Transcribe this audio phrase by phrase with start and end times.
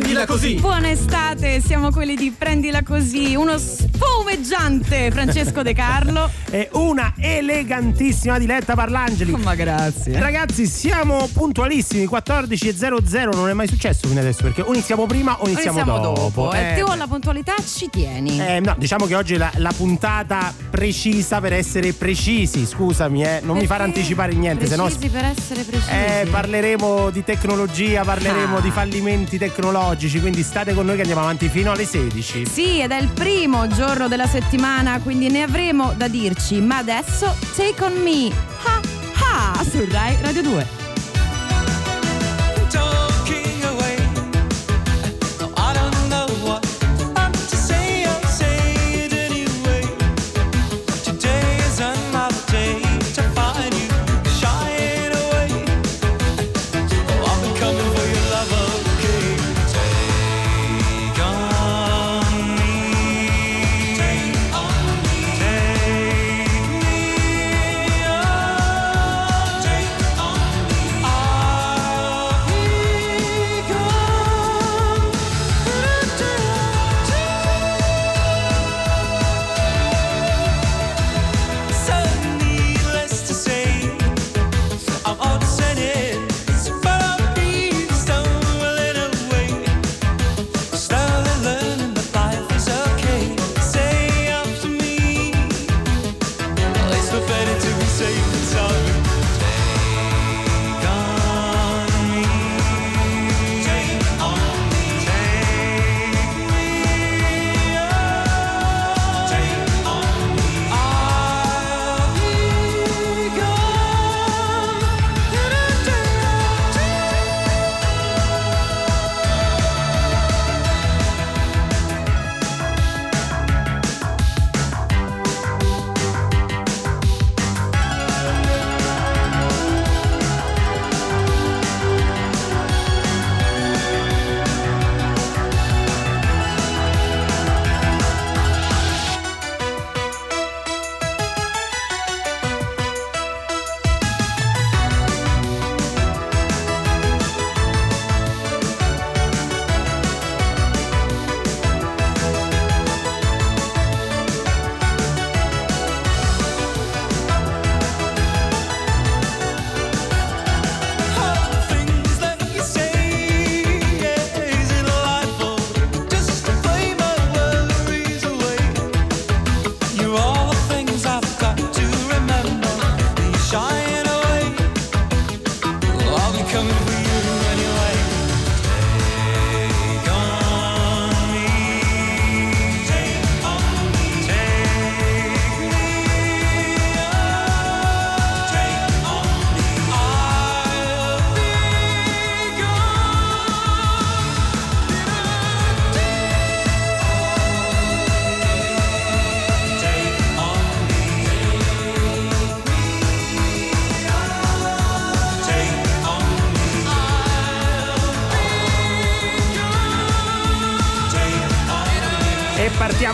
[0.00, 0.54] Prendila così.
[0.54, 3.34] Buona estate, siamo quelli di Prendila così.
[3.34, 6.30] Uno spumeggiante Francesco De Carlo.
[6.50, 9.32] e una elegantissima Diletta Parlangeli.
[9.36, 10.18] Ma grazie.
[10.18, 15.46] Ragazzi, siamo puntualissimi, 14.00, non è mai successo fino adesso perché o iniziamo prima o
[15.46, 16.50] iniziamo, Iniziamo dopo.
[16.54, 18.40] Eh, E tu alla puntualità ci tieni.
[18.40, 23.40] eh, no, diciamo che oggi è la, la puntata precisa per essere precisi, scusami, eh,
[23.42, 25.90] non mi far Perché anticipare niente, se no Precisi per essere precisi.
[25.90, 28.60] eh, parleremo di tecnologia, parleremo Ah.
[28.60, 29.88] di fallimenti tecnologici,
[30.20, 32.46] quindi state con noi che andiamo avanti fino alle 16.
[32.46, 36.60] Sì, ed è il primo giorno della settimana, quindi ne avremo da dirci.
[36.60, 38.30] Ma adesso, take on me.
[38.64, 38.80] Ha
[39.22, 40.79] ha su Rai Radio 2.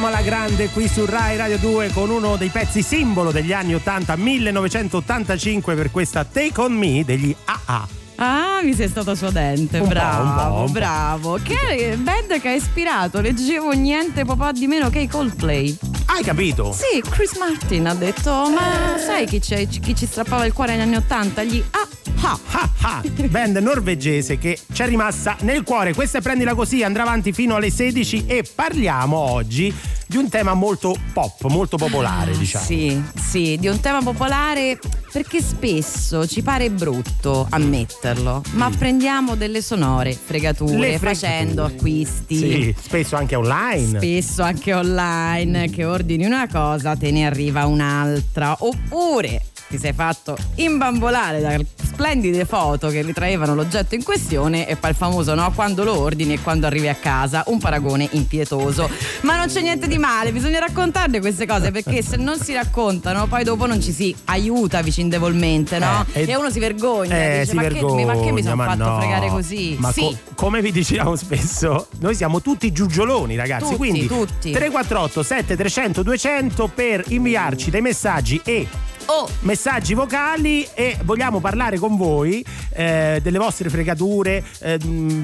[0.06, 3.74] Partiamo alla grande qui su Rai Radio 2 con uno dei pezzi simbolo degli anni
[3.74, 7.88] 80, 1985 per questa Take On Me degli AA.
[8.14, 11.38] Ah, mi sei stato suadente, Un bravo, po', bravo.
[11.42, 15.76] Che band che ha ispirato, leggevo niente po' di meno che i Coldplay.
[16.06, 16.72] Hai capito?
[16.72, 20.82] Sì, Chris Martin ha detto, ma sai chi, c'è- chi ci strappava il cuore negli
[20.82, 21.42] anni Ottanta?
[21.42, 21.85] Gli ah
[22.22, 22.38] ah.
[22.50, 25.94] Ah, ah, band norvegese che ci è rimasta nel cuore.
[25.94, 29.74] Questa è prendila così, andrà avanti fino alle 16 e parliamo oggi
[30.06, 32.64] di un tema molto pop, molto popolare, diciamo.
[32.64, 34.78] Sì, sì, di un tema popolare
[35.12, 40.98] perché spesso ci pare brutto ammetterlo, ma prendiamo delle sonore fregature fregature.
[40.98, 42.36] facendo acquisti.
[42.36, 43.98] Sì, spesso anche online.
[43.98, 50.36] Spesso anche online che ordini una cosa te ne arriva un'altra oppure ti sei fatto
[50.56, 55.82] imbambolare da splendide foto che ritraevano l'oggetto in questione e poi il famoso no quando
[55.82, 58.88] lo ordini e quando arrivi a casa un paragone impietoso
[59.22, 63.26] ma non c'è niente di male bisogna raccontarle queste cose perché se non si raccontano
[63.26, 66.04] poi dopo non ci si aiuta vicendevolmente no?
[66.12, 68.62] Eh, e, uno si vergogna Eh, dice si ma, vergogna, che, ma che mi sono
[68.62, 68.98] fatto no.
[68.98, 73.64] fregare così Ma sì co- come vi diciamo spesso, noi siamo tutti giugioloni, ragazzi.
[73.64, 74.50] Tutti, quindi tutti.
[74.50, 78.68] 348 7300 200 per inviarci dei messaggi e
[79.08, 79.28] Oh.
[79.40, 82.44] messaggi vocali e vogliamo parlare con voi
[82.74, 84.78] eh, delle vostre fregature, eh,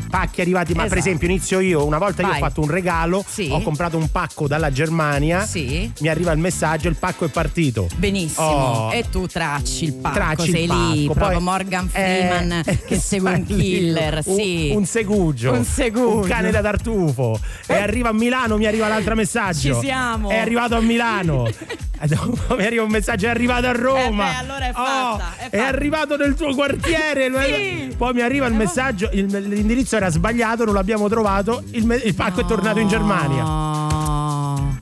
[0.08, 0.73] pacchi arrivati.
[0.73, 1.00] Ma per Esatto.
[1.08, 1.84] esempio, inizio io.
[1.84, 2.37] Una volta io Vai.
[2.40, 3.49] ho fatto un regalo, Sì.
[3.50, 5.44] ho comprato un pacco dalla Germania.
[5.44, 5.90] Sì.
[6.00, 7.88] Mi arriva il messaggio, il pacco è partito.
[7.96, 8.46] Benissimo.
[8.46, 8.93] Oh.
[8.93, 12.62] E tu tracci il pacco, Tracci il sei lì, pacco, proprio poi- Morgan eh, Freeman
[12.87, 14.73] che segue un lì, killer, un, sì.
[14.75, 16.17] un segugio, Un segugio.
[16.19, 17.38] un cane da tartufo.
[17.67, 19.75] E arriva a Milano, mi arriva l'altro messaggio.
[19.75, 20.29] Ci siamo.
[20.31, 21.49] È arrivato a Milano.
[22.02, 24.30] Mi arriva un messaggio, è arrivato a Roma.
[24.30, 24.84] Eh beh, allora è Oh,
[25.19, 25.66] fatta, è è fatta.
[25.66, 27.30] arrivato nel tuo quartiere.
[27.42, 27.94] Sì.
[27.96, 31.62] Poi mi arriva il messaggio, il- l'indirizzo era sbagliato, non l'abbiamo trovato.
[31.70, 34.01] Il, il pacco è tornato in Germania.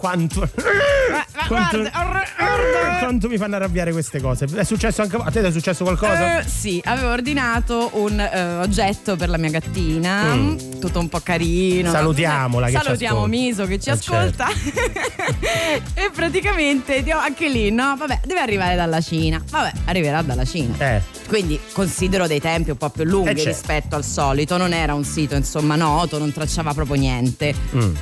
[0.00, 0.08] No.
[0.08, 0.48] Quanto, ma
[1.46, 2.22] quanto, guarda,
[3.00, 4.46] quanto mi fanno arrabbiare queste cose.
[4.46, 5.42] È successo anche a te?
[5.42, 6.40] È successo qualcosa?
[6.40, 10.56] Eh, sì, avevo ordinato un eh, oggetto per la mia gattina, Mm.
[10.80, 11.90] tutto un po' carino.
[11.90, 13.26] Salutiamola che Salutiamo.
[13.26, 14.48] Miso che ci Eh, ascolta.
[15.94, 17.94] e praticamente anche lì, no?
[17.96, 19.42] Vabbè, deve arrivare dalla Cina.
[19.50, 20.74] Vabbè, arriverà dalla Cina.
[20.78, 21.02] Eh.
[21.28, 23.50] Quindi considero dei tempi un po' più lunghi Eh, certo.
[23.50, 24.56] rispetto al solito.
[24.56, 27.54] Non era un sito, insomma, noto, non tracciava proprio niente.
[27.74, 27.94] Mm.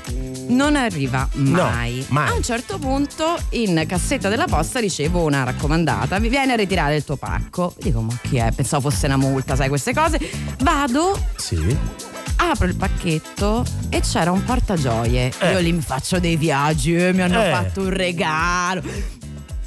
[0.49, 1.88] Non arriva mai.
[2.09, 2.29] Mai.
[2.31, 6.19] A un certo punto in cassetta della posta ricevo una raccomandata.
[6.19, 7.75] Mi viene a ritirare il tuo pacco.
[7.81, 8.51] Dico, ma chi è?
[8.53, 10.19] Pensavo fosse una multa, sai queste cose.
[10.61, 11.77] Vado, Sì.
[12.37, 15.33] apro il pacchetto e c'era un portagioie.
[15.39, 15.53] Eh.
[15.53, 17.51] Io lì mi faccio dei viaggi e mi hanno Eh.
[17.51, 18.83] fatto un regalo.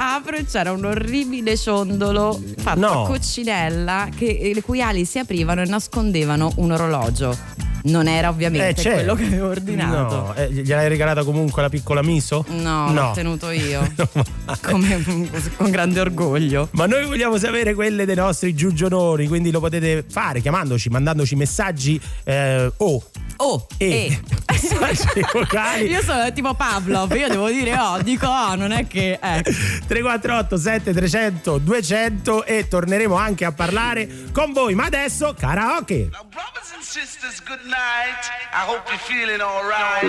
[0.03, 3.03] Apro e c'era un orribile ciondolo fatto No.
[3.03, 7.37] a coccinella che, le cui ali si aprivano e nascondevano un orologio.
[7.83, 8.93] Non era ovviamente c'è.
[8.93, 10.15] quello che avevo ordinato.
[10.15, 12.45] No, eh, gliel'hai regalata comunque la piccola Miso?
[12.49, 13.81] No, l'ho tenuto io.
[14.61, 16.69] Come, con grande orgoglio.
[16.71, 21.99] Ma noi vogliamo sapere quelle dei nostri giugionori, quindi lo potete fare chiamandoci, mandandoci messaggi
[22.23, 23.03] eh, o
[23.43, 24.19] Oh, e eh.
[24.53, 25.89] messaggi vocali.
[25.89, 29.17] Io sono tipo Pavlov, io devo dire oh, dico oh, non è che...
[29.19, 29.41] Eh.
[29.87, 34.75] 348 7300 200 e torneremo anche a parlare con voi.
[34.75, 36.09] Ma adesso karaoke.
[36.11, 38.29] Now, brothers and sisters, good night.
[38.53, 40.03] I hope you're feeling alright.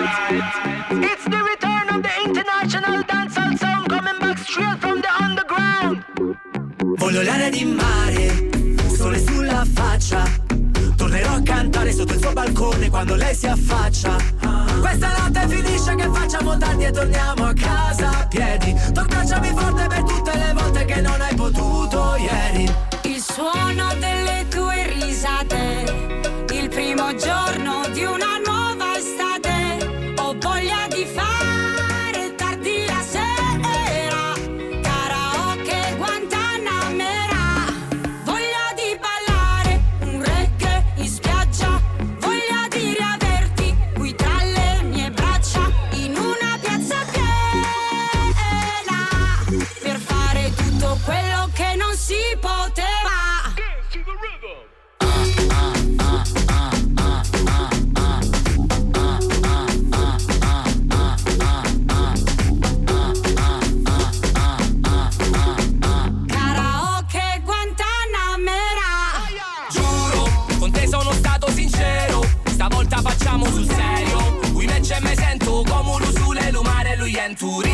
[1.02, 6.04] It's the return of the international dancehall sound coming back straight from the underground.
[6.98, 8.50] Voglio l'aria di mare,
[8.94, 10.52] sole sulla faccia.
[11.12, 14.16] Tornerò a cantare sotto il suo balcone quando lei si affaccia.
[14.80, 18.74] Questa notte finisce che facciamo tardi e torniamo a casa a piedi.
[18.94, 22.74] Tu abbracciami forte per tutte le volte che non hai potuto ieri.
[23.02, 27.61] Il suono delle tue risate, il primo giorno
[77.22, 77.71] Venturi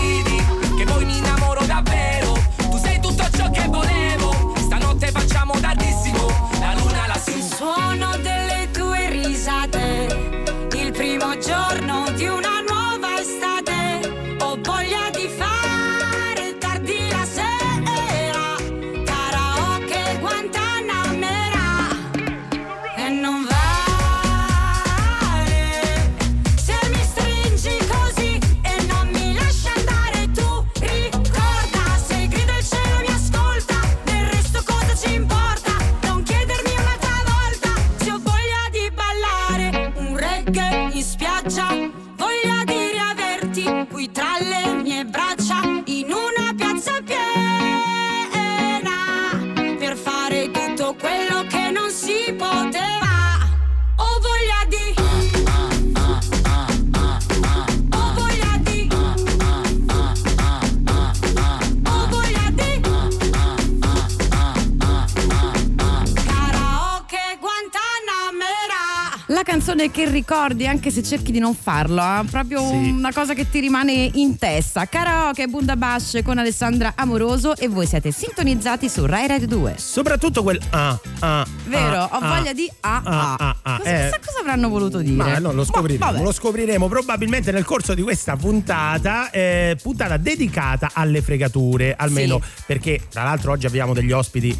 [69.78, 72.90] canzone che ricordi anche se cerchi di non farlo, è proprio Sì.
[72.90, 74.86] una cosa che ti rimane in testa.
[74.86, 79.74] Karaoke Bundabash con Alessandra Amoroso e voi siete sintonizzati su Rai Radio 2.
[79.78, 82.36] Soprattutto quel ah, ah, Vero, ah, ho ah.
[82.36, 83.56] voglia di ah ah, ah.
[83.62, 84.20] ah, cosa, eh.
[84.24, 85.16] cosa avranno voluto dire?
[85.16, 86.22] Ma no, lo scopriremo, vabbè.
[86.22, 92.62] lo scopriremo probabilmente nel corso di questa puntata, eh, puntata dedicata alle fregature, almeno Sì.
[92.66, 94.56] perché tra l'altro oggi abbiamo degli ospiti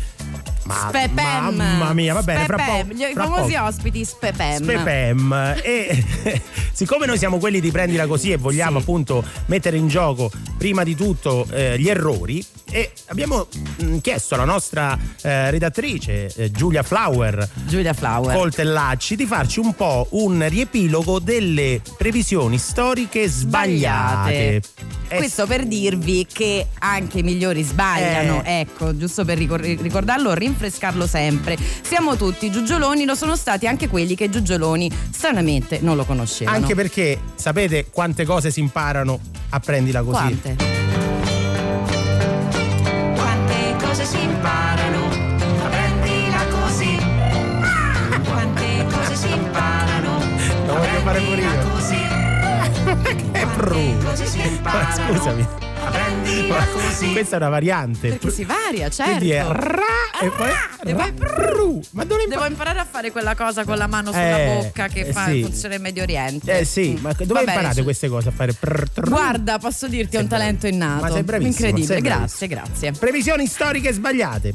[0.68, 1.54] ma, Spepem.
[1.56, 2.82] mamma mia, va bene, fra Spepem.
[2.88, 3.64] poco Gli- I fra famosi poco.
[3.66, 4.62] ospiti Spepem.
[4.62, 6.04] Spepem e
[6.72, 8.82] siccome noi siamo quelli di prendila così e vogliamo Sì.
[8.82, 13.46] appunto mettere in gioco prima di tutto eh, gli errori e abbiamo
[13.78, 18.37] mh, chiesto alla nostra eh, redattrice eh, Giulia Flower Giulia Flower.
[18.37, 24.60] Coltellacci di farci un po' un riepilogo delle previsioni storiche sbagliate.
[25.08, 28.60] Eh, Questo per dirvi che anche i migliori sbagliano, Eh.
[28.60, 31.57] ecco, giusto per ricor- ricordarlo, rinfrescarlo sempre.
[31.83, 36.57] Siamo tutti giugioloni, lo sono stati anche quelli che giugioloni stranamente non lo conoscevano.
[36.57, 40.17] anche perché sapete quante cose si imparano a prendila così.
[40.17, 40.57] Quante?
[43.15, 45.09] Quante cose si imparano,
[45.71, 46.99] prendila così.
[48.25, 50.19] Quante cose si imparano,
[50.67, 51.69] Lo voglio fare pure prendila io.
[51.71, 51.97] così.
[53.33, 53.99] Che bru.
[54.03, 55.47] Cose si Ma imparano, scusami.
[56.73, 57.12] Così.
[57.12, 58.09] questa è una variante.
[58.09, 59.12] Perché si varia, certo.
[59.17, 59.83] Quindi è ra
[60.23, 60.50] e poi
[60.85, 61.87] e poi.
[61.93, 65.00] Ma dove Devo imparare a fare quella cosa con la mano sulla Eh, bocca che
[65.00, 65.43] eh, fa sì.
[65.43, 66.59] funziona in Medio Oriente.
[66.59, 67.02] Eh sì, Mm.
[67.02, 68.52] ma dove Va bene, imparate cioè- queste cose a fare?
[68.52, 69.09] Prr, trr.
[69.09, 71.02] Guarda, posso dirti, è un talento innato.
[71.05, 72.93] Ma sei bravissimo, Incredibile, sei grazie, grazie.
[72.93, 74.55] Previsioni storiche sbagliate.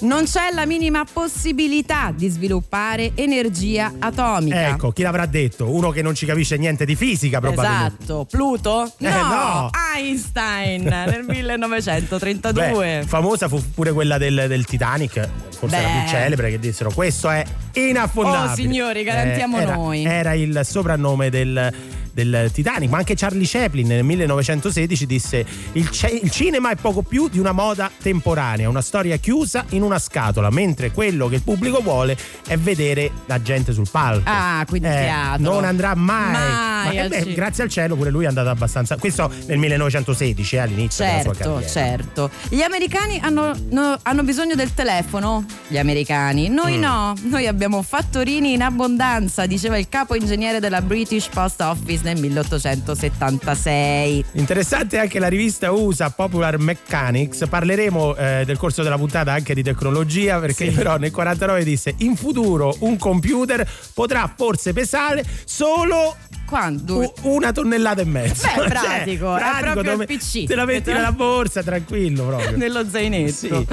[0.00, 4.68] Non c'è la minima possibilità di sviluppare energia atomica.
[4.68, 5.70] Ecco, chi l'avrà detto?
[5.70, 7.96] Uno che non ci capisce niente di fisica, probabilmente.
[8.02, 8.92] Esatto, Pluto?
[8.98, 9.70] No, Eh, no.
[9.96, 10.82] Einstein
[11.18, 13.00] nel 1932.
[13.00, 16.00] Beh, famosa fu pure quella del, del Titanic, forse la Beh.
[16.00, 18.52] più celebre, che dissero questo è inaffondabile.
[18.52, 20.04] Oh, signori, garantiamo era, noi.
[20.04, 21.72] Era il soprannome del,
[22.24, 27.02] del Titanic, ma anche Charlie Chaplin nel 1916 disse il, ce- il cinema è poco
[27.02, 31.42] più di una moda temporanea, una storia chiusa in una scatola, mentre quello che il
[31.42, 34.22] pubblico vuole è vedere la gente sul palco.
[34.28, 35.10] Ah, quindi Eh.
[35.38, 36.32] Non andrà mai.
[36.32, 38.96] Mai Ma, al beh, grazie al cielo pure lui è andato abbastanza.
[38.96, 41.70] Questo nel 1916, eh, all'inizio della sua Certo, carriera.
[41.72, 42.30] certo.
[42.48, 45.44] Gli americani hanno, no- hanno bisogno del telefono?
[45.68, 46.48] Gli americani.
[46.48, 46.80] Noi Mm.
[46.80, 52.20] no, noi abbiamo fattorini in abbondanza, diceva il capo ingegnere della British Post Office nel
[52.20, 54.24] 1876.
[54.32, 57.46] Interessante anche la rivista USA Popular Mechanics.
[57.48, 62.16] Parleremo eh, del corso della puntata anche di tecnologia, perché però nel 49 disse: In
[62.16, 66.16] futuro un computer potrà forse pesare solo
[66.48, 67.12] Quando?
[67.22, 68.46] una tonnellata e mezzo.
[68.56, 70.46] Beh, pratico, è proprio dove- il PC.
[70.46, 72.56] Te la metti nella borsa, tranquillo proprio.
[72.58, 73.32] Nello zainetto.
[73.32, 73.66] Sì.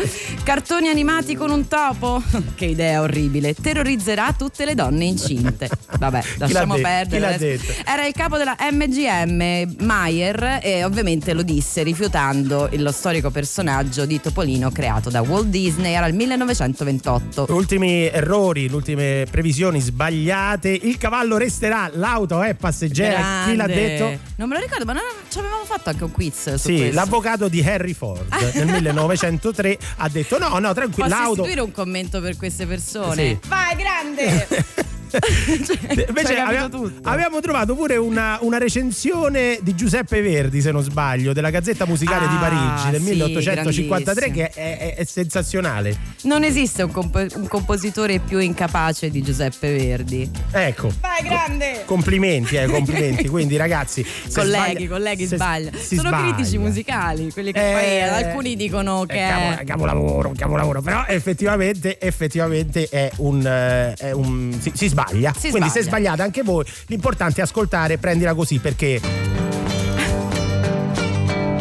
[0.44, 2.22] Cartoni animati con un topo?
[2.56, 3.54] che idea orribile.
[3.54, 5.70] Terrorizzerà tutte le donne incinte.
[5.98, 7.60] Vabbè, lasciamo perdere.
[7.86, 14.20] Era il capo della MGM, Mayer, e ovviamente lo disse rifiutando lo storico personaggio di
[14.20, 15.94] Topolino creato da Walt Disney.
[15.94, 17.46] Era il 1928.
[17.50, 20.70] Ultimi errori, le ultime previsioni sbagliate.
[20.70, 23.44] Il cavallo resterà, l'auto è passeggera.
[23.46, 23.74] Chi l'ha Grande.
[23.76, 24.20] detto?
[24.38, 26.96] Non me lo ricordo, ma noi ci avevamo fatto anche un quiz su Sì, questo.
[26.96, 31.32] l'avvocato di Harry Ford nel 1903 ha detto: No, no, tranquillo, Posso l'auto.
[31.42, 33.40] istituire un commento per queste persone?
[33.42, 33.48] Sì.
[33.48, 34.48] Vai, grande!
[35.66, 36.36] Cioè, Invece
[36.70, 37.10] tutto.
[37.10, 42.28] abbiamo trovato pure una, una recensione di Giuseppe Verdi, se non sbaglio, della Gazzetta Musicale
[42.28, 44.34] di Ah, Parigi del sì, 1853, grandissimo.
[44.34, 45.98] che è, è- è sensazionale.
[46.24, 50.30] Non esiste un, compo- un compositore più incapace di Giuseppe Verdi.
[50.52, 50.92] Ecco.
[51.00, 51.84] Vai, grande!
[51.86, 53.28] Complimenti, eh, complimenti.
[53.36, 56.34] Quindi, ragazzi, colleghi, sbaglia- colleghi si Sono sbaglia.
[56.34, 62.00] critici musicali, quelli che Eh, poi alcuni dicono che è capolavoro, un capolavoro, però effettivamente,
[62.00, 65.05] effettivamente è un, eh, è un- si, si sbaglia.
[65.08, 65.84] Si Quindi se sbaglia.
[65.84, 69.00] sbagliate anche voi, l'importante è ascoltare, prendila così perché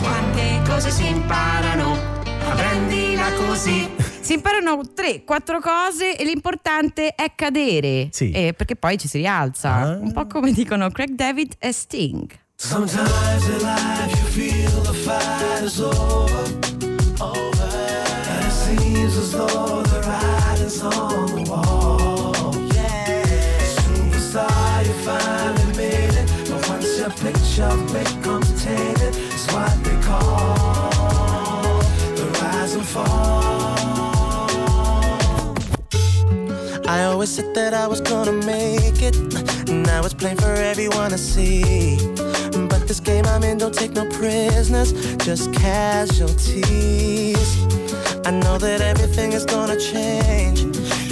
[0.01, 1.97] Quante cose si imparano,
[2.57, 3.89] prendila così.
[4.21, 8.09] si imparano tre, quattro cose e l'importante è cadere.
[8.11, 8.31] Sì.
[8.31, 9.73] Eh, perché poi ci si rialza.
[9.75, 9.97] Ah.
[10.01, 12.31] Un po' come dicono Craig David e Sting.
[12.57, 16.43] Sometimes in life you feel the fight is over,
[17.19, 17.69] over,
[18.29, 21.44] and it seems as though the writing's on
[27.57, 31.79] it's what they call
[32.17, 33.05] the rise and fall.
[36.89, 39.17] I always said that I was gonna make it.
[39.69, 41.97] Now it's plain for everyone to see.
[42.69, 47.39] But this game I'm in don't take no prisoners, just casualties.
[48.27, 50.61] I know that everything is gonna change.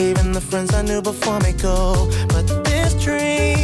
[0.00, 2.10] Even the friends I knew before me go.
[2.28, 2.61] But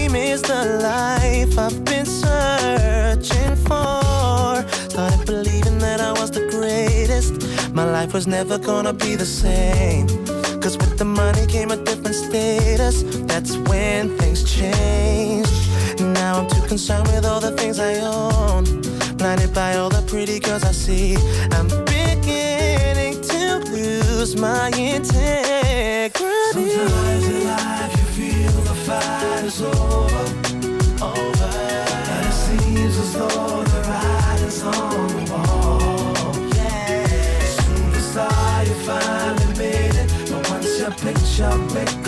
[0.08, 4.64] dream is the life I've been searching for.
[4.90, 7.32] Started believing that I was the greatest.
[7.74, 10.06] My life was never gonna be the same.
[10.60, 13.02] Cause with the money came a different status.
[13.26, 15.52] That's when things changed.
[16.00, 18.64] Now I'm too concerned with all the things I own.
[19.16, 21.16] Blinded by all the pretty girls I see.
[21.52, 26.14] I'm beginning to lose my integrity.
[26.52, 27.97] Sometimes in life
[28.88, 30.24] fight is over,
[31.04, 31.50] over.
[32.12, 36.34] And it seems as though the writing's on the wall.
[36.56, 37.06] Yeah.
[37.58, 40.08] Superstar, you finally made it.
[40.30, 42.07] But once your picture becomes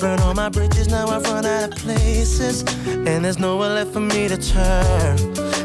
[0.00, 2.64] Burn all my bridges, now I've run out of places.
[2.86, 5.16] And there's nowhere left for me to turn.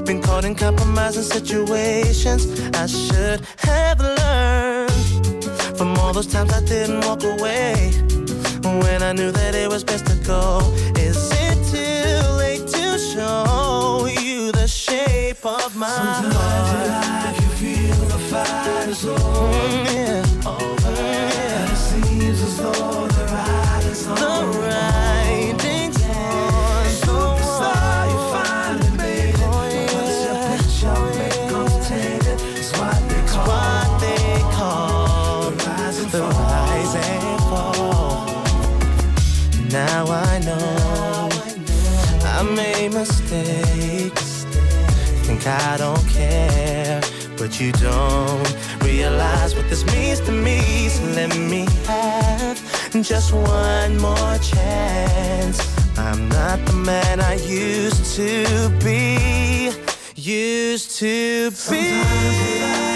[0.03, 4.91] Been caught in compromising situations I should have learned
[5.77, 7.91] from all those times I didn't walk away
[8.81, 10.59] when I knew that it was best to go.
[10.97, 17.87] Is it too late to show you the shape of my Sometimes in life you
[17.87, 19.19] feel the fight is over.
[19.19, 20.49] Mm, yeah.
[20.49, 20.89] over.
[20.89, 23.44] And it seems as though the
[24.07, 24.45] Oh,
[43.05, 44.45] mistakes.
[45.25, 47.01] Think I don't care,
[47.37, 50.87] but you don't realize what this means to me.
[50.89, 55.57] So let me have just one more chance.
[55.97, 59.71] I'm not the man I used to be.
[60.15, 62.94] Used to be.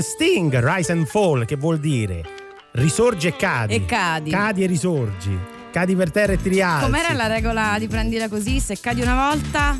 [0.00, 2.22] And Sting, Rise and Fall, che vuol dire
[2.72, 3.74] risorgi e cadi.
[3.74, 4.30] E cadi.
[4.30, 5.38] Cadi e risorgi.
[5.70, 6.84] Cadi per terra e ti rialzi.
[6.84, 8.60] Com'era la regola di prendila così?
[8.60, 9.78] Se cadi una volta,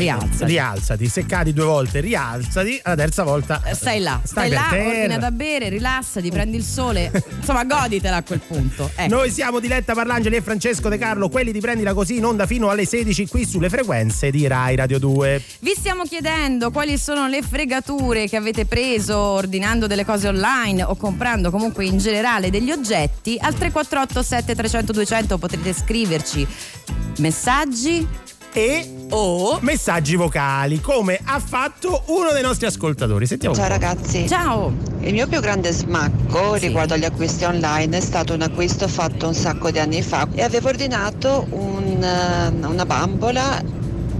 [0.00, 0.46] rialza.
[0.46, 4.88] Rialzati, se cadi due volte rialzati, la terza volta Stai là, stai stai, là, terra.
[4.88, 7.10] ordina da bere, rilassati, prendi il sole.
[7.38, 8.90] Insomma, goditela a quel punto.
[8.94, 9.14] Ecco.
[9.14, 12.68] Noi siamo Diletta Parlangeli e Francesco De Carlo, quelli di Prendila Così in onda fino
[12.70, 15.42] alle 16 qui sulle frequenze di Rai Radio 2.
[15.60, 20.96] Vi stiamo chiedendo quali sono le fregature che avete preso ordinando delle cose online o
[20.96, 23.36] comprando comunque in generale degli oggetti.
[23.40, 26.46] Al 348 7300 200 potrete scriverci
[27.18, 28.06] messaggi
[28.54, 33.26] E o messaggi vocali, come ha fatto uno dei nostri ascoltatori.
[33.26, 33.54] Sentiamo.
[33.54, 34.72] Ciao ragazzi, Ciao!
[35.00, 36.66] il mio più grande smacco Sì.
[36.66, 40.42] riguardo agli acquisti online è stato un acquisto fatto un sacco di anni fa e
[40.42, 43.60] avevo ordinato un, eh, una bambola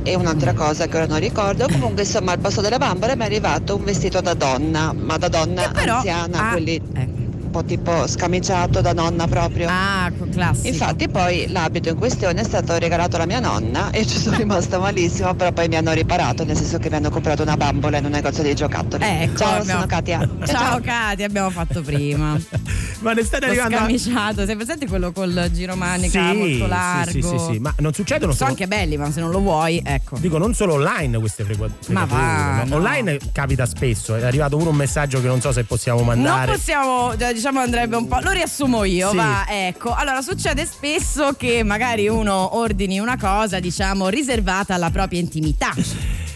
[0.03, 1.66] e un'altra cosa che ora non ricordo.
[1.71, 5.29] Comunque insomma al posto della bambola mi è arrivato un vestito da donna, ma da
[5.29, 7.21] donna però anziana, ha- quelli ecco.
[7.53, 9.69] Un po' tipo scamiciato da nonna proprio.
[9.71, 10.69] Ah, classico.
[10.69, 14.79] Infatti poi l'abito in questione è stato regalato alla mia nonna e ci sono rimasta
[14.79, 18.07] malissimo, però poi mi hanno riparato, nel senso che mi hanno comprato una bambola in
[18.07, 19.05] un negozio di giocattoli.
[19.05, 20.29] Ecco, Ciao, abbiamo- sono Katia.
[20.47, 22.41] Ciao Katia, abbiamo fatto prima.
[23.03, 23.77] Ma ne state arrivando.
[23.77, 27.11] scamiciato, sei presente quello col giromanica Sì, molto sì, largo?
[27.11, 28.51] Sì, sì, sì, ma non succedono Sono solo.
[28.51, 30.17] anche belli, ma se non lo vuoi, ecco.
[30.19, 32.69] Dico non solo online queste fregua- Ma va, no?
[32.69, 32.77] no.
[32.77, 36.47] Online capita spesso, è arrivato pure un messaggio che non so se possiamo mandare.
[36.47, 38.21] Non possiamo, cioè, diciamo andrebbe un po'.
[38.21, 39.17] Lo riassumo io, Sì.
[39.17, 39.93] va, ecco.
[39.93, 45.73] Allora, succede spesso che magari uno ordini una cosa, diciamo, riservata alla propria intimità.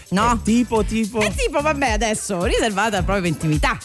[0.09, 0.33] No?
[0.33, 1.19] Eh, tipo, tipo.
[1.19, 3.77] È tipo, vabbè, adesso riservata alla propria intimità.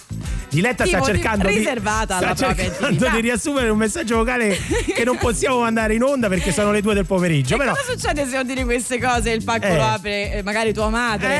[0.49, 4.55] Diletta sta Tipo, di- cercando di, riservata sta cercando di riassumere un messaggio vocale
[4.95, 7.55] che non possiamo mandare in onda perché sono le due del pomeriggio.
[7.55, 9.77] E Però cosa succede se ordini queste cose e il pacco Eh.
[9.77, 11.35] lo apre eh, magari tua madre?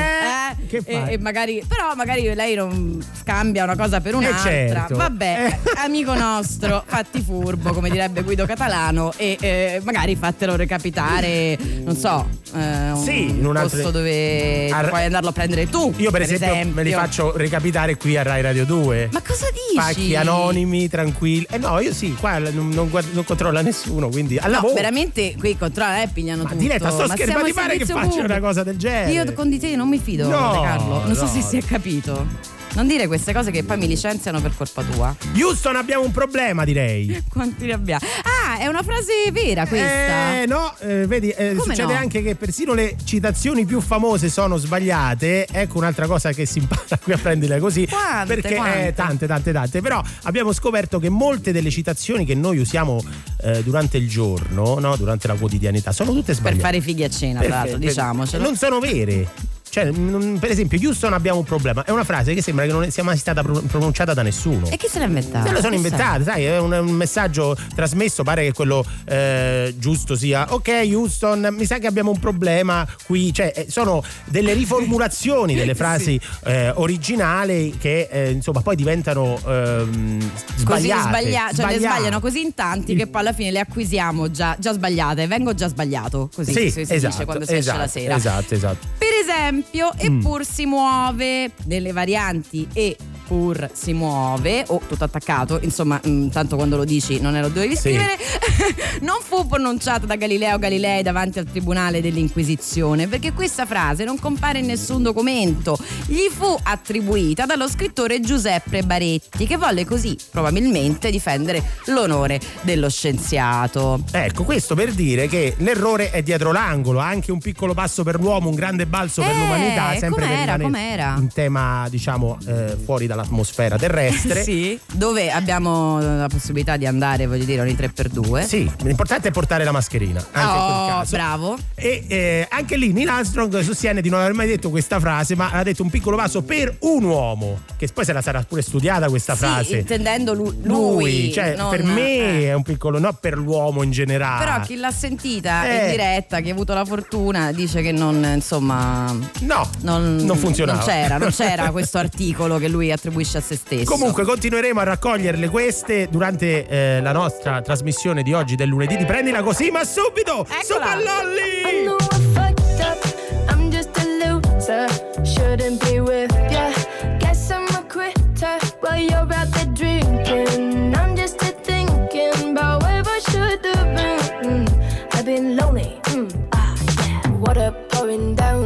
[0.59, 1.13] Eh, che E, fai?
[1.13, 4.39] e magari, però magari lei non scambia una cosa per un'altra.
[4.49, 4.95] certo.
[4.95, 5.59] Vabbè, Eh.
[5.75, 12.27] amico nostro, fatti furbo, come direbbe Guido Catalano, e eh, magari fatelo recapitare, non so,
[12.55, 15.93] eh, un Sì, in un altro- posto dove Ar- puoi andarlo a prendere tu.
[15.97, 19.09] io per, esempio, me li faccio recapitare qui a Rai Radio 2.
[19.11, 19.75] Ma cosa dici?
[19.75, 21.45] Pacchi anonimi, tranquilli.
[21.49, 25.57] Eh no, io sì, qua non, non non controlla nessuno, quindi al No, veramente qui
[25.57, 26.61] controlla e pigliano Ma tutto.
[26.61, 29.11] Diletta, sto Ma scherzando, ma ti pare che faccia una cosa del genere?
[29.11, 31.03] Io con di te non mi fido, No, Carlo.
[31.05, 31.29] Non so no.
[31.29, 32.61] se si è capito.
[32.75, 35.15] Non dire queste cose che poi mi licenziano per colpa tua.
[35.35, 37.23] Houston abbiamo un problema, direi.
[37.29, 38.03] Quanti ne abbiamo?
[38.23, 40.41] Ah, è una frase vera questa.
[40.41, 41.99] Eh, no, eh, vedi, eh, succede no?
[41.99, 45.47] anche che persino le citazioni più famose sono sbagliate.
[45.51, 47.87] Ecco un'altra cosa che si impara qui a prendere così.
[47.87, 48.87] Quante, perché quante?
[48.87, 49.81] eh, tante, tante, tante.
[49.81, 53.03] Però abbiamo scoperto che molte delle citazioni che noi usiamo
[53.41, 56.61] eh, durante il giorno, no, durante la quotidianità, sono tutte Per sbagliate.
[56.61, 58.43] fare fighi a cena, tra l'altro, diciamocelo.
[58.43, 59.27] Non sono vere.
[59.73, 61.83] Cioè, non- per esempio, Houston abbiamo un problema.
[61.83, 64.69] È una frase che sembra che non sia mai stata pro- pronunciata da nessuno.
[64.69, 65.47] E chi se l'ha inventata?
[65.47, 65.87] Se lo sono Chissà.
[65.87, 71.47] inventate, sai, è un, un messaggio trasmesso, pare che quello eh, giusto sia ok Houston,
[71.57, 76.69] mi sa che abbiamo un problema qui, cioè eh, sono delle riformulazioni delle frasi eh,
[76.75, 81.01] originali che eh, insomma poi diventano ehm, Così sbagliate.
[81.07, 81.79] sbaglia- cioè le sbagliate.
[81.79, 85.25] sbagliano così in tanti che poi alla fine le acquisiamo già, già sbagliate.
[85.25, 88.15] Vengo già sbagliato, così Sì, si, si esatto, dice quando si esatto, esce la sera.
[88.15, 88.87] Esatto, esatto.
[88.99, 89.62] Per esempio,
[89.93, 90.19] Mm.
[90.19, 96.55] eppur si muove nelle varianti e pur si muove o tutto attaccato, insomma, mm, tanto
[96.55, 97.81] quando lo dici non lo dovevi Sì.
[97.81, 98.17] scrivere,
[99.01, 104.59] non fu pronunciata da Galileo Galilei davanti al tribunale dell'Inquisizione, perché questa frase non compare
[104.59, 105.77] in nessun documento.
[106.05, 114.01] Gli fu attribuita dallo scrittore Giuseppe Baretti, che volle così probabilmente difendere l'onore dello scienziato.
[114.11, 118.49] Ecco, questo per dire che l'errore è dietro l'angolo, anche un piccolo passo per l'uomo,
[118.49, 121.15] un grande balzo per Eh, l'umanità, sempre per com'era, rimanere com'era?
[121.19, 124.41] in tema, diciamo, eh, fuori dall'atmosfera terrestre.
[124.53, 128.45] Sì, dove abbiamo la possibilità di andare, voglio dire, ogni 3x2.
[128.45, 130.23] Sì, l'importante è portare la mascherina.
[130.31, 131.57] Anche Oh, bravo.
[131.75, 135.49] E eh, anche lì Neil Armstrong sostiene di non aver mai detto questa frase, ma
[135.51, 137.59] ha detto un piccolo passo per un uomo.
[137.77, 139.77] Che poi se la sarà pure studiata questa Sì, frase.
[139.77, 141.31] intendendo lu- lui.
[141.31, 142.43] cioè non- per me eh.
[142.47, 144.43] è un piccolo, no per l'uomo in generale.
[144.43, 145.85] Però chi l'ha sentita Eh.
[145.85, 149.11] in diretta, chi ha avuto la fortuna, dice che non, insomma.
[149.41, 150.77] No, non, non funzionava.
[150.79, 153.83] Non c'era, non c'era questo articolo che lui attribuisce a se stesso.
[153.91, 159.05] Comunque continueremo a raccoglierle queste durante eh, la nostra trasmissione di oggi del lunedì di
[159.05, 160.45] Prendila Così, ma subito!
[160.49, 160.63] Eccola.
[160.63, 161.83] Super I Lolly!
[161.83, 163.49] know I fucked up.
[163.49, 164.87] I'm just a loser.
[165.25, 166.71] Shouldn't be with ya.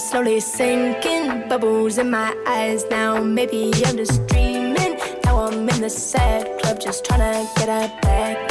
[0.00, 1.48] slowly sinking.
[1.48, 3.22] Bubbles in my eyes now.
[3.22, 4.98] Maybe I'm just dreaming.
[5.24, 8.49] Now I'm in the sad club, just trying to get a back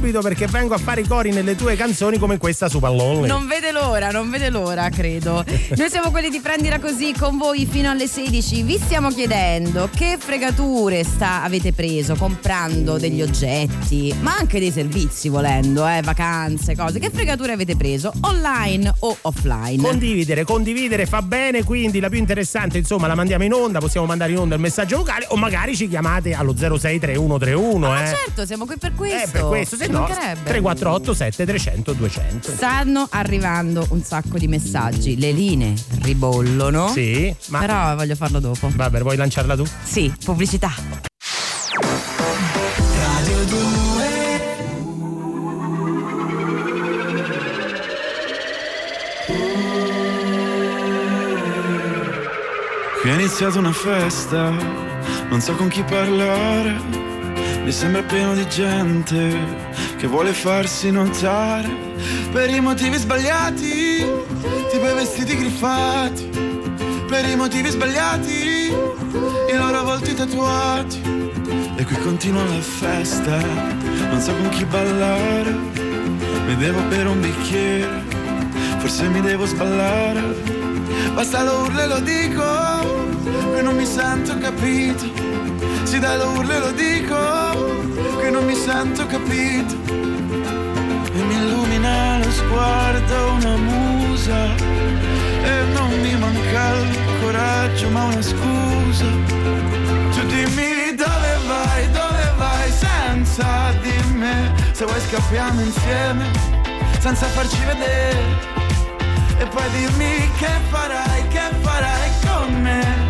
[0.00, 3.28] subito perché vengo a fare i cori nelle tue canzoni come questa Super Lonely.
[3.28, 5.44] Non vede l'ora, non vede l'ora, credo.
[5.76, 8.62] Noi siamo quelli di Prendila Così con voi fino alle 16.
[8.62, 15.28] Vi stiamo chiedendo che fregature sta, avete preso comprando degli oggetti, ma anche dei servizi
[15.28, 16.98] volendo, eh, vacanze, cose.
[16.98, 19.82] Che fregature avete preso online o offline?
[19.82, 24.32] Condividere, condividere fa bene, quindi la più interessante insomma la mandiamo in onda, possiamo mandare
[24.32, 28.06] in onda il messaggio vocale o magari ci chiamate allo 063131 Ma eh.
[28.06, 29.28] certo, siamo qui per questo.
[29.28, 30.42] Eh, per questo, se no mancherebbe.
[30.50, 32.50] 348 7300 200.
[32.52, 36.88] Stanno arrivando un sacco di messaggi, le linee ribollono.
[36.88, 38.70] Sì, ma Però voglio farlo dopo.
[38.74, 39.64] vabbè, vuoi lanciarla tu?
[39.84, 40.72] Sì, pubblicità.
[42.96, 43.68] Radio 2
[53.00, 54.50] Qui è iniziata una festa,
[55.30, 57.09] non so con chi parlare.
[57.62, 59.36] Mi sembra pieno di gente
[59.96, 61.68] che vuole farsi notare
[62.32, 64.04] per i motivi sbagliati,
[64.70, 66.28] tipo i vestiti griffati,
[67.06, 68.72] per i motivi sbagliati,
[69.52, 71.00] i loro volti tatuati.
[71.76, 73.38] E qui continua la festa,
[74.10, 75.50] non so con chi ballare,
[76.46, 78.02] mi devo bere un bicchiere,
[78.78, 80.22] forse mi devo sballare.
[81.14, 82.44] Basta lo urlo e lo dico,
[83.54, 85.39] che non mi sento capito.
[85.84, 87.16] Sì dai lo urlo e lo dico,
[88.20, 89.74] che non mi sento capito.
[89.88, 94.54] E mi illumina lo sguardo una musa,
[95.42, 99.04] e non mi manca il coraggio ma una scusa.
[100.12, 106.30] Tu dimmi dove vai, dove vai senza di me, se vuoi scappiamo insieme,
[107.00, 108.58] senza farci vedere.
[109.38, 113.09] E poi dimmi che farai, che farai con me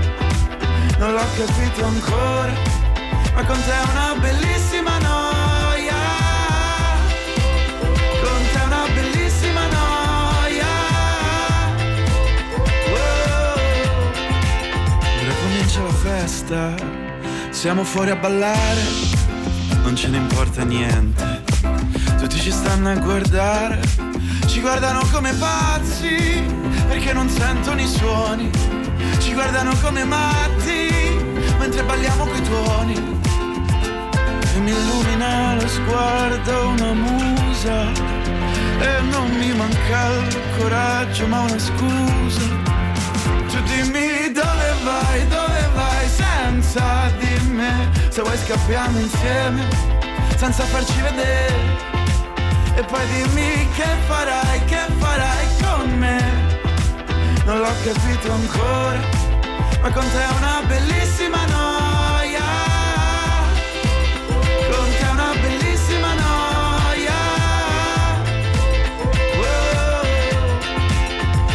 [1.00, 2.52] Non l'ho capito ancora
[3.34, 5.94] Ma con te è una bellissima noia
[8.22, 10.66] Con te è una bellissima noia
[12.92, 13.60] Oh.
[15.22, 16.74] Ora comincia la festa
[17.48, 18.82] Siamo fuori a ballare
[19.82, 21.42] Non ce ne importa niente
[22.18, 26.44] Tutti ci stanno a guardare ci guardano come pazzi
[26.88, 28.50] perché non sentono i suoni.
[29.20, 30.79] Ci guardano come matti
[31.60, 32.96] mentre balliamo coi tuoni.
[34.54, 37.76] E mi illumina lo sguardo una musa.
[38.80, 42.48] E non mi manca il coraggio ma una scusa.
[43.50, 47.90] Tu dimmi dove vai, dove vai senza di me.
[48.08, 49.68] Se vuoi scappiamo insieme
[50.36, 51.88] senza farci vedere.
[52.74, 56.18] E poi dimmi che farai, che farai con me
[57.44, 59.19] Non l'ho capito ancora
[59.82, 62.44] Ma con te è una bellissima noia.
[64.70, 67.14] Con te è una bellissima noia.
[69.38, 70.02] Oh.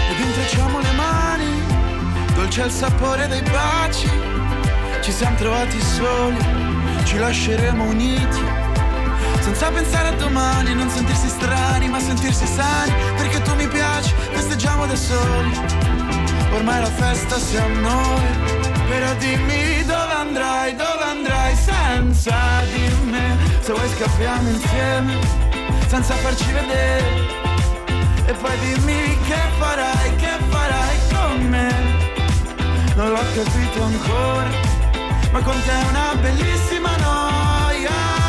[0.10, 1.64] Ed intrecciamo le mani
[2.34, 4.10] Dolce il sapore dei baci.
[5.02, 6.44] Ci siamo trovati soli
[7.04, 8.44] Ci lasceremo uniti.
[9.42, 14.88] Senza pensare a domani, non sentirsi strani, ma sentirsi sani, perché tu mi piaci, festeggiamo
[14.88, 15.95] da soli.
[16.56, 18.24] Ormai la festa siamo noi,
[18.88, 23.38] però dimmi dove andrai, dove andrai senza di me.
[23.60, 25.20] Se vuoi scappiamo insieme,
[25.88, 27.04] senza farci vedere.
[28.26, 31.70] E poi dimmi che farai, che farai con me.
[32.96, 34.50] Non l'ho capito ancora,
[35.34, 38.25] ma con te è una bellissima noia.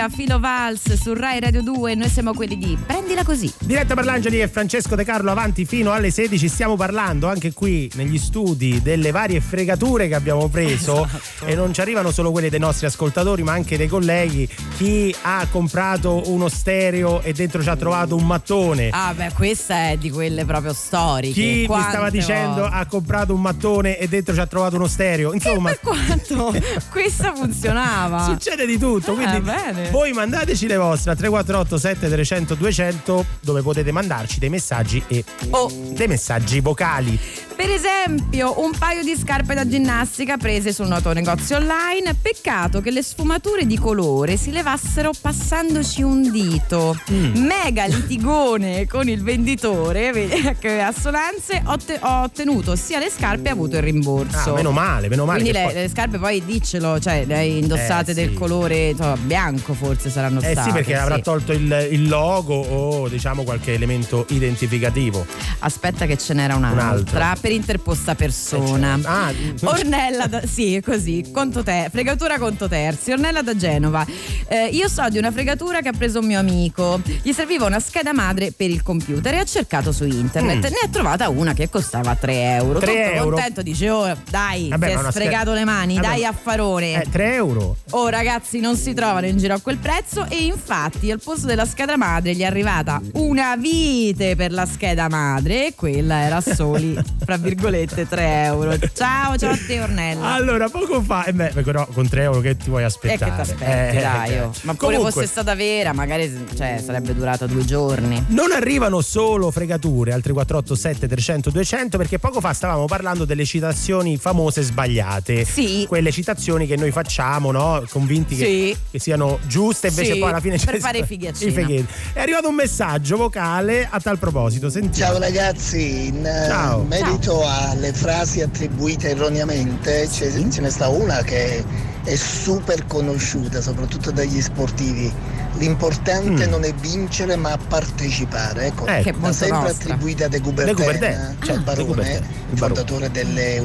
[0.00, 1.94] Noia, Filo Vals su Rai Radio 2.
[1.94, 2.78] Noi siamo quelli di
[3.20, 3.52] Prendila così.
[3.60, 7.90] Diretta per l'Angeli e Francesco De Carlo avanti fino alle 16 stiamo parlando anche qui
[7.94, 10.68] negli studi delle varie fregature che abbiamo preso
[11.10, 11.44] Esatto.
[11.46, 15.46] e non ci arrivano solo quelle dei nostri ascoltatori ma anche dei colleghi chi ha
[15.50, 20.10] comprato uno stereo e dentro ci ha trovato un mattone Ah, beh, questa è di
[20.10, 21.32] quelle proprio storiche.
[21.32, 22.76] chi mi Quante stava dicendo volte.
[22.76, 26.54] ha comprato un mattone e dentro ci ha trovato uno stereo insomma Quanto
[26.90, 28.24] questa funzionava.
[28.24, 29.90] Succede di tutto, Ah, quindi bene.
[29.90, 33.09] voi mandateci le vostre a 348 7300 200
[33.40, 35.70] dove potete mandarci dei messaggi e Oh.
[35.94, 37.18] dei messaggi vocali.
[37.60, 42.14] Per esempio, un paio di scarpe da ginnastica prese sul noto negozio online.
[42.14, 46.98] Peccato che le sfumature di colore si levassero passandoci un dito.
[47.12, 47.36] Mm.
[47.44, 50.10] Mega litigone con il venditore,
[50.58, 51.62] che assonanze.
[51.66, 54.52] Ho, te- ho ottenuto sia le scarpe e avuto il rimborso.
[54.52, 55.40] Ah, meno male, meno male.
[55.40, 58.34] Quindi le, poi- le scarpe poi diccelo, cioè le hai indossate Eh, del sì.
[58.34, 60.62] colore insomma, bianco forse saranno Eh state.
[60.68, 60.98] sì, perché sì.
[60.98, 65.24] avrà tolto il, il logo o diciamo qualche elemento identificativo.
[65.60, 67.36] Aspetta che ce n'era un'altra, Un'altra.
[67.40, 68.96] per interposta persona.
[68.96, 69.66] Eh, certo.
[69.66, 73.12] Ah, Ornella da, sì, così, conto te, fregatura conto terzi.
[73.12, 74.04] Ornella da Genova.
[74.48, 77.00] Eh, io so di una fregatura che ha preso un mio amico.
[77.22, 80.58] Gli serviva una scheda madre per il computer e ha cercato su internet.
[80.58, 80.62] Mm.
[80.62, 82.78] Ne ha trovata una che costava 3 euro.
[82.78, 83.30] 3 Tutto euro?
[83.36, 87.02] contento, dice: Oh, dai, Vabbè, è una sfregato scheda- le mani, Vabbè, dai affarone.
[87.02, 87.76] Eh, 3 euro.
[87.90, 91.66] Oh ragazzi non si trovano in giro a quel prezzo e infatti al posto della
[91.66, 92.79] scheda madre gli è arrivata
[93.12, 98.76] una vite per la scheda madre e quella era soli fra virgolette 3 euro.
[98.94, 100.32] Ciao ciao a te Ornella.
[100.32, 103.30] Allora, poco fa, eh beh, però con 3 euro che ti vuoi E aspettare?
[103.30, 104.48] che ti aspetti Eh, dai eh.
[104.62, 108.24] Ma pure Comunque, fosse stata vera magari cioè, sarebbe durata due giorni.
[108.28, 114.16] Non arrivano solo fregature al 3487 300 200 perché poco fa stavamo parlando delle citazioni
[114.16, 115.44] famose sbagliate.
[115.44, 115.84] Sì.
[115.88, 117.82] Quelle citazioni che noi facciamo, no?
[117.90, 118.76] Convinti che, Sì.
[118.90, 121.52] che siano giuste, invece Sì, poi alla fine per fare i fighi a cena.
[121.52, 121.86] fighetti.
[122.14, 122.68] È arrivato un messaggio
[123.16, 124.70] vocale a tal proposito.
[124.70, 125.12] Sentiamo.
[125.14, 126.82] Ciao ragazzi, in eh, Ciao.
[126.84, 131.62] merito alle frasi attribuite erroneamente ce, ce ne sta una che
[132.04, 135.12] è super conosciuta, soprattutto dagli sportivi.
[135.58, 136.50] L'importante Mm.
[136.50, 138.66] non è vincere ma partecipare.
[138.66, 139.02] Ecco, Ecco.
[139.02, 139.82] Che sempre nostra.
[139.92, 143.62] attribuita a De De Coubertin, cioè il Ah, De barone, il il fondatore delle,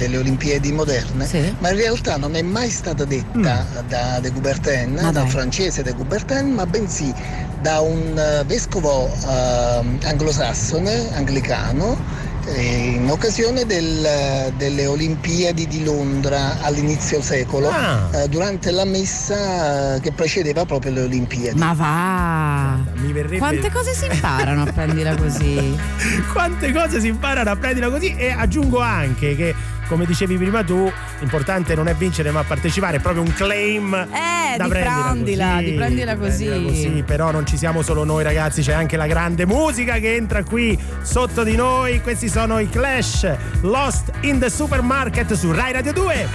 [0.00, 1.54] delle Olimpiadi moderne, Sì.
[1.58, 3.88] ma in realtà non è mai stata detta Mm.
[3.88, 5.28] da De Coubertin, Ma dal dai.
[5.28, 7.12] francese De Coubertin, ma bensì
[7.60, 11.98] da un eh, vescovo ehm, anglosassone, anglicano,
[12.46, 18.08] eh, in occasione del- delle Olimpiadi di Londra all'inizio secolo, Ah.
[18.12, 21.58] eh, durante la messa eh, che precedeva proprio le Olimpiadi.
[21.58, 22.78] Ma va!
[22.94, 25.76] Mi verrebbe Quante cose si imparano a prendila così?
[26.32, 29.54] quante cose si imparano a prendila così e aggiungo anche che
[29.90, 34.56] come dicevi prima tu l'importante non è vincere ma partecipare è proprio un claim Eh,
[34.56, 36.44] da di prendila prendila, così, di prendila di così.
[36.46, 37.02] prendila così.
[37.04, 40.78] però non ci siamo solo noi ragazzi c'è anche la grande musica che entra qui
[41.02, 43.28] sotto di noi questi sono i Clash
[43.62, 46.28] Lost in the Supermarket su Rai Radio 2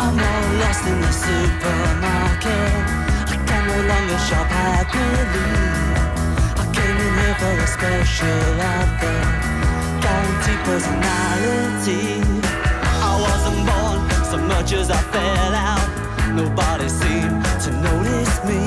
[0.00, 2.52] I'm all lost in the supermarket.
[3.30, 5.50] I can no longer shop happily.
[6.56, 9.57] I came in here for a special offer,
[10.08, 12.06] guaranteed personality.
[13.06, 13.98] I wasn't born
[14.30, 15.86] so much as I fell out.
[16.40, 18.60] Nobody seemed to notice me.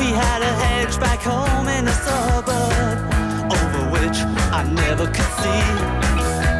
[0.00, 2.96] We had a hedge back home in a suburb,
[3.56, 4.18] over which
[4.58, 5.66] I never could see.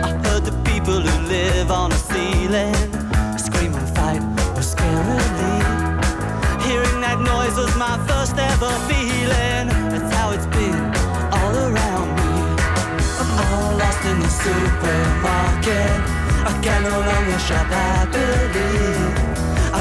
[0.09, 2.77] I heard the people who live on a ceiling
[3.47, 4.23] scream and fight
[4.59, 5.57] or scarily.
[6.67, 9.76] Hearing that noise was my first ever feeling.
[14.47, 15.99] Supermarket.
[16.51, 18.95] I can no longer shop happily.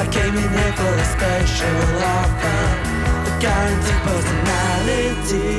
[0.01, 1.81] I came in here for a special
[2.17, 2.61] offer,
[3.29, 5.53] a guaranteed personality.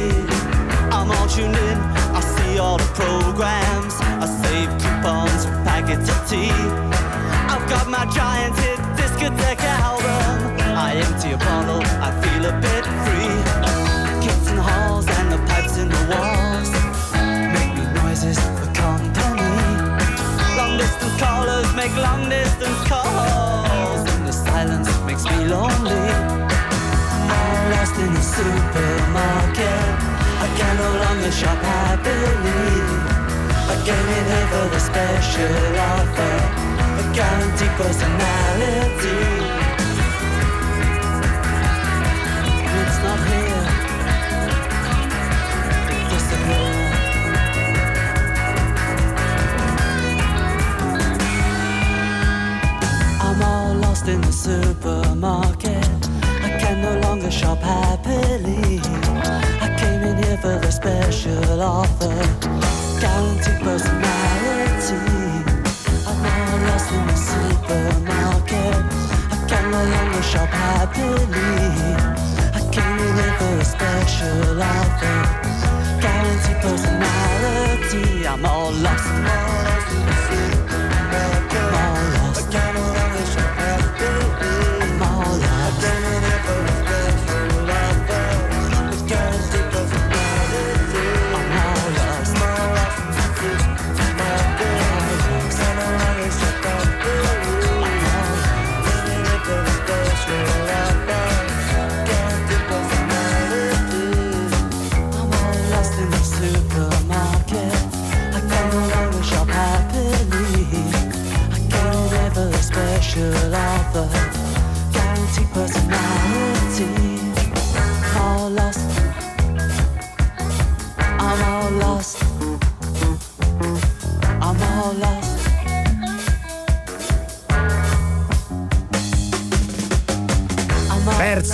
[0.90, 1.78] I'm all tuned in,
[2.18, 3.94] I see all the programs.
[4.24, 6.58] I save coupons for packets of tea.
[7.52, 10.58] I've got my giant hit discotheque album.
[10.86, 13.36] I empty a bottle, I feel a bit free.
[14.24, 16.70] Kids in the halls and the pipes in the walls
[17.54, 18.55] make me noises
[21.86, 26.08] make long distance calls, and the silence makes me lonely.
[27.34, 29.84] All lost in the supermarket.
[30.44, 32.74] I can no longer shop happily.
[33.72, 36.36] I came in here for the special offer,
[37.00, 39.18] a guaranteed personality.
[42.80, 43.45] It's not here.
[53.96, 56.08] Lost in the supermarket.
[56.42, 58.80] I can no longer shop happily.
[59.60, 62.16] I came in here for the special offer,
[63.00, 65.00] guaranteed personality.
[66.08, 68.76] I'm all lost in the supermarket.
[69.32, 71.46] I can no longer shop happily.
[72.52, 75.18] I came in here for a special offer,
[76.02, 78.26] guaranteed personality.
[78.26, 79.08] I'm all lost.
[79.08, 80.65] All lost in the supermarket.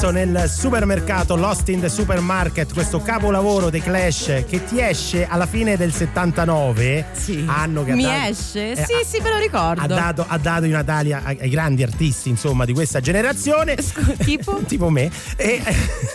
[0.03, 5.47] Perso nel supermercato Lost in the Supermarket, questo capolavoro dei Clash che ti esce alla
[5.47, 7.07] fine del 79.
[7.13, 7.45] Sì.
[7.47, 8.73] Anno che Mi dato- esce?
[8.73, 9.81] eh, sì, ha- sì, me lo ricordo.
[9.81, 13.77] Ha dato, ha dato i Natali ai, ai grandi artisti, insomma, di questa generazione.
[14.25, 14.61] tipo?
[14.67, 15.09] tipo me.
[15.37, 15.63] E,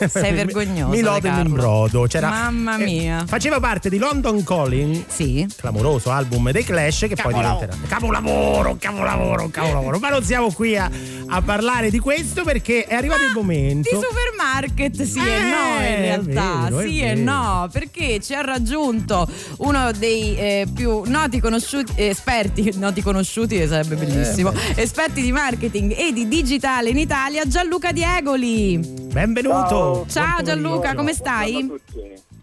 [0.09, 2.01] Sei vergognoso, Mi lodo in imbrodo.
[2.09, 3.23] C'era, Mamma eh, mia.
[3.25, 5.05] faceva parte di London Calling.
[5.07, 5.47] Sì.
[5.55, 7.59] Clamoroso album dei Clash che poi Capolavoro.
[7.61, 7.87] diventerà.
[7.87, 9.99] Capolavoro, capolavoro, capolavoro.
[9.99, 10.89] Ma non siamo qui a,
[11.27, 13.75] a parlare di questo perché è arrivato il momento.
[13.81, 18.33] Di supermarket sì e Eh, no in è realtà, vero, sì e no, perché ci
[18.33, 24.51] ha raggiunto uno dei eh, più noti conosciuti eh, esperti, noti conosciuti che sarebbe bellissimo,
[24.51, 28.77] Eh, esperti di marketing e di digitale in Italia, Gianluca Diegoli.
[28.77, 30.05] Benvenuto.
[30.09, 31.69] Ciao Gianluca, come stai?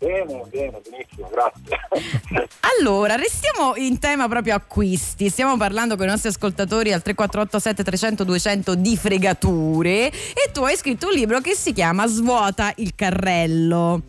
[0.05, 2.48] Bene, bene, benissimo, grazie.
[2.78, 5.30] Allora, restiamo in tema proprio acquisti.
[5.30, 10.76] Stiamo parlando con i nostri ascoltatori al 3487 300 200 di fregature e tu hai
[10.76, 14.02] scritto un libro che si chiama Svuota il carrello.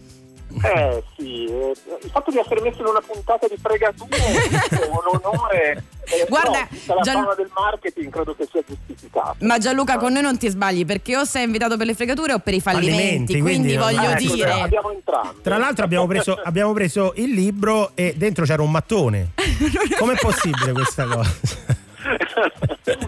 [0.62, 1.74] Eh sì, eh,
[2.04, 5.84] il fatto di essere messo in una puntata di fregature è un onore.
[6.06, 9.36] eh, Guarda, tutta la Gian- del marketing credo che sia giustificato.
[9.40, 12.40] Ma Gianluca, con noi non ti sbagli perché o sei invitato per le fregature o
[12.40, 12.94] per i fallimenti.
[12.96, 14.52] Fallimenti, quindi, quindi voglio non- Ecco, dire.
[14.52, 15.42] abbiamo entrambi.
[15.42, 19.32] Tra l'altro abbiamo preso, abbiamo preso il libro e dentro c'era un mattone.
[20.00, 21.36] Com'è possibile questa cosa?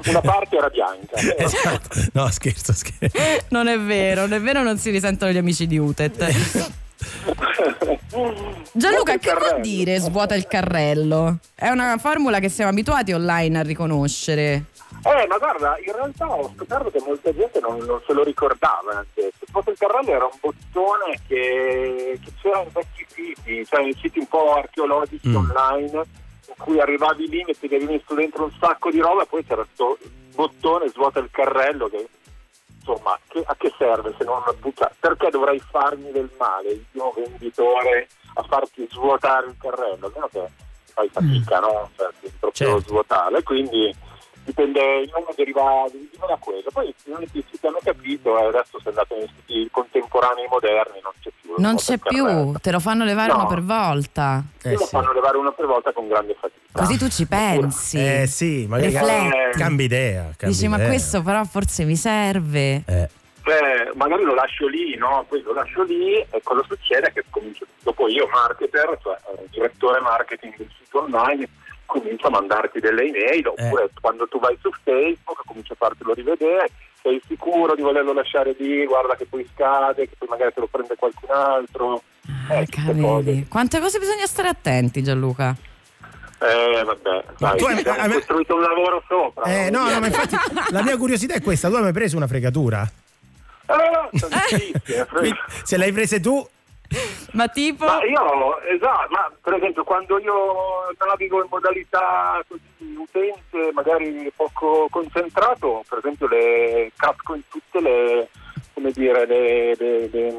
[0.07, 1.17] Una parte era bianca.
[1.37, 1.99] Esatto.
[2.13, 3.17] No, scherzo, scherzo.
[3.49, 6.69] Non è vero, non è vero, non si risentono gli amici di Utet.
[8.71, 11.37] Gianluca, che vuol dire svuota il carrello?
[11.53, 14.63] È una formula che siamo abituati online a riconoscere.
[15.03, 18.91] Eh, ma guarda, in realtà ho scoperto che molta gente non, non se lo ricordava.
[18.97, 19.31] anche.
[19.51, 24.19] Sotto il carrello era un bottone che, che c'era in vecchi siti, cioè in siti
[24.19, 25.35] un po' archeologici Mm.
[25.35, 25.91] online,
[26.47, 29.97] in cui arrivavi lì, mettevi messo dentro un sacco di roba e poi c'era questo
[30.35, 32.07] bottone svuota il carrello che
[32.87, 34.41] insomma che- a che serve se non
[34.75, 40.47] cioè, perché dovrei farmi del male io venditore a farti svuotare il carrello almeno che
[40.93, 41.89] fai fatica no?
[41.95, 42.07] Cioè,
[42.39, 42.79] proprio Certo.
[42.79, 43.93] svuotare quindi
[44.47, 48.79] dipende il nome deriva, deriva da quello poi unici siti che hanno capito e adesso
[48.81, 53.03] se andate nei siti contemporanei moderni non c'è più Non c'è più, te lo fanno
[53.03, 53.39] levare No.
[53.39, 54.41] uno per volta.
[54.63, 54.87] Eh lo sì.
[54.89, 57.97] fanno levare uno per volta con grande fatica Così tu ci pensi.
[57.97, 59.57] Eh sì, magari Rifletti.
[59.57, 60.21] cambi idea.
[60.37, 60.87] cambi Dici, ma idea.
[60.87, 62.83] questo però forse mi serve.
[62.85, 63.09] Eh,
[63.47, 65.25] Eh, magari lo lascio lì, no?
[65.27, 67.11] Poi lo lascio lì e cosa succede?
[67.13, 71.47] Che comincio, dopo io, marketer, cioè eh, direttore marketing del sito online,
[71.87, 76.69] comincio a mandarti delle email, oppure quando tu vai su Facebook comincio a fartelo rivedere,
[77.01, 80.67] sei sicuro di volerlo lasciare lì, guarda che poi scade, che poi magari te lo
[80.67, 82.03] prende qualcun altro.
[82.51, 83.45] Eh, queste cose.
[83.49, 85.55] Quante cose bisogna stare attenti, Gianluca?
[86.39, 89.43] Eh, vabbè, dai, tu hai- hai- costruito un lavoro sopra.
[89.45, 90.35] eh, no, no, ma infatti
[90.69, 92.87] la mia curiosità è questa: tu hai mai preso una fregatura?
[93.65, 95.05] Eh, tantissime.
[95.09, 96.47] Quindi, se l'hai prese tu,
[97.31, 97.85] Ma tipo.
[97.85, 100.33] Ma io, esatto, ma per esempio quando io
[101.05, 108.29] navigo in modalità così utente, magari poco concentrato, per esempio le casco in tutte le,
[108.73, 110.35] come dire, le, le- le,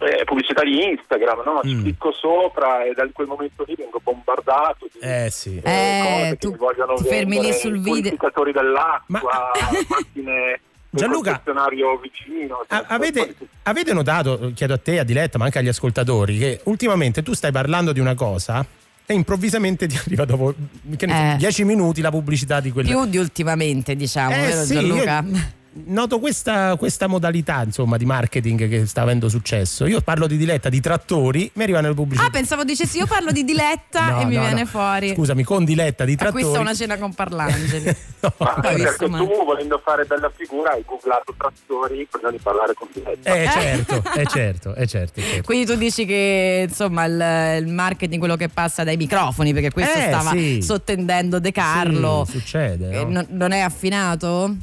[0.00, 1.60] eh, pubblicità di Instagram, no?
[1.62, 1.80] Ci Mm.
[1.82, 5.60] clicco sopra e da quel momento lì vengo bombardato di eh sì.
[5.64, 7.94] Eh, cose che tu mi vogliono ti fermi lì sul i video.
[8.02, 9.50] purificatori dell'acqua,
[9.88, 10.60] macchine del
[10.90, 11.42] Gianluca,
[12.00, 12.64] vicino.
[12.68, 13.34] A- avete,
[13.64, 17.52] avete notato, chiedo a te, a Diletta, ma anche agli ascoltatori, che ultimamente tu stai
[17.52, 18.64] parlando di una cosa
[19.04, 20.54] e improvvisamente ti arriva dopo
[20.98, 21.34] Eh.
[21.38, 22.88] 10 minuti la pubblicità di quella.
[22.88, 25.24] Più di ultimamente, diciamo, Eh vero sì, Gianluca?
[25.26, 25.56] io-
[25.86, 29.86] noto questa, questa modalità insomma di marketing che sta avendo successo.
[29.86, 32.26] Io parlo di Diletta di trattori, mi arrivano le pubblicità.
[32.26, 34.66] Ah, pensavo dicessi io parlo di Diletta No, e mi no, viene no.
[34.66, 35.14] fuori.
[35.14, 36.42] Scusami, con Diletta di trattori.
[36.42, 37.96] Acquista una cena con Parlangeli.
[38.38, 42.88] Ma perché ma- tu volendo fare bella figura hai googlato trattori prima di parlare con
[42.92, 43.32] Diletta.
[43.34, 45.42] Eh certo, è certo, è certo, è certo.
[45.44, 49.98] Quindi tu dici che insomma il, il marketing, quello che passa dai microfoni, perché questo
[49.98, 50.60] Eh, stava sì.
[50.62, 52.24] sottendendo De Carlo.
[52.26, 52.90] Sì, succede.
[52.90, 53.10] Eh, no?
[53.10, 54.54] non, non è affinato?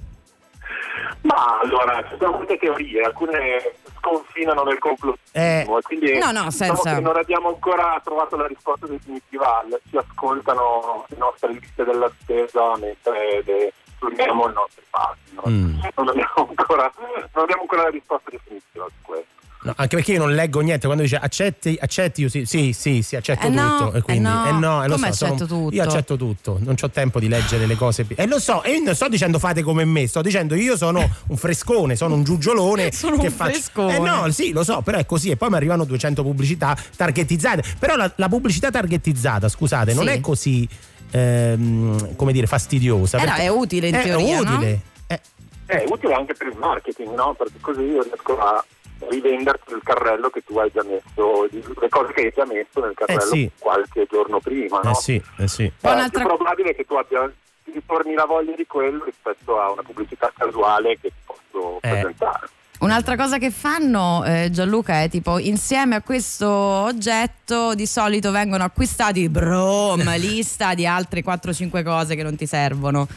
[1.22, 6.52] Ma allora, ci sono molte teorie, alcune sconfinano nel complottismo e quindi No, no, diciamo
[6.52, 12.78] senza- non abbiamo ancora trovato la risposta definitiva, ci ascoltano le nostre liste della spesa
[12.78, 15.34] mentre le- suoniamo i nostri passi.
[15.34, 15.44] no?
[15.48, 15.80] Mm.
[15.96, 19.34] Non, abbiamo ancora, non abbiamo ancora la risposta definitiva su questo.
[19.66, 23.02] No, anche perché io non leggo niente quando dice accetti, accetti io sì, sì, sì,
[23.02, 23.94] sì, accetto Eh no, tutto.
[23.94, 24.48] E quindi, eh no.
[24.48, 25.76] eh no, eh lo so, sono- accetto tutto?
[25.76, 28.06] Io accetto tutto, non ho tempo di leggere le cose.
[28.16, 31.10] E lo so, e io non sto dicendo fate come me, sto dicendo io sono
[31.30, 33.52] un frescone, sono un giugiolone Sono che un faccio.
[33.54, 33.96] frescone.
[33.96, 35.32] Eh no, sì, lo so, però è così.
[35.32, 37.64] E poi mi arrivano 200 pubblicità targetizzate.
[37.80, 40.12] Però la, la pubblicità targetizzata, scusate, non Sì.
[40.12, 40.70] è così.
[41.12, 43.18] ehm, come dire, fastidiosa.
[43.18, 44.54] Eh no, è utile in è teoria, no?
[44.56, 44.80] utile.
[45.08, 45.20] Eh,
[45.66, 47.34] È utile anche per il marketing, no?
[47.38, 48.64] Perché così io riesco a
[49.10, 52.94] rivenderti il carrello che tu hai già messo, le cose che hai già messo nel
[52.96, 53.50] carrello sì.
[53.60, 54.92] qualche giorno prima, no?
[54.92, 55.64] eh sì, eh sì.
[55.64, 57.32] Eh, È più probabile che tu abbia
[57.72, 61.90] ritorni la voglia di quello rispetto a una pubblicità casuale che ti posso Eh.
[61.90, 62.48] presentare.
[62.78, 68.64] Un'altra cosa che fanno eh, Gianluca è tipo insieme a questo oggetto di solito vengono
[68.66, 73.08] acquistati brom, lista di altre 4-5 cose che non ti servono.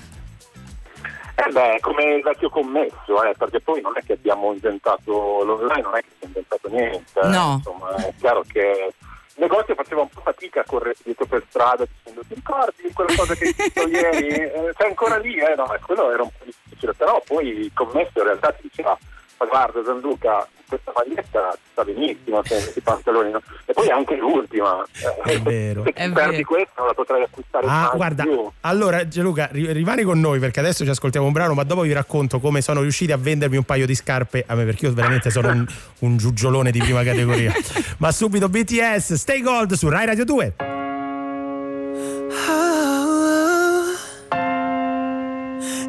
[1.41, 5.82] Eh beh, come il vecchio commesso, eh, perché poi non è che abbiamo inventato l'online,
[5.82, 7.20] non è che si è inventato niente.
[7.20, 7.28] eh.
[7.28, 7.55] No.
[7.59, 8.93] Insomma, è chiaro che
[9.34, 13.14] il negozio faceva un po' fatica a correre dietro per strada dicendo ti ricordi quella
[13.14, 14.26] cosa che hai detto ieri?
[14.26, 15.55] Eh, sei ancora lì, eh?
[15.55, 18.99] No, quello era un po' difficile, però poi il commesso in realtà ti diceva
[19.39, 24.84] "Ma guarda Gianluca, questa maglietta sta benissimo, questi pantaloni, no?" e poi anche l'ultima.
[25.24, 25.82] È vero.
[25.84, 26.47] Se È perdi vero.
[26.47, 28.51] questa non la potrai acquistare Ah, guarda, più.
[28.62, 31.93] allora Gianluca, ri- rimani con noi perché adesso ci ascoltiamo un brano, ma dopo vi
[31.93, 35.30] racconto come sono riusciti a vendermi un paio di scarpe a me, perché io veramente
[35.30, 35.66] sono un,
[36.01, 37.53] un giugiolone di prima categoria.
[37.99, 40.55] ma subito BTS, Stay Gold su Rai Radio 2.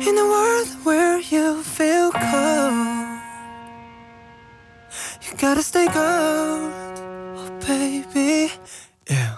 [0.02, 2.49] In a world where you feel cold,
[5.39, 5.95] gotta stay gold,
[7.37, 8.51] oh baby.
[9.09, 9.37] Yeah.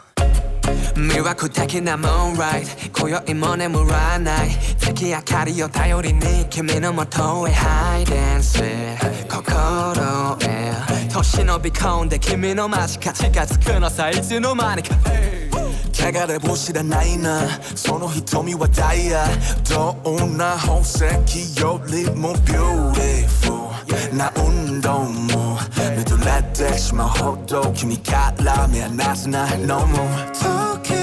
[0.96, 4.50] 魅惑的なムーンライト今宵も眠らない。
[4.80, 7.52] 月明かりを頼りに君のもとへ。
[7.52, 8.64] ハイデンス
[9.30, 10.74] 心へ
[11.14, 14.96] 年のび込んで君の間近近づくのさいつの間にか。
[15.94, 17.48] 汚れも知らないな。
[17.76, 19.28] その瞳はダイヤ。
[19.70, 21.04] どんな宝石
[21.62, 23.52] よりもビューティフ
[24.12, 25.58] ルな運動も
[26.01, 31.00] 目とらってしまうほど君から目離せないのも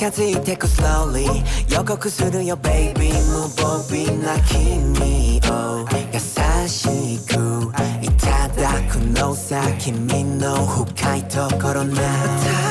[0.00, 1.26] 近づいてく slowly
[1.70, 7.70] 予告するよ baby 無防備な君を優しく
[8.02, 12.69] いただくのさ君の深いところな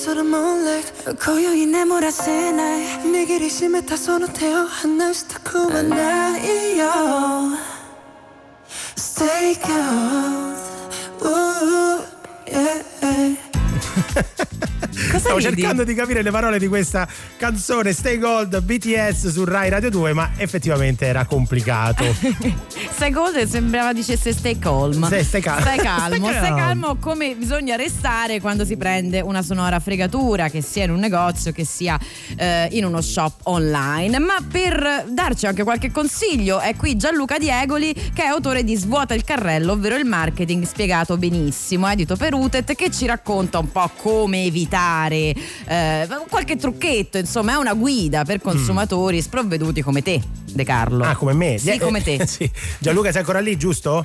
[0.00, 0.88] sort of moonlight
[1.20, 1.66] 고요히
[8.96, 10.56] Stay cold
[11.22, 12.02] Ooh,
[12.46, 13.36] yeah, yeah.
[15.18, 15.42] Stavo ridi?
[15.42, 20.12] cercando di capire le parole di questa canzone Stay Gold BTS su Rai Radio 2,
[20.14, 22.04] ma effettivamente era complicato.
[22.92, 25.08] Stai cold sembrava dicesse stay calm.
[25.08, 26.56] Sì, stai cal- Stai calmo, Stai calmo.
[26.56, 31.50] calmo come bisogna restare quando si prende una sonora fregatura, che sia in un negozio,
[31.52, 31.98] che sia
[32.36, 34.18] eh, in uno shop online.
[34.18, 39.14] Ma per darci anche qualche consiglio è qui Gianluca Diegoli che è autore di Svuota
[39.14, 43.90] il carrello, ovvero il marketing spiegato benissimo, edito per Utet, che ci racconta un po'
[43.96, 45.34] come evitare
[45.66, 50.20] eh, qualche trucchetto, insomma è una guida per consumatori sprovveduti come te,
[50.52, 51.04] De Carlo.
[51.04, 51.58] Ah, come me?
[51.58, 52.24] Sì, Eh, come te.
[52.28, 52.50] sì.
[52.78, 54.04] Gianluca, sei ancora lì, giusto?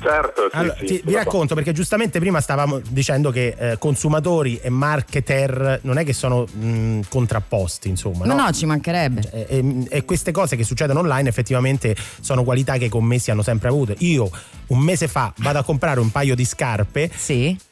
[0.00, 1.22] Certo, sì, Allora, sì, ti- sono vi qua.
[1.22, 6.44] racconto perché giustamente prima stavamo dicendo che eh, consumatori e marketer non è che sono
[6.44, 8.24] mh, contrapposti, insomma.
[8.26, 8.44] No, no?
[8.44, 9.30] no, ci mancherebbe.
[9.32, 13.42] E, e- e queste cose che succedono online effettivamente sono qualità che i commessi hanno
[13.42, 13.94] sempre avuto.
[13.98, 14.30] Io
[14.68, 17.10] un mese fa vado a comprare un paio di scarpe.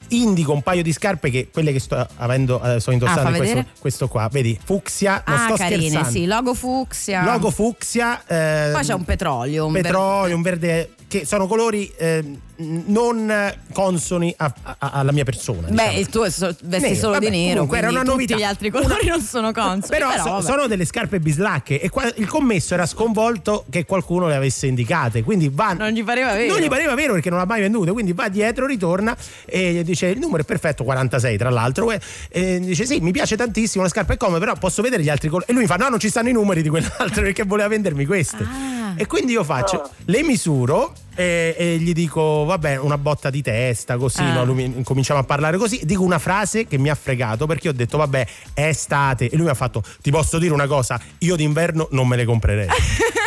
[0.08, 3.64] Indico un paio di scarpe che quelle che sto avendo eh, sto indossando Ah, questo,
[3.78, 6.10] questo qua, vedi, fucsia, non ah, sto carine, scherzando.
[6.10, 7.24] sì, logo fucsia.
[7.24, 8.11] Logo fucsia.
[8.26, 14.32] Eh, Poi c'è un petrolio, un petrolio, un verde che sono colori eh, non consoni
[14.36, 15.68] a- a- alla mia persona.
[15.68, 15.98] Beh, diciamo.
[15.98, 18.36] il tuo è so- vesti Nero, solo vabbè, di nero, comunque era una tutti novità.
[18.36, 19.86] gli altri colori non sono consoni.
[19.88, 24.26] Però, Però, so- sono delle scarpe bislacche e qua- il commesso era sconvolto che qualcuno
[24.28, 25.22] le avesse indicate.
[25.22, 25.72] Quindi va.
[25.72, 26.52] Non gli pareva vero.
[26.52, 27.90] Non gli pareva vero perché non l'ha mai vendute.
[27.92, 31.90] Quindi va dietro, ritorna e gli dice: Il numero è perfetto, 46 tra l'altro.
[31.90, 35.08] E, e dice: Sì, mi piace tantissimo, la scarpa è come, però posso vedere gli
[35.08, 35.46] altri colori.
[35.48, 38.04] E lui mi fa: No, non ci stanno i numeri di quell'altro perché voleva vendermi
[38.06, 38.42] queste.
[38.44, 38.92] Ah.
[38.96, 43.96] E quindi io faccio, le misuro e, e gli dico: Vabbè, una botta di testa,
[43.96, 44.20] così.
[44.20, 44.34] Ah.
[44.34, 44.44] no?
[44.44, 45.80] Lui cominciamo a parlare così.
[45.84, 49.28] Dico una frase che mi ha fregato perché ho detto: Vabbè, è estate.
[49.28, 52.24] E lui mi ha fatto: Ti posso dire una cosa, io d'inverno non me le
[52.24, 52.68] comprerei.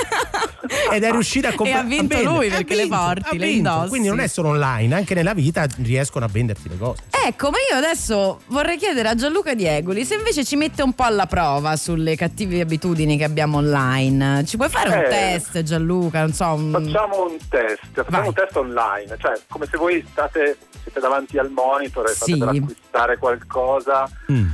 [0.91, 1.79] Ed è riuscita a comprare.
[1.79, 3.89] E ha vinto lui perché le porti, le indossi.
[3.89, 7.01] Quindi non è solo online, anche nella vita riescono a venderti le cose.
[7.25, 11.03] Ecco, ma io adesso vorrei chiedere a Gianluca Diegoli se invece ci mette un po'
[11.03, 14.45] alla prova sulle cattive abitudini che abbiamo online.
[14.45, 15.07] Ci puoi fare un Eh.
[15.09, 16.19] test, Gianluca?
[16.21, 16.71] Non so, un...
[16.71, 21.49] Facciamo un test, facciamo un test online, cioè come se voi state, siete davanti al
[21.49, 22.37] monitor e state Sì.
[22.37, 24.09] per acquistare qualcosa.
[24.31, 24.47] Mm.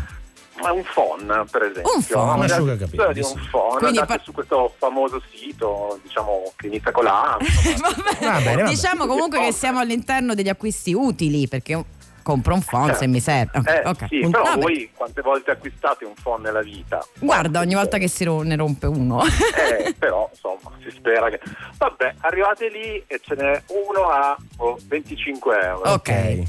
[0.62, 1.93] Ma un phone, per esempio.
[1.95, 2.24] Un phone.
[2.24, 3.49] Una Un asciugacapelli, di un.
[3.51, 7.38] Quindi andate par- su questo famoso sito, diciamo, che inizia con la A.
[8.68, 11.84] Diciamo comunque che siamo all'interno degli acquisti utili perché
[12.24, 13.57] compro un phone se mi serve.
[13.59, 14.05] Ok, Eh, ok.
[14.07, 14.62] sì, però vabbè.
[14.62, 17.05] voi quante volte acquistate un phone nella vita?
[17.20, 19.24] Guarda, ogni volta che si ne rompe uno.
[19.24, 21.39] Eh, però insomma si spera che
[21.78, 26.43] vabbè arrivate lì e ce n'è uno a oh, 25 euro Ok.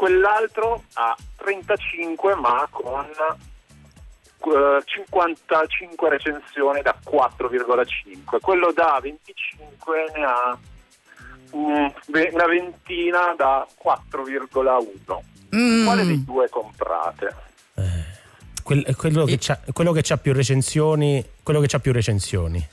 [0.00, 10.58] Quell'altro a 35 ma con eh, 55 recensioni da 4,5 quello da 25 ne ha
[11.54, 11.86] mm,
[12.32, 15.18] una ventina da 4,1
[15.52, 15.84] Mm.
[15.84, 17.34] quale dei due comprate?
[18.62, 21.24] Quel- quello, che c'ha, quello che c'ha più recensioni.
[21.42, 22.64] Quello che c'ha più recensioni.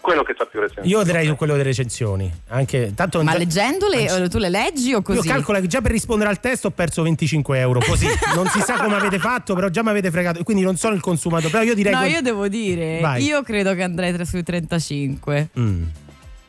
[0.00, 2.32] Quello che c'ha più recensioni Io direi su quello delle recensioni.
[2.48, 5.18] Anche tanto Ma già- leggendole eh, tu le leggi o così?
[5.18, 7.80] Io calcolo che già per rispondere al test ho perso 25 euro.
[7.80, 10.42] Così non si sa come avete fatto, però già mi avete fregato.
[10.42, 11.50] Quindi non sono il consumatore.
[11.50, 11.92] Però io direi.
[11.92, 13.22] No, quel- io devo dire, Vai.
[13.24, 15.50] io credo che andrei tra- sui 35.
[15.58, 15.82] Mm,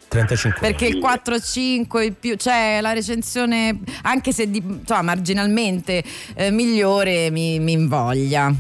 [0.08, 6.04] 35 Perché il 4-5 il più, cioè la recensione, anche se di, insomma, marginalmente
[6.36, 8.54] eh, migliore, mi, mi invoglia.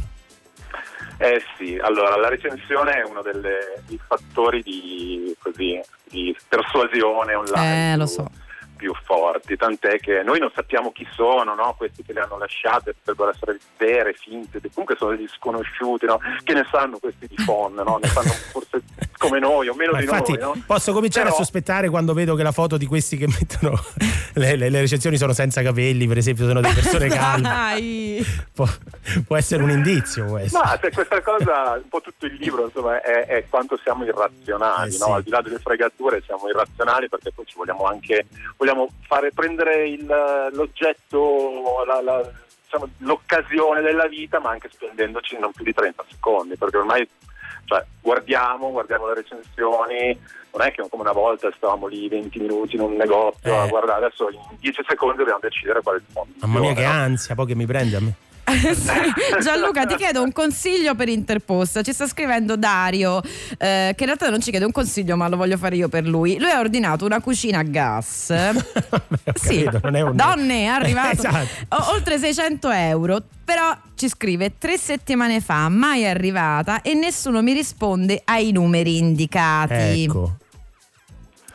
[1.21, 7.93] Eh sì, allora la recensione è uno delle- dei fattori di, così, di persuasione online.
[7.93, 8.25] Eh, lo so.
[8.81, 11.75] Più forti, tant'è che noi non sappiamo chi sono, no?
[11.77, 16.19] questi che le hanno lasciate potrebbero essere vere, finte, comunque sono degli sconosciuti, no?
[16.43, 17.99] che ne sanno questi di Fon, no?
[18.01, 18.81] ne sanno forse
[19.19, 20.41] come noi o meno Ma di infatti noi.
[20.55, 20.63] no?
[20.65, 23.79] posso cominciare Però- a sospettare quando vedo che la foto di questi che mettono
[24.33, 27.41] le, le- le recensioni sono senza capelli, per esempio, sono delle persone calme.
[27.47, 28.25] Dai.
[28.51, 28.65] può,
[29.27, 30.57] può essere un indizio questo.
[30.57, 34.95] Ma se questa cosa, un po' tutto il libro insomma, è, è quanto siamo irrazionali,
[34.95, 35.05] Eh, no?
[35.05, 35.11] sì.
[35.11, 38.25] al di là delle fregature siamo irrazionali perché poi ci vogliamo anche
[38.57, 38.70] vogliamo
[39.07, 42.29] fare prendere il- l'oggetto, la- la-
[42.63, 47.07] diciamo, l'occasione della vita, ma anche spendendoci non più di 30 secondi, perché ormai
[47.65, 50.19] cioè, guardiamo, guardiamo le recensioni,
[50.51, 53.69] non è che come una volta stavamo lì 20 minuti in un negozio a Eh.
[53.69, 56.33] guardare, adesso in 10 secondi dobbiamo decidere quale è il fondo.
[56.39, 58.13] Mamma mia che ansia, poi che mi prende a me.
[58.51, 59.41] Sì.
[59.41, 61.81] Gianluca, ti chiedo un consiglio per Interposta.
[61.81, 63.21] Ci sta scrivendo Dario,
[63.57, 66.05] eh, che in realtà non ci chiede un consiglio, ma lo voglio fare io per
[66.05, 66.37] lui.
[66.37, 68.25] Lui ha ordinato una cucina a gas.
[69.35, 71.47] sì, capito, non è un- donne, è arrivato Esatto.
[71.69, 73.21] o- oltre 600 euro.
[73.45, 80.03] Però ci scrive tre settimane fa, mai arrivata e nessuno mi risponde ai numeri indicati.
[80.03, 80.35] Ecco.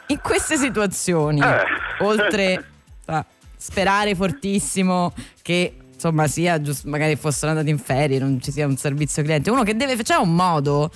[0.09, 1.65] In queste situazioni, Eh.
[2.05, 2.65] oltre
[3.07, 3.25] a
[3.57, 5.13] sperare fortissimo
[5.43, 5.77] che
[6.07, 9.63] insomma sia giusto, magari fossero andati in ferie, non ci sia un servizio cliente, uno
[9.63, 10.91] che deve c'è un modo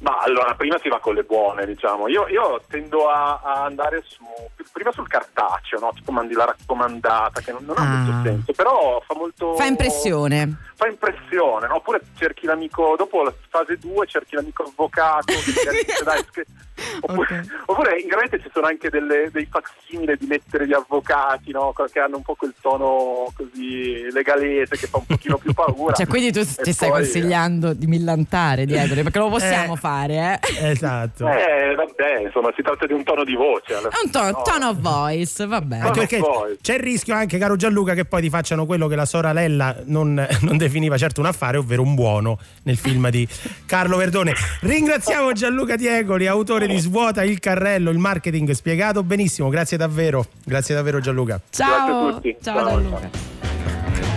[0.00, 2.06] Ma allora, prima si va con le buone, diciamo.
[2.08, 4.24] Io, io tendo a, a andare su,
[4.72, 5.90] prima sul cartaceo, no?
[5.94, 7.96] tipo mandi la raccomandata, che non, non ha Ah.
[8.04, 9.54] molto senso, però fa molto...
[9.54, 10.56] fa impressione.
[10.76, 11.76] Fa impressione, no?
[11.76, 15.52] Oppure cerchi l'amico, dopo la fase 2 cerchi l'amico avvocato, che
[15.84, 16.44] dice, dai, sch-
[17.02, 21.72] oppure, oppure in rete ci sono anche delle, dei facsimile di lettere di avvocati, no?
[21.72, 25.94] Che hanno un po' quel tono così legalese che fa un pochino più paura.
[25.98, 29.76] Cioè, quindi tu E ci stai poi- consigliando di millantare dietro, perché lo possiamo Eh.
[29.78, 30.38] fare, eh?
[30.70, 31.26] Esatto.
[31.28, 33.74] Eh, vabbè, insomma, si tratta di un tono di voce.
[33.74, 34.42] È un tono, no?
[34.42, 35.84] tone of voice, va bene.
[35.84, 36.56] Anche perché poi.
[36.60, 40.14] c'è il rischio anche, caro Gianluca, che poi ti facciano quello che la sorella non,
[40.42, 43.26] non definiva certo un affare, ovvero un buono nel film di
[43.66, 44.34] Carlo Verdone.
[44.60, 49.48] Ringraziamo Gianluca Diegoli, autore di Svuota il carrello, il marketing spiegato benissimo.
[49.48, 50.24] Grazie davvero.
[50.44, 51.40] Grazie davvero Gianluca.
[51.50, 53.67] Ciao, ciao Gianluca.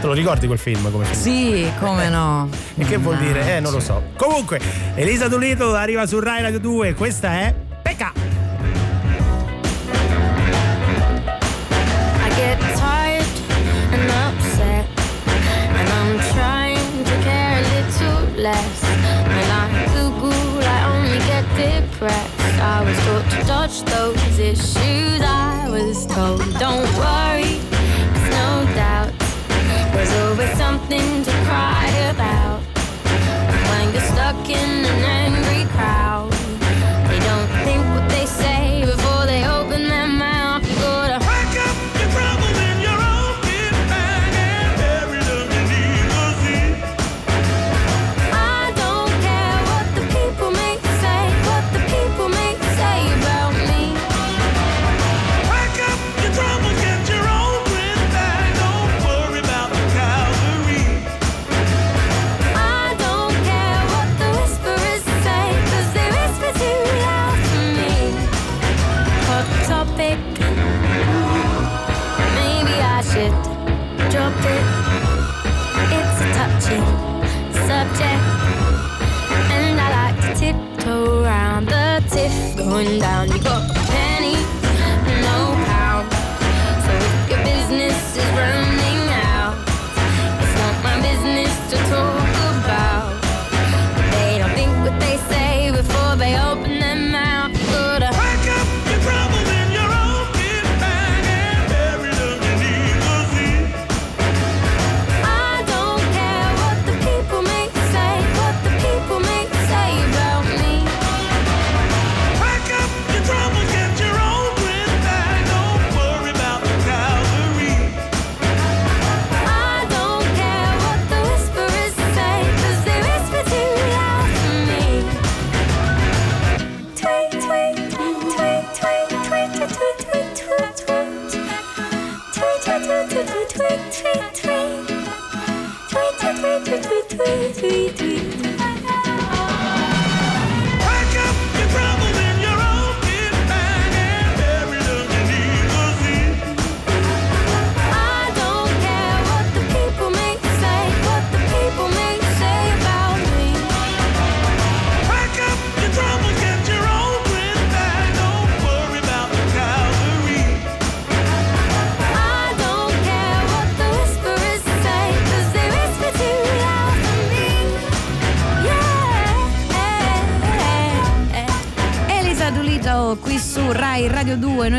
[0.02, 1.22] Te lo ricordi quel film come film?
[1.22, 2.50] Sì, come no.
[2.76, 3.58] E che vuol dire?
[3.58, 4.02] Eh, non lo so.
[4.16, 4.60] Comunque,
[4.96, 6.96] Elisa Doolittle arriva su Rai Radio 2.
[6.96, 8.12] Questa è Pecca.
[12.16, 13.28] I get tired
[13.92, 14.88] and upset,
[15.78, 18.82] and I'm trying to care a little less.
[19.28, 22.60] When I Google, I only get depressed.
[22.60, 25.22] I was taught to dodge those issues.
[25.22, 27.60] I was told, don't worry,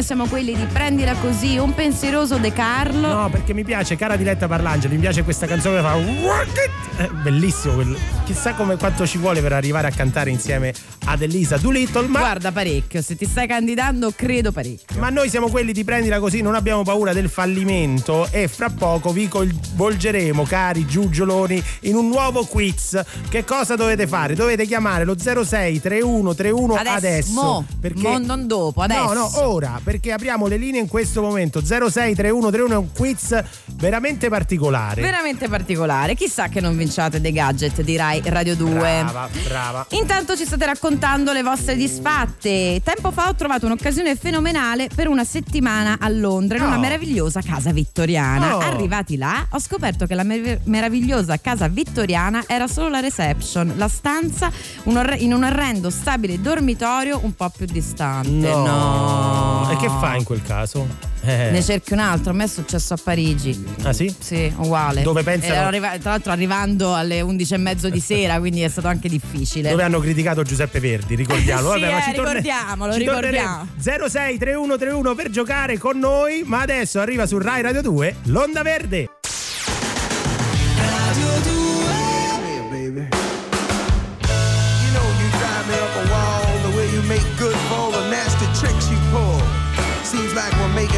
[0.02, 3.06] noi siamo quelli di Prendila Così, un pensieroso De Carlo.
[3.06, 7.04] No, perché mi piace, cara Diletta Parlangeli, mi piace questa canzone che fa!
[7.04, 7.96] È bellissimo quello.
[8.24, 10.74] Chissà come, quanto ci vuole per arrivare a cantare insieme
[11.12, 14.98] ad Elisa Doolittle, ma Guarda parecchio, se ti stai candidando credo parecchio.
[14.98, 19.12] Ma noi siamo quelli di prendila così, non abbiamo paura del fallimento e fra poco
[19.12, 22.98] vi coinvolgeremo, cari giugioloni, in un nuovo quiz.
[23.28, 24.34] Che cosa dovete fare?
[24.34, 27.32] Dovete chiamare lo 06 31 31 Adesso, adesso.
[27.32, 29.02] mo, perché mo, non dopo, adesso.
[29.02, 31.62] No, no, ora, perché apriamo le linee in questo momento.
[31.62, 33.42] 06 31 31 è un quiz
[33.82, 35.02] veramente particolare.
[35.02, 36.14] Veramente particolare.
[36.14, 38.70] Chissà che non vinciate dei gadget di Rai Radio 2.
[38.78, 39.86] Brava, brava.
[39.90, 42.80] Intanto ci state raccontando le vostre disfatte.
[42.84, 46.66] Tempo fa ho trovato un'occasione fenomenale per una settimana a Londra in Oh.
[46.68, 48.56] una meravigliosa casa vittoriana.
[48.56, 48.60] Oh.
[48.60, 53.88] Arrivati là, ho scoperto che la mer- meravigliosa casa vittoriana era solo la reception, la
[53.88, 54.48] stanza
[54.84, 58.28] un orre- in un orrendo stabile dormitorio un po' più distante.
[58.48, 59.68] No.
[59.72, 61.10] E che fa in quel caso?
[61.24, 61.50] Eh.
[61.52, 63.64] Ne cerchi un altro, a me è successo a Parigi.
[63.82, 64.12] Ah sì?
[64.18, 65.02] Sì, uguale.
[65.02, 68.88] Dove pensano- arriva- tra l'altro arrivando alle 11 e mezzo di sera, quindi è stato
[68.88, 69.70] anche difficile.
[69.70, 71.72] Dove hanno criticato Giuseppe Verdi, ricordiamo.
[71.74, 73.66] Sì, Vabbè, ma eh, torne- ricordiamolo, ci ricordiamo.
[73.82, 74.08] torneremo.
[74.08, 79.08] 06 3131 per giocare con noi, ma adesso arriva su Rai Radio 2 l'Onda Verde.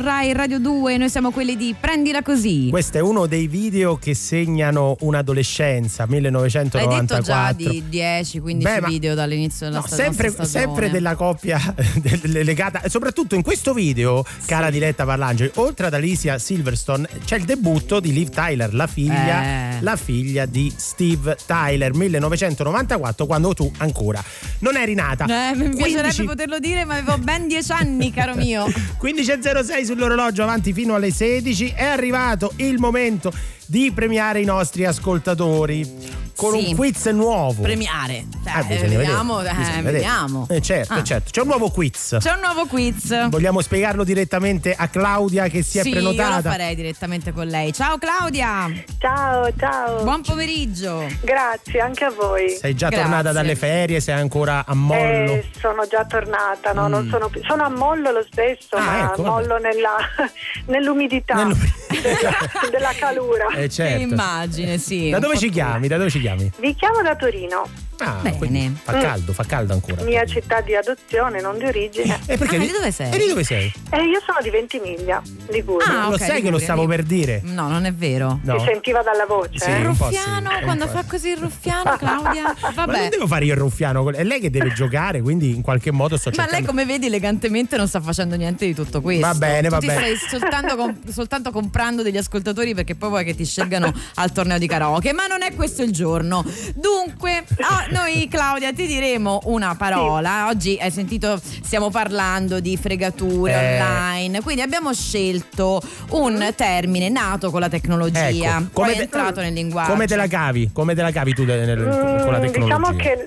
[0.00, 2.68] Rai Radio 2, noi siamo quelli di Prendila Così.
[2.70, 7.16] Questo è uno dei video che segnano un'adolescenza, Hai 1994.
[7.16, 11.60] detto già di 10-15 Beh, ma- video dall'inizio della No, sta- sempre, sempre della coppia
[12.22, 18.00] legata, soprattutto in questo video, cara Diletta Parlangeli, oltre ad Alicia Silverstone, c'è il debutto
[18.00, 19.76] di Liv Tyler, la figlia, Eh.
[19.82, 24.24] la figlia di Steve Tyler, 1994, quando tu ancora
[24.60, 25.24] non eri nata.
[25.24, 28.64] Eh, mi piacerebbe 15 poterlo dire, ma avevo ben 10 anni, caro mio.
[29.02, 33.32] 15.06 sull'orologio avanti fino alle 16 è arrivato il momento
[33.70, 36.70] di premiare i nostri ascoltatori con Sì.
[36.70, 38.24] un quiz nuovo Premiare.
[38.42, 39.92] Cioè, Ah, eh, vediamo, vedere, eh, vedere.
[39.92, 40.46] vediamo.
[40.50, 41.04] Eh, certo, Ah.
[41.04, 41.30] certo.
[41.30, 42.16] C'è un nuovo quiz.
[42.18, 43.28] C'è un nuovo quiz.
[43.28, 46.36] Vogliamo spiegarlo direttamente a Claudia che si è sì, io prenotata.
[46.36, 47.72] lo farei direttamente con lei.
[47.72, 48.68] Ciao Claudia.
[48.98, 50.02] Ciao, ciao.
[50.02, 51.06] Buon pomeriggio.
[51.20, 52.48] Grazie, anche a voi.
[52.58, 53.04] Sei già Grazie.
[53.06, 54.98] tornata dalle ferie, sei ancora a mollo.
[55.34, 57.10] Eh, sono già tornata, no, non Mm.
[57.10, 57.40] sono più.
[57.46, 59.94] Sono a mollo lo stesso, Ah, ma ecco, a mollo nella,
[60.66, 61.54] nell'umidità della,
[62.70, 63.48] della calura.
[63.48, 63.96] Eh, certo.
[63.96, 65.10] Che immagine, sì.
[65.10, 65.88] Da dove ci chiami?
[65.88, 66.50] Da dove ci chiami?
[66.58, 67.68] Vi chiamo da Torino,
[68.04, 68.74] Ah, Bene.
[68.82, 69.00] fa Mm.
[69.00, 70.02] caldo, fa caldo ancora.
[70.04, 72.18] mia città di adozione, non di origine.
[72.26, 72.56] E perché?
[72.56, 73.12] Ah, di dove sei?
[73.12, 73.72] E di dove sei?
[73.90, 75.86] E io sono di Ventimiglia, Liguria.
[76.04, 77.40] Ah, lo ok, sai che lo Liguria, stavo per dire?
[77.44, 78.40] No, non è vero.
[78.42, 78.58] No.
[78.58, 79.58] Si sentiva dalla voce.
[79.58, 79.76] Sì, eh?
[79.76, 82.42] sì, Ruffiano, un quando fa così il ruffiano, Claudia.
[82.60, 83.08] Ma non Vabbè.
[83.10, 86.30] devo fare io il ruffiano, è lei che deve giocare, quindi in qualche modo sto
[86.30, 86.58] Ma cercando.
[86.58, 89.26] lei, come vedi, elegantemente non sta facendo niente di tutto questo.
[89.26, 90.16] Va bene, tu va ti bene.
[90.16, 94.58] stai soltanto, com- soltanto comprando degli ascoltatori perché poi vuoi che ti scelgano al torneo
[94.58, 95.12] di karaoke.
[95.12, 96.44] Ma non è questo il giorno.
[96.74, 100.48] Dunque, ah, noi, Claudia, ti diremo una parola.
[100.48, 103.80] Oggi hai sentito, stiamo parlando di fregature Eh.
[103.80, 104.40] online.
[104.42, 105.80] Quindi abbiamo scelto
[106.10, 108.58] un termine nato con la tecnologia.
[108.58, 109.90] Ecco, come poi è te- entrato nel linguaggio.
[109.90, 110.70] Come te la cavi?
[110.72, 112.58] Come te la cavi tu nel- nel- con la Mm, tecnologia?
[112.78, 113.26] Diciamo che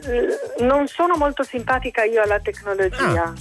[0.59, 3.33] l- non sono molto simpatica io alla tecnologia.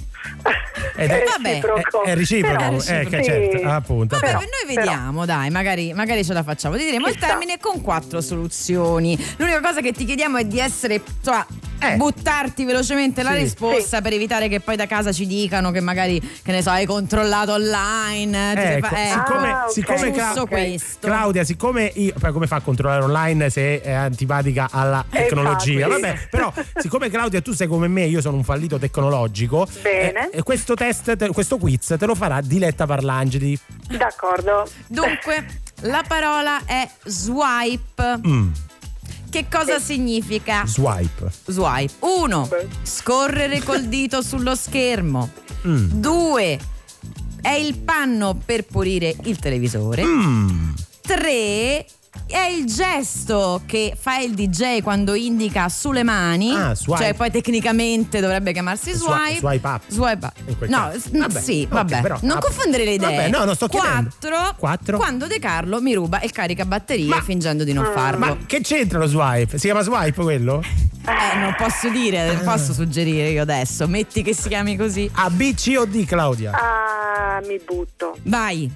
[0.96, 2.02] Ed è- È Vabbè, reciproco.
[2.04, 3.24] È, è reciproco, Però- eh, sì.
[3.24, 4.18] certo, appunto.
[4.18, 4.50] Vabbè, appunto.
[4.66, 6.76] noi vediamo, dai, magari, magari ce la facciamo.
[6.76, 9.18] Ti diremo il termine con quattro soluzioni.
[9.38, 11.46] L'unica cosa che ti chiediamo è di essere, insomma,
[11.82, 11.96] Eh.
[11.96, 13.38] buttarti velocemente la Sì.
[13.38, 16.86] risposta per evitare che poi da casa ci dicano che magari, che ne so, hai
[16.86, 18.76] controllato online.
[18.76, 19.70] Ecco, fa- ecco, siccome, Ah, ok.
[19.72, 21.06] siccome Cla- questo.
[21.06, 25.88] Claudia, siccome io, poi come fa a controllare online se è antipatica alla Eh, tecnologia?
[25.88, 29.66] Vabbè, però, siccome Claudia, tu sei come me, io sono un fallito tecnologico.
[29.82, 30.30] Bene.
[30.30, 33.58] eh, e questo test, te- questo quiz te lo farà Diletta Parlangeli.
[33.96, 34.68] D'accordo.
[34.86, 35.46] Dunque,
[35.82, 38.20] la parola è swipe.
[38.26, 38.50] Mm,
[39.32, 41.30] Che cosa significa swipe.
[41.46, 41.94] swipe?
[42.00, 42.50] Uno,
[42.82, 45.30] scorrere col dito sullo schermo.
[45.66, 45.86] Mm.
[45.90, 46.58] Due,
[47.40, 50.04] è il panno per pulire il televisore.
[50.04, 50.72] Mm.
[52.26, 56.54] È il gesto che fa il DJ quando indica sulle mani.
[56.54, 57.02] Ah, swipe.
[57.02, 59.38] Cioè, poi tecnicamente dovrebbe chiamarsi Swi- swipe.
[59.38, 59.82] swipe up.
[59.88, 60.66] Swipe up.
[60.68, 62.00] No, Vabbè, sì, ok, vabbè.
[62.00, 63.16] però, non ah, confondere le idee.
[63.16, 64.10] vabbè, no, non sto chiedendo.
[64.18, 64.96] Quattro, Quattro.
[64.98, 68.18] quando De Carlo mi ruba il caricabatterie fingendo di non farlo.
[68.18, 69.58] Ma che c'entra lo swipe?
[69.58, 70.62] Si chiama swipe quello?
[70.62, 73.86] Eh, non posso dire, non posso suggerire io adesso.
[73.88, 75.10] Metti che si chiami così.
[75.14, 76.52] A, B, C o D, Claudia?
[76.52, 78.16] Ah, mi butto.
[78.22, 78.70] Vai.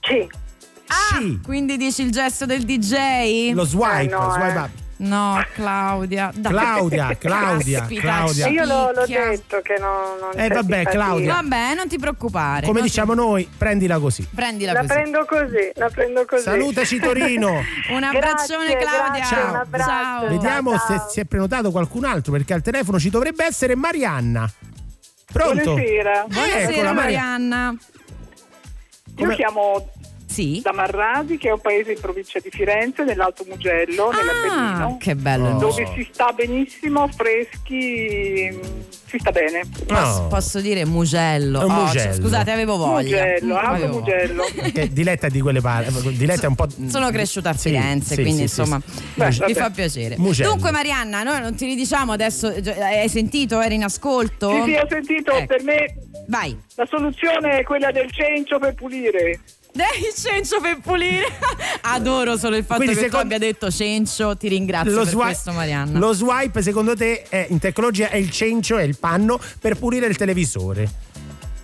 [0.00, 0.44] Sì.
[0.88, 1.40] Ah, Sì.
[1.44, 3.52] quindi dici il gesto del DJ?
[3.52, 4.58] Lo swipe, Eh, no, swipe eh.
[4.58, 4.70] up.
[4.98, 6.30] No, Claudia.
[6.34, 6.52] dai.
[6.52, 8.46] Claudia, Claudia, Caspita, Claudia.
[8.48, 10.90] Io l'ho, l'ho detto che non, non Eh, vabbè, simpatia.
[10.90, 11.34] Claudia.
[11.34, 12.64] Vabbè, non ti preoccupare.
[12.66, 14.22] Come diciamo noi, prendila così.
[14.22, 14.92] ti- Prendila La così.
[14.94, 16.42] prendo così, la prendo così.
[16.44, 17.48] Salutaci Torino.
[17.92, 19.10] Un abbraccione, Grazie, Claudia.
[19.28, 19.90] grazie, un abbraccio.
[19.90, 20.28] Ciao.
[20.28, 21.08] Vediamo Ciao, se ciao.
[21.10, 24.50] si è prenotato qualcun altro perché al telefono ci dovrebbe essere Marianna.
[25.30, 25.74] Pronto?
[25.74, 26.24] Buonasera.
[26.26, 27.74] Buonasera, Eccola, Maria- Marianna.
[29.18, 29.88] Io chiamo
[30.36, 30.60] Sì.
[30.62, 35.14] da Marrasi, che è un paese in provincia di Firenze, nell'Alto Mugello, Ah, nell'Appennino, che
[35.14, 35.48] bello.
[35.48, 35.58] il Oh.
[35.58, 38.60] dove si sta benissimo, freschi, mm,
[39.06, 39.62] si sta bene.
[39.86, 40.26] Posso, No.
[40.28, 41.60] posso dire Mugello?
[41.60, 42.12] Oh, Mugello.
[42.12, 43.22] cioè, scusate, avevo voglia.
[43.22, 43.86] Mugello, Alto.
[43.88, 44.44] Mugello.
[44.54, 46.16] Perché Diletta è di quelle parti.
[46.16, 46.66] Diletta è un po'.
[46.88, 49.02] Sono cresciuta a Firenze, sì, quindi sì, insomma sì.
[49.14, 50.16] Beh, mi fa piacere.
[50.18, 50.50] Mugello.
[50.50, 52.48] Dunque, Marianna, noi non ti ridiciamo adesso.
[52.48, 53.60] Hai sentito?
[53.60, 54.50] Eri in ascolto?
[54.64, 55.46] Sì, sì, ho sentito, Ecco.
[55.46, 55.94] per me
[56.28, 56.56] Vai.
[56.74, 59.40] la soluzione è quella del cencio per pulire.
[59.76, 61.26] Dai, Cencio per pulire.
[61.82, 64.34] Adoro solo il fatto Quindi che tu abbia detto Cencio.
[64.34, 65.98] Ti ringrazio Lo, per swi- questo, Marianna.
[65.98, 70.06] lo swipe, secondo te, è, in tecnologia è il cencio, è il panno per pulire
[70.06, 70.90] il televisore.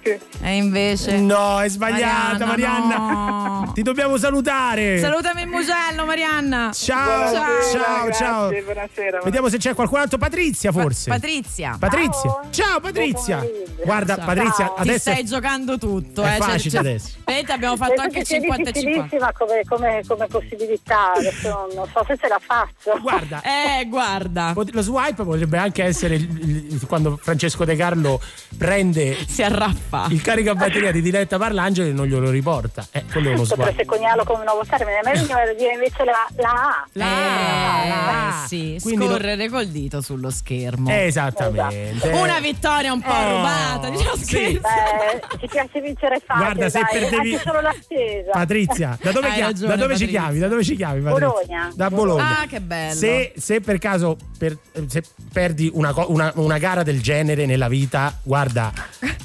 [0.03, 0.19] Sì.
[0.41, 1.19] E invece.
[1.19, 2.97] No, è sbagliata, Marianna.
[2.97, 3.71] no.
[3.73, 4.99] Ti dobbiamo salutare.
[4.99, 6.71] Salutami il Mugello, Marianna.
[6.73, 8.49] Ciao, Buonasera, ciao, grazie, ciao.
[8.65, 9.21] Buonasera.
[9.23, 10.19] Vediamo se c'è qualcun altro.
[10.19, 11.09] Patrizia, forse.
[11.11, 11.77] Patrizia.
[11.79, 12.41] Patrizia.
[12.51, 13.45] Ciao, Patrizia.
[13.85, 14.25] Guarda, Ciao.
[14.25, 16.37] Patrizia, Ti adesso stai giocando tutto, è eh.
[16.39, 17.09] facile Cioè, adesso.
[17.25, 18.91] Aspetta, abbiamo fatto Penso anche che sia 50 e 50.
[18.91, 22.99] difficilissima come, come, come possibilità, adesso non, so se ce la faccio.
[23.01, 23.41] Guarda,
[23.81, 24.53] Eh, guarda.
[24.55, 28.21] lo swipe potrebbe anche essere il- il- il- quando Francesco De Carlo
[28.59, 29.92] prende Si arraffa.
[29.93, 30.07] Fa?
[30.11, 32.87] il caricabatteria di Diletta Parlangeli non glielo riporta.
[32.91, 33.65] Eh, quello è uno sguardo.
[33.65, 38.43] Potreste coniarlo come nuovo termine, ma io voglio dire invece la, la A.
[38.43, 40.91] Eh, sì, Quindi lo- scorrere col dito sullo schermo.
[40.91, 42.09] Esattamente.
[42.09, 44.25] Una vittoria un po' Eh, rubata, diciamo sì.
[44.25, 44.61] scherzo.
[44.61, 48.31] Beh, ci piace vincere facile, Guarda, se dai, perdevi- anche solo l'attesa.
[48.33, 50.39] Patrizia, da dove, chia- ragione, da dove ci chiami?
[50.39, 51.01] Da dove ci chiami?
[51.01, 51.29] Patrizia?
[51.29, 51.71] Bologna.
[51.75, 52.39] Da Bologna.
[52.41, 52.95] Ah, che bello.
[52.95, 58.19] Se, se per caso per- se perdi una, una- una gara del genere nella vita,
[58.23, 58.73] guarda,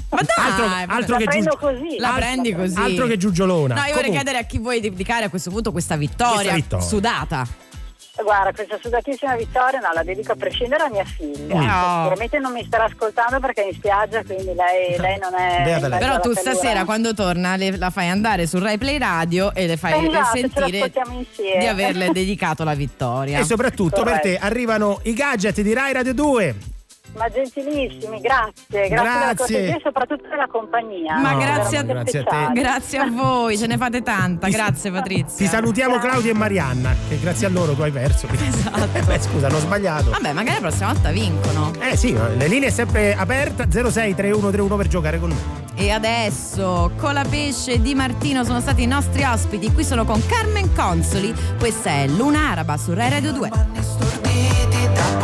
[0.09, 0.93] Ma dai, altro, vabbè.
[0.93, 1.97] altro La che prendo giu- così.
[1.99, 2.77] La prendi così.
[2.79, 3.73] altro che giugiolona.
[3.75, 6.53] No, io vorrei Comunque- chiedere a chi vuoi dedicare a questo punto questa vittoria, Questa
[6.53, 6.85] vittoria.
[6.85, 7.47] sudata.
[8.19, 11.53] Guarda, questa sudatissima vittoria no, la dedico a prescindere a mia figlia.
[11.55, 11.59] Mm.
[11.63, 11.97] No.
[12.01, 15.79] Sicuramente non mi starà ascoltando perché è in spiaggia, quindi lei, lei non è.
[15.87, 15.99] Lei.
[15.99, 19.77] Però tu stasera quando torna le- la fai andare su Rai Play Radio e le
[19.77, 20.91] fai Esatto, sentire
[21.59, 23.37] di averle dedicato la vittoria.
[23.37, 24.45] E soprattutto per te Corretto.
[24.47, 26.55] arrivano i gadget di Rai Radio 2.
[27.15, 29.35] Ma gentilissimi, grazie, grazie, della Grazie.
[29.35, 31.17] cortesia e soprattutto della compagnia.
[31.17, 32.29] Ma No, grazie, a, grazie a te.
[32.29, 32.59] speciale.
[32.61, 34.47] grazie a voi, ce ne fate tanta.
[34.49, 35.37] Grazie Patrizia.
[35.37, 38.27] Ti salutiamo Claudia e Marianna, che grazie a loro tu hai perso.
[38.47, 38.87] Esatto.
[38.93, 40.09] Eh beh, scusa, hanno sbagliato.
[40.11, 41.71] Vabbè, magari la prossima volta vincono.
[41.79, 45.65] Eh sì, le linee è sempre aperta 063131 per giocare con noi.
[45.75, 49.71] E adesso Colapesce di Martino sono stati i nostri ospiti.
[49.71, 51.33] Qui sono con Carmen Consoli.
[51.57, 53.49] Questa è Luna Araba su Rai Radio 2.
[53.81, 55.17] storditi da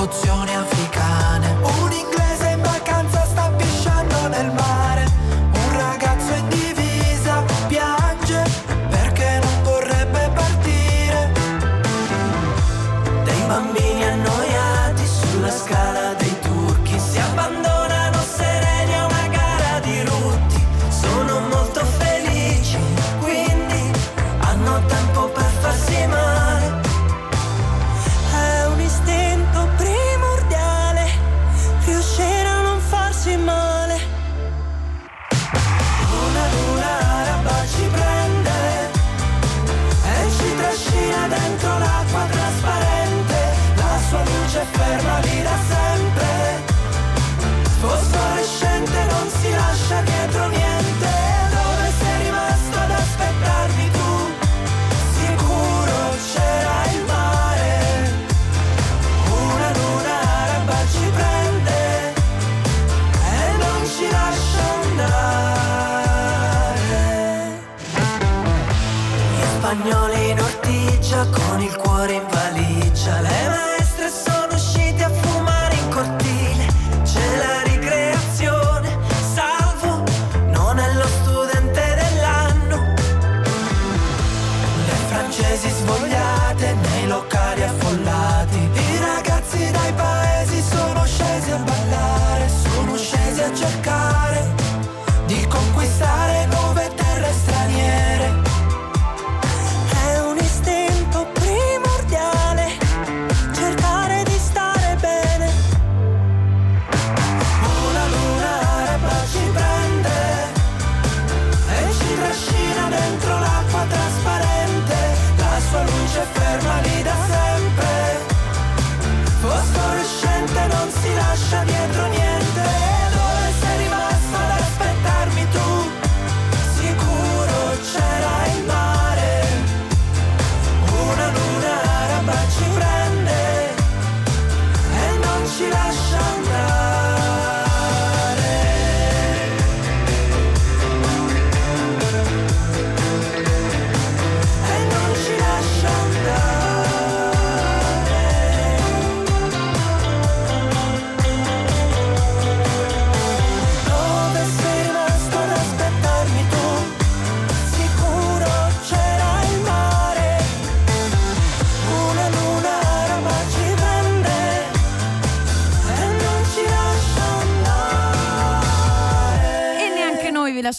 [69.74, 73.22] spagnoli in ortigia con il cuore in valigia.
[73.22, 73.83] Le maestre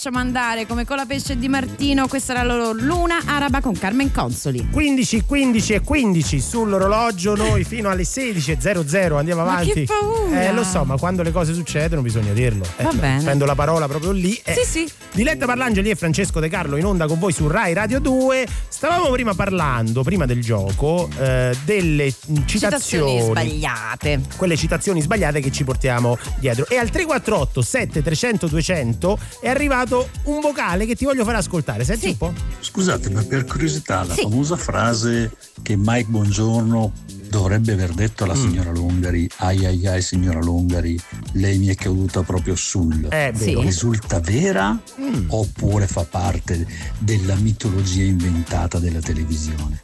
[0.05, 2.07] lasciamo andare come Colapesce di Martino.
[2.09, 4.69] Questa era la loro Luna Araba con Carmen Consoli.
[4.71, 9.73] 15, 15 e 15 sull'orologio, noi fino alle 16.00 andiamo Ma avanti.
[9.73, 10.43] che paura!
[10.43, 12.67] Eh, lo so, ma quando le cose succedono bisogna dirlo.
[12.77, 13.23] Eh, Va bene.
[13.23, 14.39] Prendo la parola proprio lì.
[14.45, 14.93] Eh, Sì, sì.
[15.15, 18.47] Diletta Parlangeli e Francesco De Carlo in onda con voi su Rai Radio 2.
[18.69, 23.21] Stavamo prima parlando, prima del gioco, eh, delle Citazioni citazioni.
[23.23, 24.21] sbagliate.
[24.37, 26.67] Quelle citazioni sbagliate che ci portiamo dietro.
[26.69, 29.94] E al 348 7300 200 è arrivato
[30.25, 31.85] un vocale che ti voglio fare ascoltare.
[31.85, 32.33] Senti un po'.
[32.61, 34.23] Scusate, ma per curiosità, la Sì.
[34.23, 36.93] famosa frase che Mike Bongiorno
[37.35, 38.31] dovrebbe aver detto Mm.
[38.31, 40.99] alla signora Lungari, ai ai ai signora Lungari,
[41.33, 43.07] lei mi è caduta proprio sul.
[43.11, 43.33] Eh.
[43.35, 43.55] Sì.
[43.61, 45.25] Risulta vera Mm.
[45.29, 46.67] oppure fa parte
[46.99, 49.83] della mitologia inventata della televisione?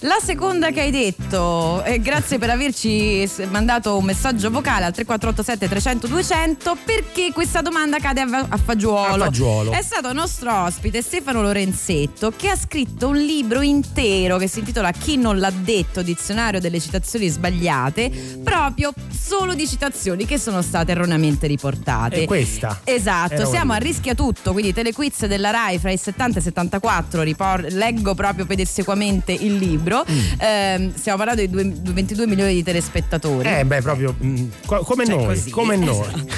[0.00, 5.68] La seconda che hai detto, eh, grazie per averci mandato un messaggio vocale al 3487
[5.68, 9.24] 300 200 perché questa domanda cade a, a fagiolo.
[9.24, 9.72] A fagiolo.
[9.72, 14.90] È stato nostro ospite Stefano Lorenzetto che ha scritto un libro intero che si intitola
[14.92, 18.10] Chi non l'ha detto, dizionario delle citazioni sbagliate,
[18.42, 22.22] proprio solo di citazioni che sono state erroneamente riportate.
[22.22, 22.80] E questa?
[22.84, 27.22] Esatto, siamo a rischia tutto, quindi telequiz della RAI fra i 70 e i 74,
[27.22, 30.04] ripor- leggo proprio pedissequamente il libro.
[30.38, 33.48] Ehm, stiamo parlando di due- 22 milioni di telespettatori.
[33.48, 33.52] Mm.
[33.52, 35.50] Eh, beh, proprio mm, co- come Cioè, noi, così.
[35.50, 36.28] come noi.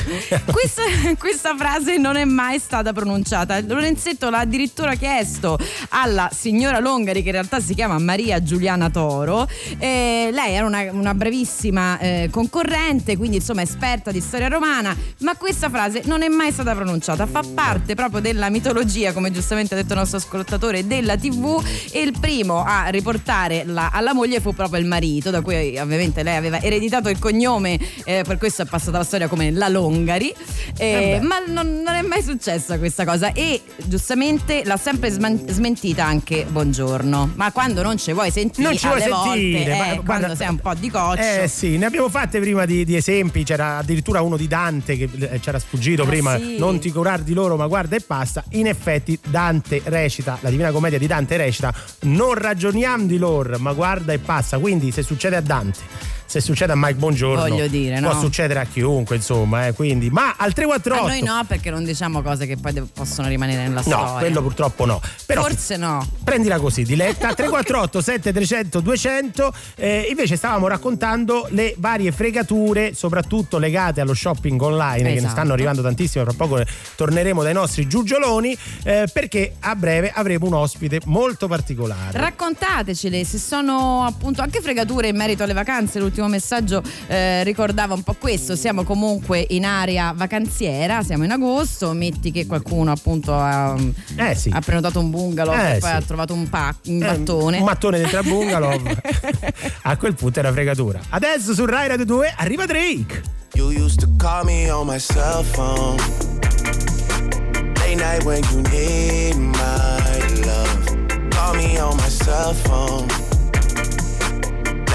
[0.45, 0.83] questa,
[1.19, 3.61] questa frase non è mai stata pronunciata.
[3.61, 5.59] Lorenzetto l'ha addirittura chiesto
[5.91, 9.49] alla signora Longari, che in realtà si chiama Maria Giuliana Toro.
[9.79, 15.37] Eh, lei era una, una bravissima eh, concorrente, quindi insomma esperta di storia romana, ma
[15.37, 17.27] questa frase non è mai stata pronunciata.
[17.27, 21.63] Fa parte proprio della mitologia, come giustamente ha detto il nostro ascoltatore, della TV.
[21.91, 26.23] E il primo a riportare la- alla moglie fu proprio il marito, da cui ovviamente
[26.23, 30.33] lei aveva ereditato il cognome, eh, per questo è passata la storia come la Longari.
[30.77, 30.87] Eh,
[31.17, 36.05] Eh ma non, non è mai successa questa cosa e giustamente l'ha sempre sman- smentita
[36.05, 37.33] anche Buongiorno.
[37.35, 40.35] Ma quando non ci vuoi sentire, Non ci vuoi sentire, volte, ma eh, guarda- quando
[40.37, 41.21] sei un po' di coccio.
[41.43, 45.09] Eh sì, ne abbiamo fatte prima di, di esempi, c'era addirittura uno di Dante che
[45.19, 46.59] eh, c'era sfuggito Ah, prima, sì.
[46.59, 48.43] non ti curar di loro ma guarda e passa.
[48.51, 53.73] In effetti Dante recita, la Divina Commedia di Dante recita, non ragioniamo di loro ma
[53.73, 56.17] guarda e passa, quindi se succede a Dante.
[56.31, 58.11] Se succede a Mike Buongiorno, Voglio dire, no?
[58.11, 60.11] può succedere a chiunque, insomma, eh, quindi.
[60.11, 63.63] Ma al A 348 noi no, perché non diciamo cose che poi de- possono rimanere
[63.63, 64.19] nella No, storia.
[64.19, 65.01] quello purtroppo no.
[65.25, 66.07] Però Forse no.
[66.23, 74.03] prendila così, diletta 348 7300 200 eh, invece stavamo raccontando le varie fregature soprattutto legate
[74.03, 75.33] allo shopping online che ne Esatto.
[75.33, 76.63] stanno arrivando tantissime fra poco
[76.97, 83.39] torneremo dai nostri giugioloni eh, perché a breve avremo un ospite molto particolare Raccontatecele se
[83.39, 85.99] sono appunto anche fregature in merito alle vacanze.
[85.99, 88.57] L'ultimo messaggio eh, ricordava un po' questo.
[88.57, 91.93] Siamo comunque in area vacanziera, siamo in agosto.
[91.93, 93.77] Metti che qualcuno appunto ha,
[94.17, 94.51] Eh sì.
[94.53, 95.95] ha prenotato un bungalow Eh e poi sì.
[95.97, 97.59] ha trovato un, pack, un Eh, mattone.
[97.59, 98.81] un mattone dentro al bungalow
[99.83, 103.23] a quel punto è una fregatura adesso su Rai Radio 2 arriva Drake
[103.55, 105.97] You used to call me on my cell phone.
[107.81, 111.31] Late night when you need my love.
[111.31, 113.07] Call me on my cell phone.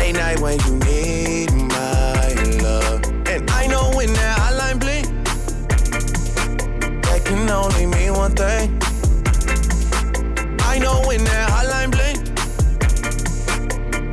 [0.04, 3.02] Late night when you need my love.
[3.26, 5.06] And I know when that hotline blink,
[7.04, 8.78] that can only mean one thing.
[10.60, 12.20] I know when that hotline blink,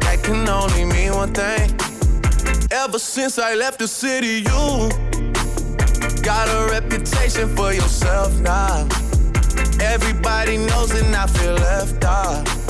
[0.02, 1.74] that can only mean one thing.
[2.70, 4.90] Ever since I left the city, you
[6.22, 8.86] got a reputation for yourself now.
[9.80, 12.69] Everybody knows and I feel left out.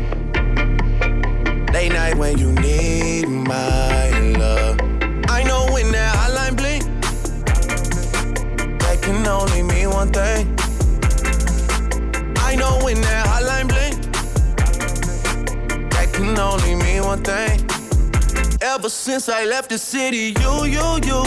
[1.81, 4.77] Late night when you need my love.
[5.29, 6.83] I know when that hotline blink,
[8.81, 10.45] that can only mean one thing.
[12.37, 13.95] I know when that hotline blink,
[15.89, 17.59] that can only mean one thing.
[18.61, 21.25] Ever since I left the city, you, you, you.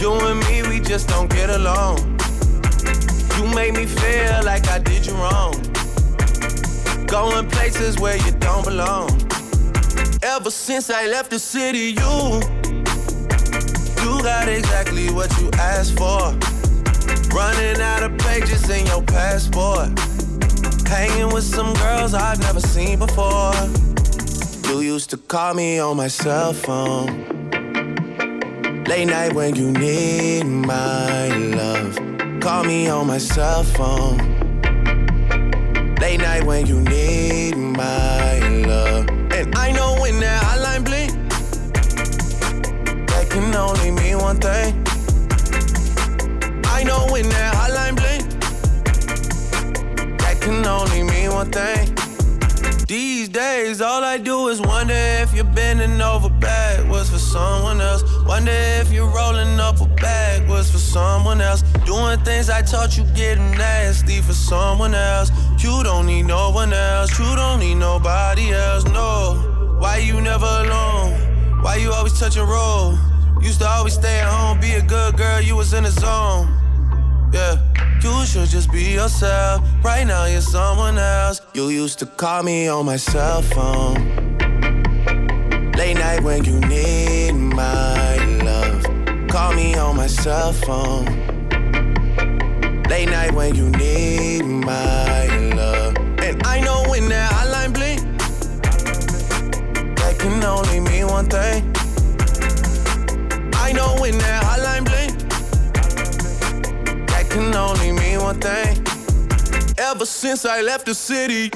[0.00, 1.98] You and me, we just don't get along.
[3.36, 5.52] You made me feel like I did you wrong.
[7.10, 9.10] Going places where you don't belong.
[10.22, 12.40] Ever since I left the city, you.
[14.00, 16.20] You got exactly what you asked for.
[17.34, 19.88] Running out of pages in your passport.
[20.88, 23.54] Hanging with some girls I've never seen before.
[24.68, 27.24] You used to call me on my cell phone.
[28.84, 31.98] Late night when you need my love.
[32.40, 34.49] Call me on my cell phone.
[36.00, 39.06] Late night when you need my love.
[39.32, 41.12] And I know when that hotline blink,
[43.08, 44.82] that can only mean one thing.
[46.64, 48.22] I know when that hotline blink,
[50.20, 51.94] that can only mean one thing.
[52.86, 58.02] These days, all I do is wonder if you're bending over backwards for someone else.
[58.26, 61.62] Wonder if you're rolling up a backwards for someone else.
[61.84, 65.30] Doing things I taught you getting nasty for someone else.
[65.62, 67.18] You don't need no one else.
[67.18, 68.84] You don't need nobody else.
[68.84, 69.76] No.
[69.78, 71.12] Why you never alone?
[71.62, 72.96] Why you always touch and roll?
[73.42, 75.40] Used to always stay at home, be a good girl.
[75.42, 76.48] You was in the zone.
[77.32, 77.58] Yeah.
[78.02, 79.62] You should just be yourself.
[79.84, 81.42] Right now you're someone else.
[81.52, 83.96] You used to call me on my cell phone.
[85.76, 88.82] Late night when you need my love.
[89.28, 91.04] Call me on my cell phone.
[92.88, 95.09] Late night when you need my
[97.00, 98.00] I know when that hotline blink,
[99.96, 101.64] that can only mean one thing.
[103.54, 105.18] I know when that hotline blink,
[107.08, 108.84] that can only mean one thing.
[109.78, 111.50] Ever since I left the city.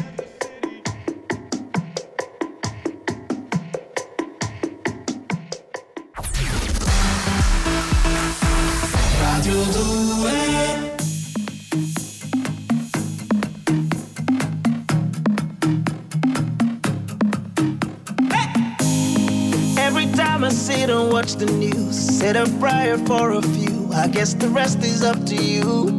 [21.34, 23.90] Watch the news, Set a prayer for a few.
[23.92, 25.96] I guess the rest is up to you.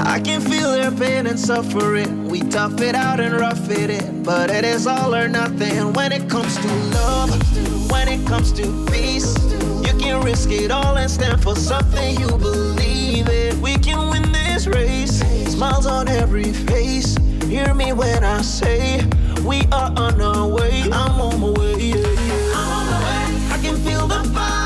[0.00, 2.28] I can feel their pain and suffering.
[2.28, 6.12] We tough it out and rough it in, but it is all or nothing when
[6.12, 7.30] it comes to love.
[7.90, 9.34] When it comes to peace,
[9.84, 13.60] you can risk it all and stand for something you believe in.
[13.60, 15.20] We can win this race.
[15.52, 17.16] Smiles on every face.
[17.44, 19.04] Hear me when I say
[19.44, 20.82] we are on our way.
[20.92, 21.76] I'm on my way.
[21.78, 22.25] Yeah,
[24.08, 24.65] the power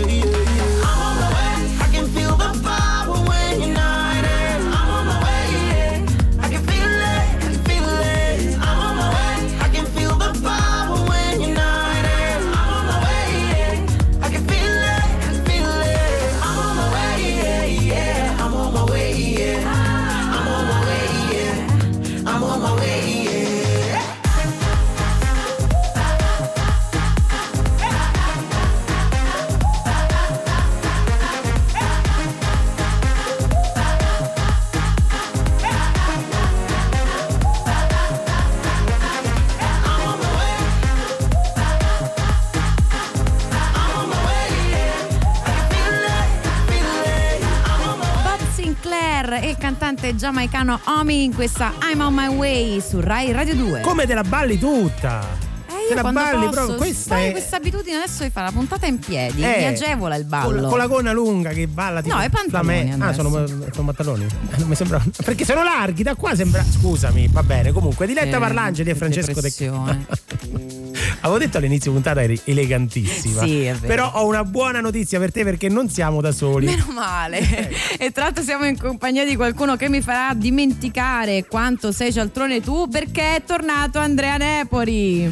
[50.01, 53.81] Cantante giamaicano Omi in questa I'm on my way su Rai Radio 2.
[53.81, 55.21] Come te la balli tutta?
[55.67, 56.75] Eh, te la balli proprio.
[56.75, 57.31] Questa poi è.
[57.31, 60.61] questa abitudine adesso di fare la puntata in piedi, Eh, mi agevola il Con, ballo.
[60.61, 63.29] la- con la gonna lunga che balla tipo No, i pantaloni Ah, sono,
[63.71, 64.23] sono pantaloni?
[64.25, 65.01] Eh, non mi sembra.
[65.23, 66.63] Perché sono larghi, da qua sembra.
[66.67, 67.71] Scusami, va bene.
[67.71, 70.05] Comunque, Diletta Eh, Parlangeli e Francesco De depressione.
[71.21, 73.43] Avevo detto all'inizio puntata eri elegantissima.
[73.43, 73.87] Sì, è vero.
[73.87, 76.65] Però ho una buona notizia per te perché non siamo da soli.
[76.65, 77.39] Meno male.
[77.97, 82.61] e tra l'altro siamo in compagnia di qualcuno che mi farà dimenticare quanto sei cialtrone
[82.61, 85.31] tu perché è tornato Andrea Nepori.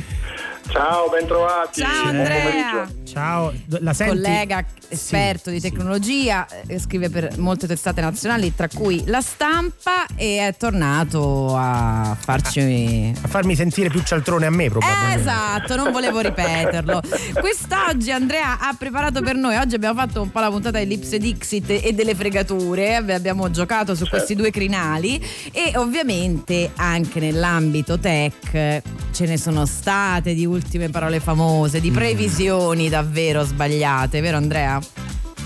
[0.70, 1.82] Ciao, bentrovati.
[1.82, 2.44] Ciao Buon Andrea.
[2.44, 2.99] pomeriggio.
[3.12, 4.14] Ciao, la senti?
[4.14, 10.46] collega esperto di tecnologia, eh, scrive per molte testate nazionali, tra cui La Stampa, e
[10.46, 13.12] è tornato a farci.
[13.20, 15.20] A farmi sentire più cialtrone a me, probabilmente.
[15.22, 17.02] Esatto, non volevo ripeterlo.
[17.40, 21.80] Quest'oggi Andrea ha preparato per noi, oggi abbiamo fatto un po' la puntata dell'Ips Dixit
[21.82, 25.20] e delle fregature, abbiamo giocato su questi due crinali
[25.52, 28.82] e ovviamente anche nell'ambito tech
[29.12, 34.80] ce ne sono state di ultime parole famose, di previsioni davvero sbagliate, vero Andrea?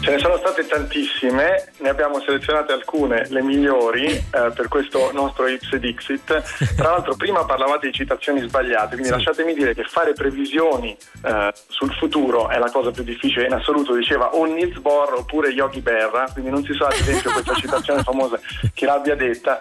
[0.03, 5.47] Ce ne sono state tantissime, ne abbiamo selezionate alcune, le migliori, eh, per questo nostro
[5.47, 6.75] Ips Dixit.
[6.75, 11.93] Tra l'altro prima parlavate di citazioni sbagliate, quindi lasciatemi dire che fare previsioni eh, sul
[11.93, 16.27] futuro è la cosa più difficile in assoluto, diceva o Niels Bohr oppure Yogi Berra,
[16.33, 18.37] quindi non si sa ad esempio questa citazione famosa
[18.73, 19.57] chi l'abbia detta.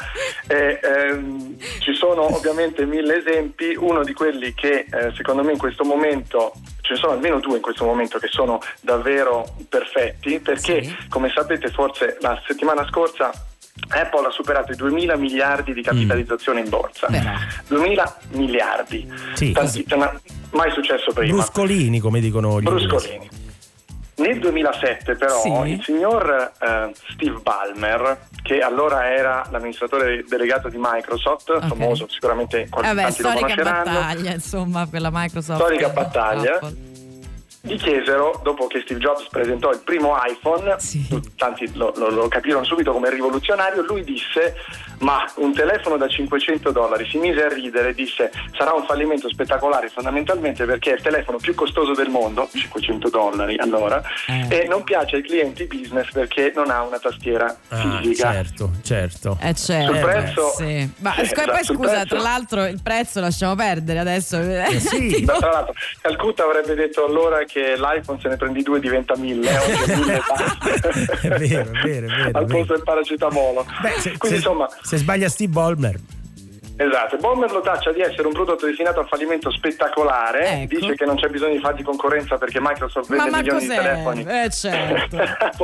[0.48, 5.58] E, ehm, ci sono ovviamente mille esempi, uno di quelli che eh, secondo me in
[5.58, 6.52] questo momento
[6.92, 11.68] ce ne sono almeno due in questo momento che sono davvero perfetti perché come sapete
[11.68, 13.30] forse la settimana scorsa
[13.88, 17.08] Apple ha superato i 2000 miliardi di capitalizzazione in borsa.
[17.68, 19.10] 2000 miliardi.
[19.34, 20.12] Sì, Tanti- ma-
[20.50, 21.32] mai successo prima.
[21.32, 23.18] Bruscolini, come dicono gli inglesi.
[24.22, 25.50] Nel 2007 però Sì.
[25.70, 32.84] il signor eh, Steve Ballmer che allora era l'amministratore delegato di Microsoft famoso sicuramente qual-
[32.84, 35.60] Vabbè, tanti lo storica battaglia, insomma, quella Microsoft.
[35.60, 36.54] Storica battaglia.
[36.54, 36.90] Apple.
[37.64, 40.76] gli chiesero, dopo che Steve Jobs presentò il primo iPhone,
[41.36, 44.56] tanti lo, lo- lo capirono subito come rivoluzionario, lui disse
[45.02, 49.28] ma un telefono da 500 dollari, si mise a ridere e disse sarà un fallimento
[49.28, 54.02] spettacolare fondamentalmente perché è il telefono più costoso del mondo, 500 dollari allora,
[54.48, 58.32] e non piace ai clienti business perché non ha una tastiera Ah, fisica.
[58.32, 59.38] certo, certo.
[59.40, 59.92] Eh certo.
[59.92, 60.90] Sul prezzo- sì.
[60.98, 64.38] Ma Eh, poi scusa, prezzo- tra l'altro il prezzo lasciamo perdere adesso.
[64.38, 69.16] Eh sì, tra l'altro Calcutta avrebbe detto allora che l'iPhone se ne prendi due diventa
[69.16, 70.20] mille, oggi è mille.
[71.22, 72.38] È vero, è vero, è vero.
[72.38, 73.66] al posto del paracetamolo.
[73.80, 75.98] Beh, se, Quindi se- insomma, se sbaglia Steve Ballmer.
[76.76, 81.16] esatto, Bomber lo taccia di essere un prodotto destinato al fallimento spettacolare, dice che non
[81.16, 83.80] c'è bisogno di fare di concorrenza perché Microsoft vende ma milioni di cos'è?
[83.82, 84.24] telefoni.
[84.28, 85.16] Eh certo.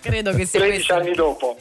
[0.00, 0.94] Credo che sia 13 questo.
[0.94, 1.56] anni dopo.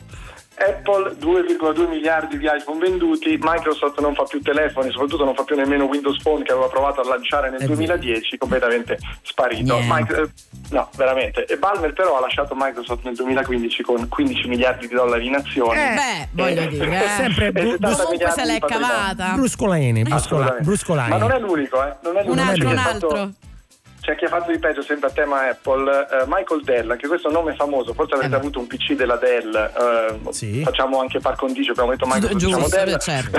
[0.59, 5.55] Apple 2,2 miliardi di iPhone venduti, Microsoft non fa più telefoni, soprattutto non fa più
[5.55, 9.77] nemmeno Windows Phone che aveva provato a lanciare nel 2010, completamente sparito.
[9.81, 10.29] Mic- eh,
[10.71, 11.45] no, veramente.
[11.45, 15.79] E Balmer però ha lasciato Microsoft nel 2015 con 15 miliardi di dollari in azioni.
[15.79, 17.07] Eh, beh, voglio dire, eh.
[17.09, 19.31] Sempre bru- 70 Comunque miliardi se l'è cavata.
[19.35, 21.09] Bruscolini, bruscolani.
[21.09, 21.95] Ma non è l'unico, eh?
[22.03, 22.31] Non è l'unico.
[22.31, 23.31] Un altro, un ha fatto- altro.
[24.01, 27.29] C'è chi ha fatto di peggio sempre a tema Apple, eh, Michael Dell, anche questo
[27.29, 31.71] è nome famoso, forse avrete avuto un PC della Dell, eh, facciamo anche par condicio,
[31.71, 32.97] abbiamo detto Microsoft, diciamo Giusto, Dell.
[32.97, 33.37] certo.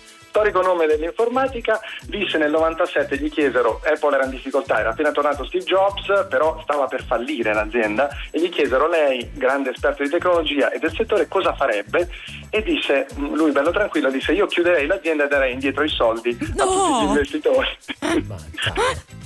[0.30, 5.44] Storico nome dell'informatica, disse nel 97, gli chiesero, Apple era in difficoltà, era appena tornato
[5.44, 10.70] Steve Jobs, però stava per fallire l'azienda, e gli chiesero lei, grande esperto di tecnologia
[10.70, 12.08] e del settore, cosa farebbe?
[12.48, 16.64] E disse, lui bello tranquillo, disse io chiuderei l'azienda e darei indietro i soldi a
[16.64, 17.68] tutti gli investitori.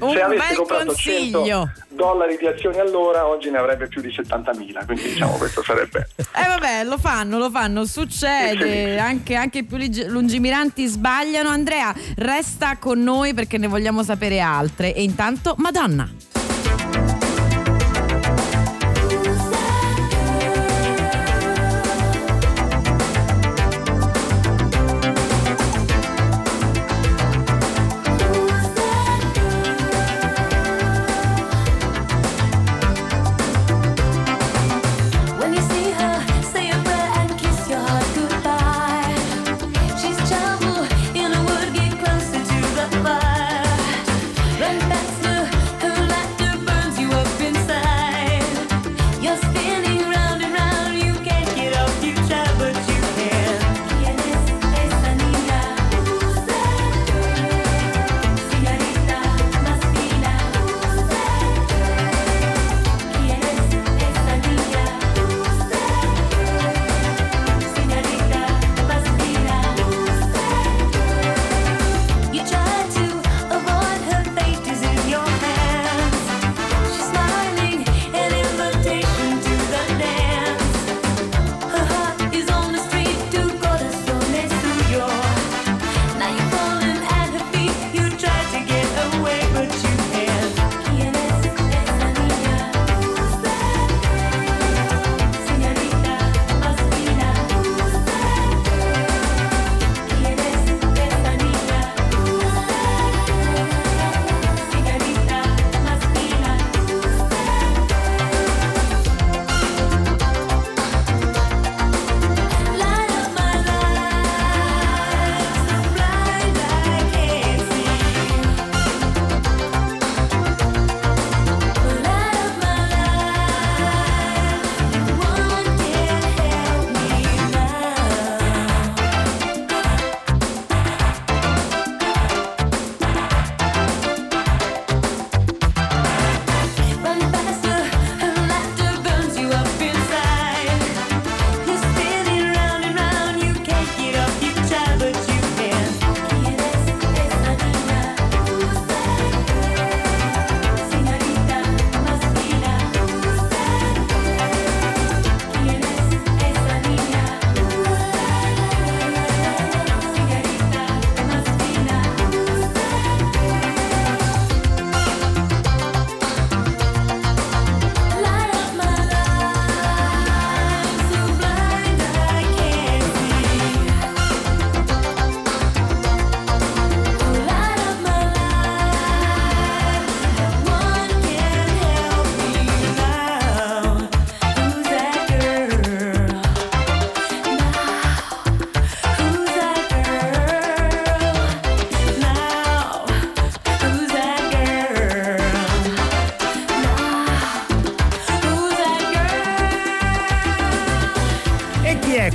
[0.00, 1.44] Un Se avesse bel comprato consiglio.
[1.44, 6.08] 100 dollari di azioni all'ora, oggi ne avrebbe più di 70.000, quindi diciamo questo sarebbe...
[6.36, 11.48] Eh vabbè, lo fanno, lo fanno, succede, anche, anche i più lungimiranti sbagliano.
[11.48, 14.94] Andrea, resta con noi perché ne vogliamo sapere altre.
[14.94, 16.33] E intanto, Madonna.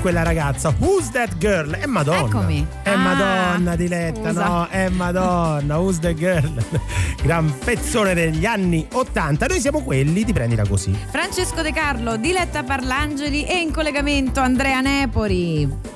[0.09, 0.73] Quella ragazza?
[0.79, 1.69] Who's that girl?
[1.71, 2.19] È Madonna.
[2.25, 2.65] Eccomi.
[2.81, 4.67] È Ah, Madonna, Diletta, no?
[4.67, 5.77] È Madonna.
[5.77, 6.51] Who's that girl?
[7.21, 9.45] Gran pezzone degli anni 80.
[9.45, 10.97] Noi siamo quelli di prendila così.
[11.11, 15.88] Francesco De Carlo, Diletta Parlangeli e in collegamento Andrea Nepori.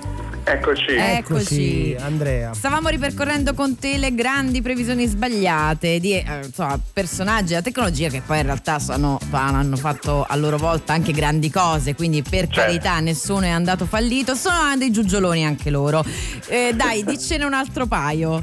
[0.45, 0.91] Eccoci.
[0.95, 1.95] Eccoci.
[1.99, 2.53] Andrea.
[2.53, 8.21] Stavamo ripercorrendo con te le grandi previsioni sbagliate di eh, insomma, personaggi della tecnologia che
[8.25, 12.59] poi in realtà sono- hanno fatto a loro volta anche grandi cose, quindi per Certo.
[12.59, 16.03] carità nessuno è andato fallito, sono dei giugioloni anche loro.
[16.47, 18.41] Eh, dai, dicene un altro paio.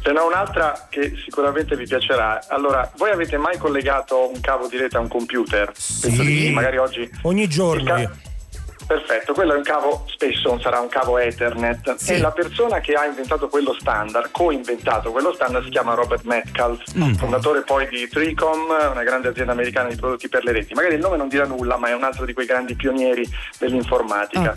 [0.00, 2.40] Ce n'è un'altra che sicuramente vi piacerà.
[2.48, 5.66] Allora, voi avete mai collegato un cavo di rete a un computer?
[6.00, 7.08] Penso di sì, magari oggi.
[7.22, 8.30] Ogni giorno.
[8.92, 12.12] Perfetto, quello è un cavo, spesso sarà un cavo Ethernet Sì.
[12.12, 16.82] e la persona che ha inventato quello standard, co-inventato quello standard si chiama Robert Metcalf,
[16.94, 17.14] Mm.
[17.14, 20.74] fondatore poi di Tricom, una grande azienda americana di prodotti per le reti.
[20.74, 23.26] Magari il nome non dirà nulla, ma è un altro di quei grandi pionieri
[23.58, 24.52] dell'informatica.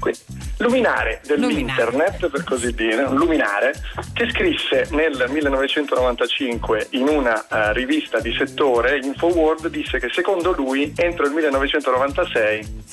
[0.00, 0.14] Que-
[0.58, 3.72] luminare dell'internet, per così dire, un luminare,
[4.14, 10.92] che scrisse nel 1995 in una eh, rivista di settore, InfoWorld, disse che secondo lui
[10.96, 12.84] entro il 1996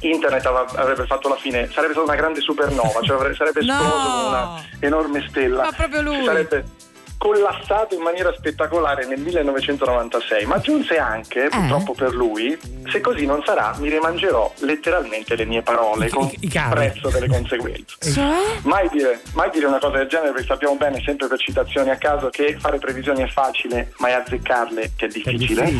[0.00, 3.72] internet ava- avrebbe fatto la fine, sarebbe stata una grande supernova, cioè sarebbe No!
[3.72, 5.62] esploso come una enorme stella.
[5.62, 6.16] Ma proprio lui.
[6.18, 6.64] Si sarebbe
[7.22, 12.58] collassato in maniera spettacolare nel 1996, ma aggiunse anche, purtroppo per lui,
[12.90, 16.74] se così non sarà, mi rimangerò letteralmente le mie parole con i cavi.
[16.74, 17.94] prezzo delle conseguenze.
[18.12, 18.58] Cioè?
[18.62, 21.96] Mai dire, mai dire una cosa del genere perché sappiamo bene, sempre per citazioni a
[21.96, 25.72] caso, che fare previsioni è facile, ma è azzeccarle che è difficile.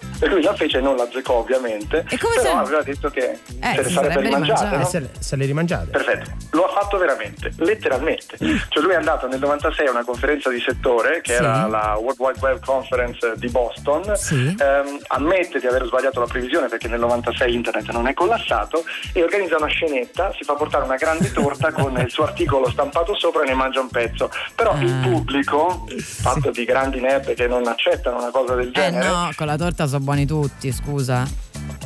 [0.22, 3.10] e lui la fece e non la azzeccò ovviamente, E come però se- aveva detto
[3.10, 3.30] che
[3.60, 4.76] Eh, se le sarebbe rimangiate.
[4.76, 4.82] no?
[4.82, 5.90] Eh, se, le- se le rimangiate.
[5.90, 8.36] Perfetto, lo ha fatto veramente, letteralmente.
[8.38, 11.38] Cioè lui è andato nel 96 a una conferenza di settore che Sì.
[11.42, 14.54] era la World Wide Web Conference di Boston, Sì.
[14.58, 19.22] Ehm, ammette di aver sbagliato la previsione perché nel 96 internet non è collassato e
[19.22, 23.42] organizza una scenetta, si fa portare una grande torta con il suo articolo stampato sopra
[23.42, 24.30] e ne mangia un pezzo.
[24.54, 25.00] Però il Ah.
[25.08, 29.46] pubblico, fatto di grandi nerd che non accettano una cosa del Eh genere, no, con
[29.46, 31.26] la torta sono buoni tutti, scusa.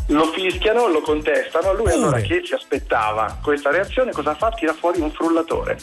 [0.09, 1.73] lo fischiano, lo contestano.
[1.75, 4.51] Lui allora che si aspettava questa reazione, cosa fa?
[4.51, 5.79] Tira fuori un frullatore.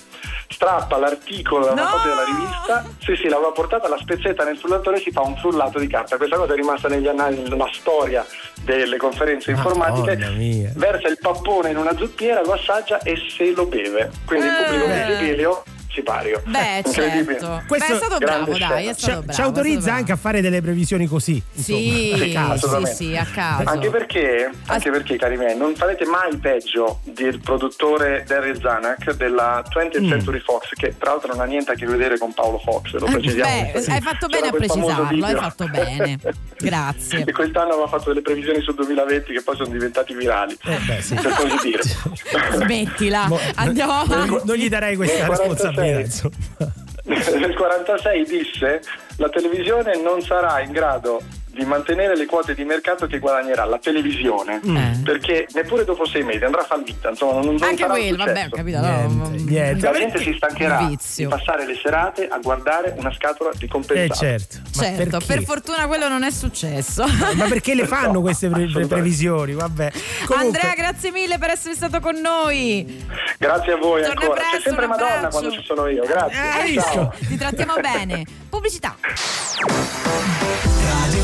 [0.50, 4.98] Strappa l'articolo da una copia della rivista, sì sì, l'aveva portata, la spezzetta nel frullatore
[4.98, 6.18] e si fa un frullato di carta.
[6.18, 8.26] Questa cosa è rimasta negli annali nella storia
[8.62, 10.16] delle conferenze informatiche.
[10.18, 10.72] Madonna.
[10.76, 14.12] Versa il pappone in una zuppiera, lo assaggia e se lo beve.
[14.26, 15.06] Quindi il pubblico Eh.
[15.08, 15.64] visibilio
[15.94, 16.42] sipario.
[16.46, 17.64] Beh, certo.
[17.68, 18.94] Beh, è stato bravo, dai, è scena.
[18.94, 19.34] stato Ci, bravo.
[19.34, 21.42] ci autorizza anche a fare delle previsioni così.
[21.54, 22.52] Sì, sì, caso.
[22.54, 22.94] Assolutamente.
[22.94, 23.70] sì, a caso.
[23.70, 29.64] Anche perché, anche perché, cari miei, non farete mai peggio del produttore Daryl Zanuck della
[29.70, 30.10] 20th Mm.
[30.10, 33.06] Century Fox, che tra l'altro non ha niente a che vedere con Paolo Fox, lo
[33.06, 33.50] precisiamo.
[33.50, 36.20] Eh, Beh, hai fatto bene C'era a precisarlo, hai fatto bene.
[36.60, 37.24] Grazie.
[37.26, 41.58] E quest'anno aveva fatto delle previsioni sul 2020 che poi sono diventati virali, per così
[41.70, 41.82] dire.
[42.54, 44.42] Smettila, Mo- andiamo avanti.
[44.46, 45.36] Non, gli darei questa Nel
[45.84, 45.94] 46.
[45.94, 46.74] responsabilità, insomma.
[47.40, 48.82] Nel 46 disse
[49.18, 51.22] la televisione non sarà in grado
[51.54, 55.04] di mantenere le quote di mercato che guadagnerà la televisione Mm.
[55.04, 58.80] perché neppure dopo sei mesi andrà fallita insomma non, non Anche quello, vabbè, capito.
[58.80, 59.86] Niente, no, niente.
[59.86, 64.20] la gente si stancherà di passare le serate a guardare una scatola di Eh compensato
[64.20, 64.58] certo.
[64.76, 65.26] Ma Certo, perché?
[65.28, 67.06] per fortuna quello non è successo.
[67.36, 69.54] Ma perché le fanno queste pre- pre- previsioni?
[69.54, 69.92] Vabbè.
[70.26, 73.06] Comunque, Andrea, grazie mille per essere stato con noi.
[73.38, 75.38] grazie a voi Torna ancora presto, c'è sempre Madonna abbraccio.
[75.38, 77.14] quando ci sono io grazie ciao visto?
[77.28, 78.24] Ti trattiamo bene.
[78.50, 78.96] Pubblicità.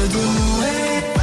[0.09, 1.13] 2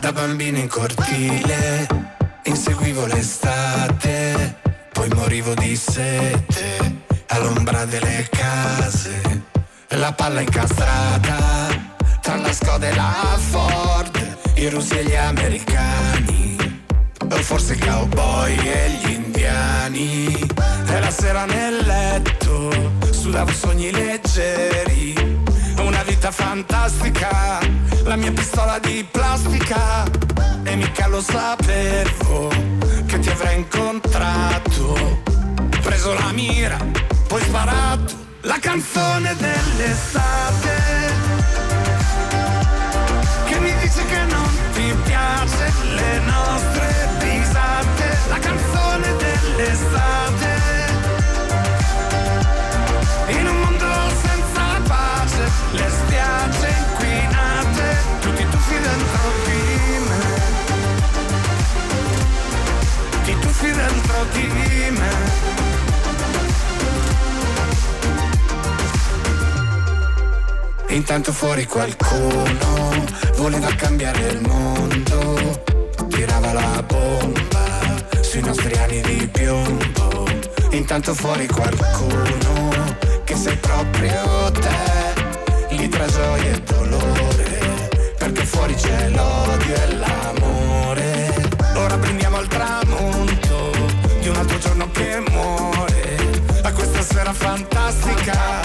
[0.00, 2.02] Da bambino in cortile
[2.44, 4.56] inseguivo l'estate,
[4.92, 9.20] poi morivo di sete all'ombra delle case.
[9.88, 11.68] La palla incastrata
[12.20, 16.11] tra la Skoda e la Ford, i russi e gli americani,
[17.42, 20.48] forse cowboy e gli indiani.
[20.86, 22.70] E la sera nel letto
[23.10, 25.14] sudavo sogni leggeri,
[25.78, 27.58] una vita fantastica,
[28.04, 30.04] la mia pistola di plastica
[30.64, 32.48] e mica lo sapevo
[33.06, 35.20] che ti avrei incontrato.
[35.82, 36.78] Preso la mira,
[37.26, 40.70] poi sparato la canzone dell'estate
[43.46, 46.81] che mi dice che non ti piace le nostre
[71.24, 72.90] Intanto fuori qualcuno
[73.36, 75.62] voleva cambiare il mondo,
[76.08, 77.64] tirava la bomba
[78.20, 80.26] sui nostri anni di piombo.
[80.70, 82.74] Intanto fuori qualcuno
[83.22, 91.34] che sei proprio te, lì tra gioia e dolore, perché fuori c'è l'odio e l'amore.
[91.76, 93.70] Ora brindiamo al tramonto
[94.18, 96.16] di un altro giorno che muore,
[96.62, 98.60] a questa sera fantastica,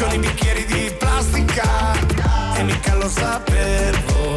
[0.00, 1.97] con i bicchieri di plastica,
[3.08, 4.36] lo sapevo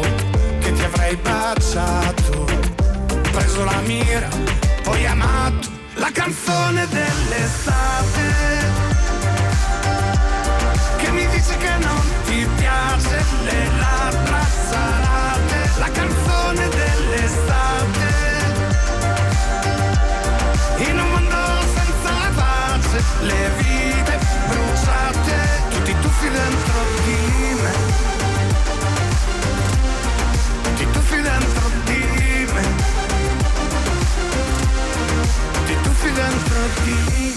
[0.60, 2.46] che ti avrei baciato,
[3.30, 4.28] preso la mira,
[4.82, 8.24] poi amato, la canzone dell'estate,
[10.96, 17.71] che mi dice che non ti piace le labbra salate, la canzone dell'estate,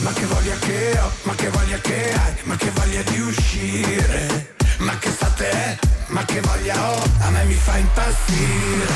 [0.05, 4.53] ma che voglia che ho, ma che voglia che hai, ma che voglia di uscire,
[4.77, 5.77] ma che state è,
[6.09, 8.93] ma che voglia ho, a me mi fa impazzire,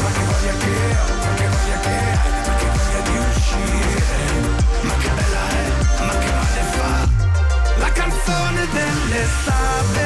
[0.00, 4.16] ma che voglia che ho, ma che voglia che hai, ma che voglia di uscire,
[4.80, 5.64] ma che bella è,
[6.06, 6.92] ma che male fa,
[7.76, 10.04] la canzone dell'estate,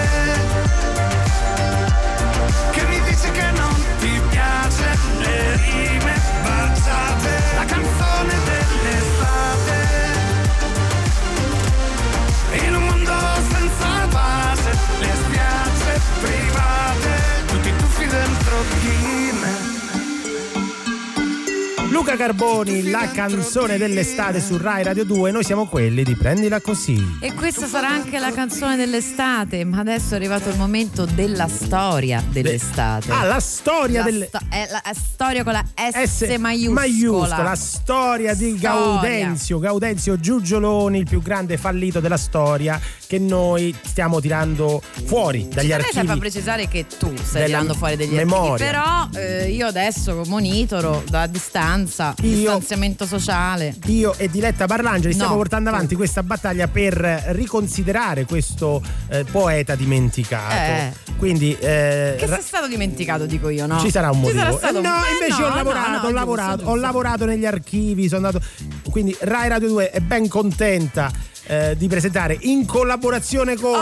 [22.09, 27.19] Luca Carboni, la canzone dell'estate su Rai Radio 2, noi siamo quelli di Prendila Così.
[27.21, 32.25] E questa sarà anche la canzone dell'estate, ma adesso è arrivato il momento della storia
[32.27, 33.13] dell'estate.
[33.13, 36.81] Ah, la storia La delle- sto- è la, è storia con la S, S maiuscola.
[36.81, 38.71] maiuscola, la storia di Storia.
[38.73, 45.69] Gaudenzio, Gaudenzio Giugioloni, il più grande fallito della storia che noi stiamo tirando fuori dagli
[45.69, 46.11] tenete archivi.
[46.13, 48.53] a precisare che tu stai tirando fuori degli memoria.
[48.67, 53.75] archivi, però eh, io adesso monitoro da distanza, distanziamento sociale.
[53.87, 56.95] Io e Diletta Parlangeli stiamo No, portando avanti questa battaglia per
[57.29, 60.55] riconsiderare questo eh, poeta dimenticato.
[60.55, 60.93] Eh.
[61.17, 63.81] Quindi eh, Che ra- sei stato dimenticato, dico io, no?
[63.81, 64.41] Ci sarà un motivo.
[64.57, 66.71] Stato Eh, no, un- eh, invece no, ho no, lavorato, no, ho lavorato, giusto.
[66.71, 68.45] ho lavorato negli archivi, sono andato.
[68.91, 71.11] Quindi Rai Radio 2 è ben contenta
[71.47, 73.81] eh, di presentare in collaborazione con Oh,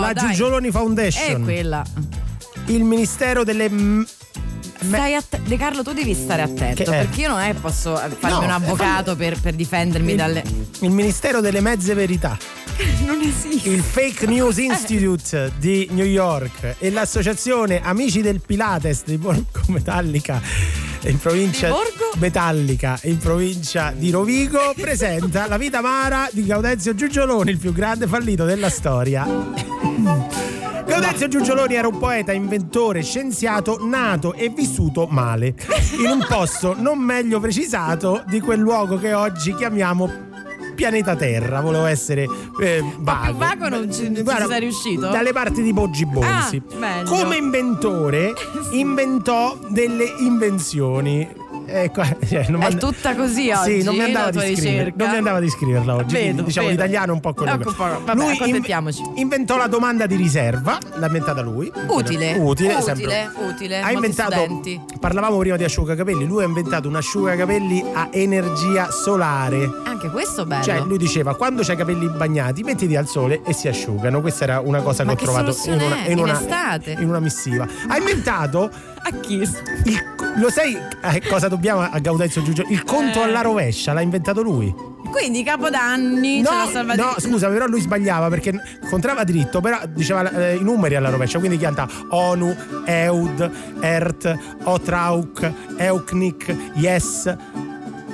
[0.00, 0.26] la dai.
[0.28, 1.40] Giugioloni Foundation.
[1.42, 1.82] È quella.
[2.66, 3.68] Il Ministero delle
[4.80, 7.04] Stai atte- De Carlo, tu devi stare attento Che è?
[7.04, 10.42] perché io non è posso eh, farmi No, un eh, avvocato per, per difendermi dalle.
[10.80, 12.36] il Ministero delle mezze verità.
[13.04, 13.68] Non esiste.
[13.70, 20.40] Il Fake News Institute di New York e l'associazione Amici del Pilates di Borgo Metallica
[21.04, 22.10] in provincia Di Borgo?
[22.18, 28.06] Metallica in provincia di Rovigo presenta La vita amara di Gaudenzio Giugioloni, il più grande
[28.06, 29.26] fallito della storia.
[30.98, 35.54] Gaudenzio Giugioloni era un poeta, inventore, scienziato, nato e vissuto male,
[35.96, 40.10] in un posto non meglio precisato di quel luogo che oggi chiamiamo
[40.74, 41.60] pianeta Terra.
[41.60, 42.26] Volevo essere
[42.60, 43.26] eh, vago.
[43.26, 45.08] più vago non ci- non ci Guarda, sei riuscito?
[45.08, 46.60] Dalle parti di Poggi Bonzi.
[46.80, 47.02] Ah.
[47.04, 48.32] Come inventore,
[48.72, 51.46] inventò delle invenzioni.
[51.70, 54.94] Ecco, cioè, non È tutta così oggi, Sì, non mi andava di ricerca?
[54.96, 56.14] Non mi andava di scriverla oggi.
[56.14, 56.80] Vedo, quindi, diciamo vedo.
[56.80, 58.62] l'italiano un po' quello Ecco vabbè, Lui in-
[59.16, 61.70] inventò la domanda di riserva, l'ha inventata lui.
[61.88, 62.34] Utile.
[62.34, 63.30] Utile, Utile, sempre.
[63.46, 63.80] utile.
[63.80, 64.80] Ha inventato, studenti.
[64.98, 69.70] parlavamo prima di asciugacapelli, lui ha inventato un asciugacapelli a energia solare.
[69.84, 70.62] Anche questo bello.
[70.64, 74.20] Cioè, lui diceva: quando c'hai i capelli bagnati, mettiti al sole e si asciugano.
[74.20, 76.40] Questa era una cosa Ma che ho trovato in una, in, una,
[76.98, 77.66] in una missiva.
[77.88, 78.70] Ha inventato.
[79.02, 79.38] A chi?
[80.36, 82.64] lo sai eh, cosa dobbiamo a Gaudenzio Giugio?
[82.68, 83.24] Il conto Eh.
[83.24, 84.72] alla rovescia l'ha inventato lui.
[85.10, 86.50] Quindi Capodanni No,
[86.96, 88.52] no, scusa, però lui sbagliava perché
[88.90, 92.54] contava dritto, però diceva eh, i numeri alla rovescia, quindi canta ONU,
[92.84, 93.50] EUD,
[93.80, 97.36] ERT, OTRAUC, EUCNIC, YES,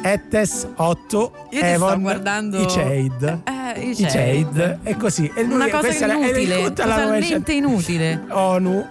[0.03, 3.41] ETES, 8, Io ti Evon, sto guardando- ICEID.
[3.45, 5.31] Eh, i ICEID, è così.
[5.35, 7.39] E lui- Una cosa inutile, conto alla rovescia.
[7.39, 8.25] totalmente inutile.
[8.29, 8.89] ONU.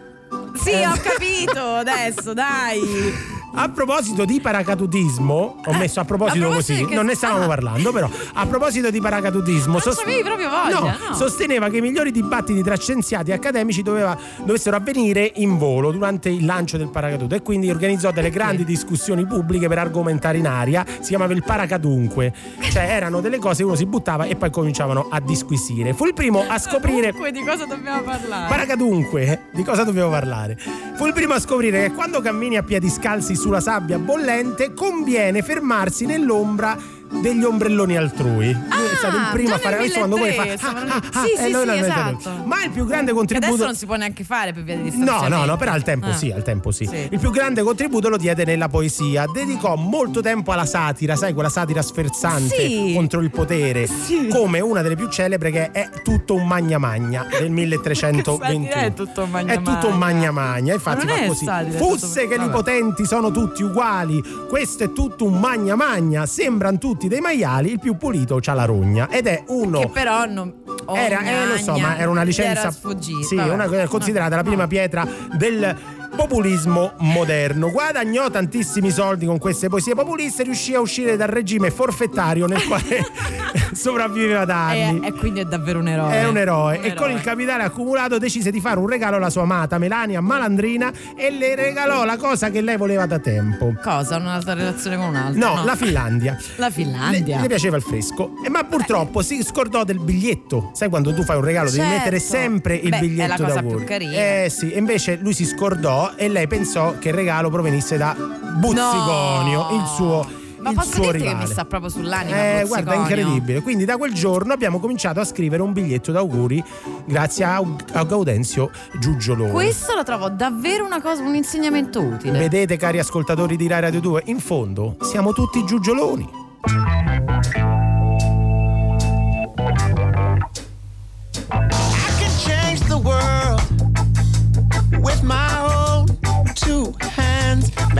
[0.53, 0.88] Sì, Eh.
[0.88, 2.81] ho capito adesso, dai.
[3.55, 7.43] A proposito di paracadutismo, ho messo a proposito, a proposito così, che- non ne stavamo
[7.43, 7.47] ah.
[7.47, 9.77] parlando, però a proposito di paracadutismo,
[10.23, 11.13] proprio voglia, no.
[11.13, 16.30] sosteneva che i migliori dibattiti tra scienziati e accademici doveva- dovessero avvenire in volo durante
[16.30, 20.84] il lancio del paracadute e quindi organizzò delle grandi discussioni pubbliche per argomentare in aria,
[21.01, 22.34] si chiamava il paracadunque,
[22.71, 25.93] cioè erano delle cose uno si buttava e poi cominciavano a disquisire.
[25.93, 28.49] Fu il primo a scoprire Comunque, di cosa dobbiamo parlare?
[28.49, 30.57] Paracadunque, di cosa dobbiamo parlare?
[30.95, 35.41] Fu il primo a scoprire che quando cammini a piedi scalzi sulla sabbia bollente conviene
[35.41, 36.77] fermarsi nell'ombra
[37.22, 38.52] degli ombrelloni altrui.
[38.53, 41.23] Lui è stato il primo a fare questo quando poi fa 1003, ah, ah, ah,
[41.23, 42.44] Sì, e sì, sì, esatto.
[42.45, 44.91] Ma il più grande Che contributo adesso non si può neanche fare per via di
[44.98, 46.14] No, no, no, però al tempo Ah.
[46.14, 46.84] sì, al tempo sì.
[47.10, 49.26] Il più grande contributo lo diede nella poesia.
[49.31, 52.91] Dedicò molto tempo alla satira, sai, quella satira sferzante Sì.
[52.94, 53.88] contro il potere,
[54.30, 58.65] come una delle più celebre che è Tutto un magna magna del 1321.
[58.65, 61.45] Satira è tutto un magna È tutto un magna magna, infatti fa così.
[61.45, 62.49] satira, Fusse tutto- che vabbè.
[62.49, 67.71] i potenti sono tutti uguali, questo è tutto un magna magna, sembrano tutti dei maiali,
[67.71, 70.53] il più pulito c'ha la rogna ed è uno Che però non.
[70.93, 72.61] era, eh, lo so, ma era una licenza.
[72.61, 73.25] Era sfuggita.
[73.25, 75.07] Sì, una, considerata la prima pietra
[75.38, 75.75] del
[76.15, 77.72] populismo moderno.
[77.72, 82.64] Guadagnò tantissimi soldi con queste poesie populiste e riuscì a uscire dal regime forfettario nel
[82.65, 83.03] quale
[83.73, 84.99] sopravviveva da anni.
[85.03, 86.14] E, e quindi è davvero un eroe.
[86.14, 89.30] È un eroe Un e con il capitale accumulato decise di fare un regalo alla
[89.30, 93.73] sua amata Melania Malandrina e le regalò la cosa che lei voleva da tempo.
[93.81, 94.18] Cosa?
[94.18, 95.40] Un'altra relazione con un altro?
[95.56, 96.38] No, la Finlandia.
[96.57, 97.41] La Le, Finlandia.
[97.41, 100.72] le piaceva il fresco, Eh, ma purtroppo si scordò del biglietto.
[100.73, 101.98] Sai quando tu fai un regalo devi Certo.
[101.98, 103.77] mettere sempre il Beh, è biglietto la cosa d'augurio.
[103.77, 104.11] più carina.
[104.44, 108.15] Eh sì, e invece lui si scordò e lei pensò che il regalo provenisse da
[108.15, 109.75] Buzziconio, No.
[109.81, 110.25] il suo
[110.59, 111.45] Ma il posso suo dirti che rivale.
[111.45, 112.35] mi sta proprio sull'anima?
[112.61, 113.21] Eh, guarda, è Buzziconio?
[113.25, 113.61] incredibile.
[113.61, 116.63] Quindi da quel giorno abbiamo cominciato a scrivere un biglietto d'auguri
[117.05, 117.61] grazie a,
[117.93, 118.69] a Gaudenzio
[118.99, 119.51] Giugioloni.
[119.51, 122.38] Questo lo trovo davvero una cosa, un insegnamento utile.
[122.39, 126.30] Vedete, cari ascoltatori di Rai Radio 2, in fondo siamo tutti giugioloni.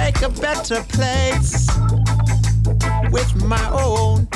[0.04, 1.66] Make a better place.
[3.10, 4.28] With my own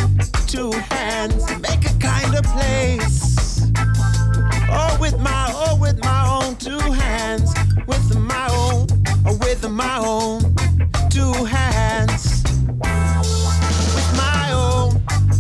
[0.48, 3.69] two hands, make a kinder place.
[4.69, 7.53] Oh, with my, oh, with my own two hands,
[7.85, 8.88] with my own,
[9.26, 10.39] oh, with my own
[11.10, 12.44] two hands.
[13.98, 14.89] With my own,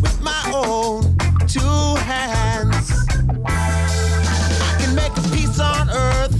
[0.01, 1.03] with my own
[1.47, 2.85] two hands.
[3.45, 6.35] I can make a peace on earth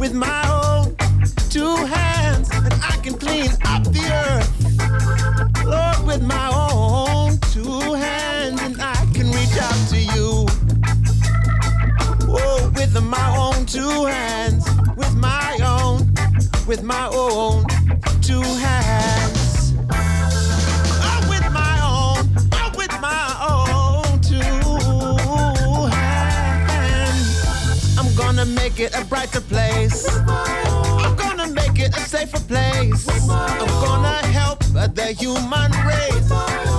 [0.00, 0.96] with my own
[1.50, 2.09] two hands, and
[2.82, 4.50] I can clean up the earth,
[5.64, 10.46] Lord, with my own two hands, and I can reach out to you.
[12.32, 14.64] Oh, with my own two hands,
[14.96, 16.12] with my own,
[16.66, 17.64] with my own
[18.22, 19.74] two hands.
[19.90, 24.36] Oh, with my own, oh, with my own two
[25.96, 27.28] hands.
[27.98, 30.06] I'm gonna make it a brighter place.
[31.94, 33.08] A safer place.
[33.08, 34.60] I'm gonna help
[34.94, 36.69] the human race.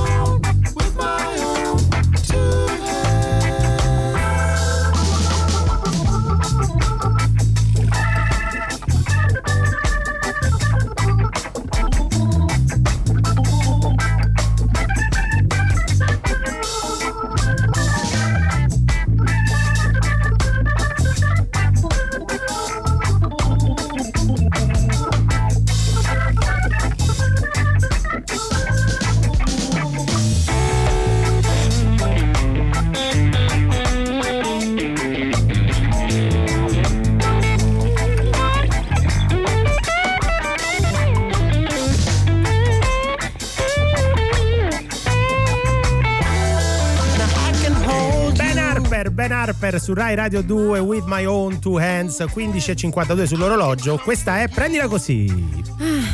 [49.12, 53.98] Ben Harper su Rai Radio 2 with my own two hands 15.52 sull'orologio.
[53.98, 55.26] Questa è prendila così.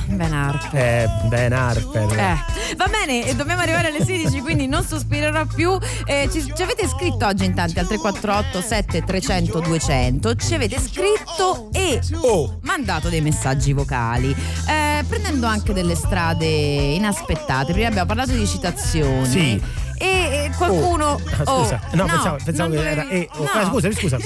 [0.07, 0.79] Ben Harper.
[0.81, 2.17] Eh, Ben Harper.
[2.17, 5.77] Eh, va bene, e dobbiamo arrivare alle 16, quindi non sospirerò più.
[6.05, 10.35] Eh, ci, ci avete scritto oggi in tanti al 348 7300 200.
[10.35, 12.59] Ci avete scritto e Oh.
[12.63, 14.35] mandato dei messaggi vocali,
[14.67, 17.73] eh, prendendo anche delle strade inaspettate.
[17.73, 19.25] Prima abbiamo parlato di citazioni.
[19.27, 19.61] Sì.
[19.97, 21.19] E, qualcuno.
[21.31, 23.07] Ah, scusa, oh, no, pensavo, pensavo che era.
[23.07, 23.49] eh, oh, no.
[23.51, 24.17] ah, scusa, scusa.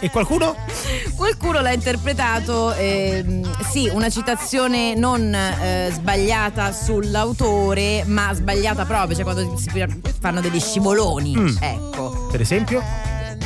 [0.00, 0.56] E qualcuno?
[1.16, 9.24] Qualcuno l'ha interpretato, ehm, sì, una citazione non eh, sbagliata sull'autore, ma sbagliata proprio, cioè
[9.24, 9.70] quando si
[10.20, 11.36] fanno degli scivoloni.
[11.36, 11.56] Mm.
[11.60, 12.28] Ecco.
[12.30, 12.82] Per esempio?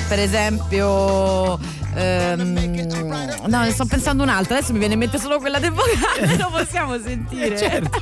[0.08, 1.58] Per esempio,
[1.94, 2.52] Ehm,
[3.46, 6.48] no, ne sto pensando un'altra, adesso mi viene in mente solo quella del vocale, lo
[6.50, 7.56] possiamo sentire.
[7.58, 8.00] certo.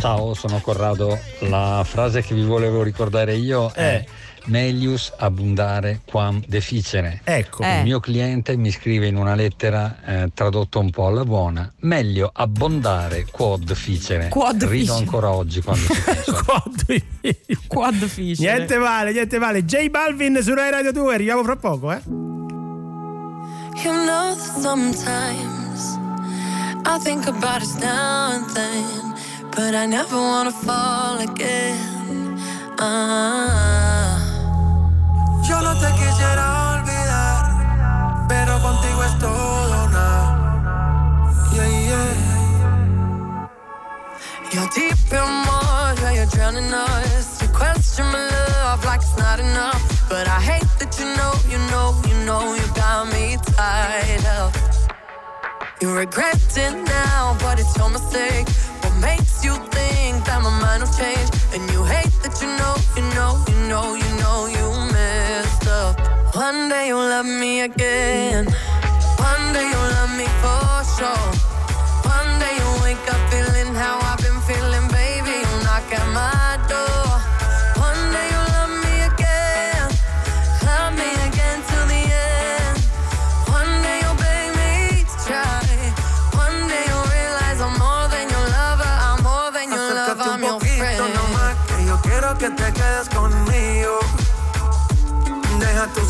[0.00, 1.16] Ciao, sono Corrado.
[1.40, 4.04] La frase che vi volevo ricordare io è
[4.46, 7.20] Melius abundare quam deficere.
[7.24, 7.62] Ecco.
[7.64, 12.30] Il mio cliente mi scrive in una lettera eh, tradotto un po' alla buona, meglio
[12.32, 14.28] abbondare quod deficere.
[14.28, 14.98] Quod Rido deficere.
[14.98, 16.44] ancora oggi quando ci penso.
[17.66, 18.38] Quad fish.
[18.38, 19.64] Niente male, niente male.
[19.64, 22.00] J Balvin su Rai Radio 2, arriviamo fra poco, eh.
[23.84, 25.96] You know that sometimes
[26.84, 29.14] I think about us now and then,
[29.54, 32.36] but I never wanna fall again.
[32.78, 34.27] Ah.
[35.48, 40.60] Yo no te quisiera olvidar, pero contigo es todo nada.
[41.54, 43.48] Yeah, yeah.
[44.52, 47.40] You're deep in water, you're drowning us.
[47.40, 49.80] You question my love like it's not enough.
[50.10, 54.54] But I hate that you know, you know, you know, you got me tied up.
[55.80, 58.46] You regret it now, but it's your mistake.
[58.82, 61.30] What makes you think that my mind will change?
[61.54, 64.68] And you hate that you know, you know, you know, you know, you
[65.88, 66.34] up.
[66.34, 68.44] One day you'll love me again.
[69.30, 71.28] One day you'll love me for sure.
[72.16, 74.07] One day you'll wake up feeling how I've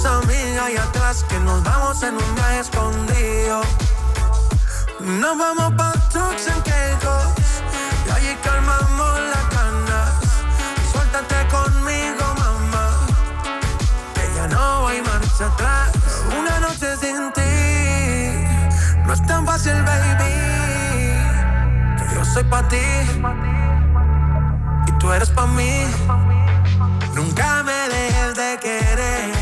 [0.09, 3.62] amigas ahí atrás, que nos vamos en un viaje escondido.
[5.01, 7.26] Nos vamos pa' Turks and Caicos,
[8.06, 10.10] y allí calmamos las ganas.
[10.90, 12.86] Suéltate conmigo, mamá,
[14.14, 15.93] que ya no hay marcha atrás.
[16.39, 17.55] Una noche sin ti,
[19.06, 20.35] no es tan fácil, baby.
[21.98, 22.86] Que yo soy pa' ti
[24.86, 25.85] y tú eres pa' mí.
[27.14, 29.38] Nunca me dejes de querer.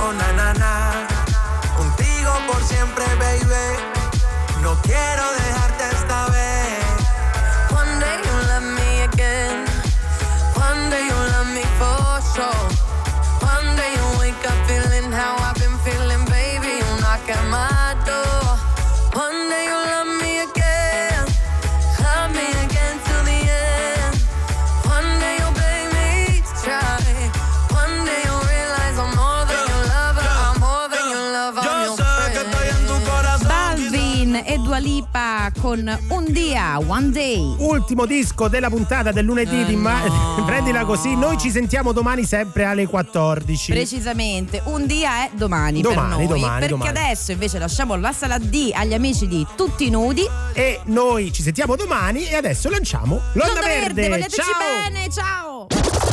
[0.00, 1.08] Oh, na.
[1.76, 4.62] Contigo por siempre, baby.
[4.62, 5.97] No quiero dejarte
[35.60, 37.54] con Un dia, One Day.
[37.58, 40.44] Ultimo disco della puntata del lunedì Eh, di ma- no.
[40.46, 43.72] Prendila così, noi ci sentiamo domani sempre alle 14.
[43.72, 46.26] Precisamente, un dia è domani, Domani, per noi.
[46.26, 46.88] domani, perché domani.
[46.98, 50.26] adesso invece lasciamo la sala D agli amici di Tutti Nudi.
[50.52, 54.90] E noi ci sentiamo domani e adesso lanciamo l'onda, L'onda verde, vogliateci Ciao!
[54.90, 56.07] bene, ciao!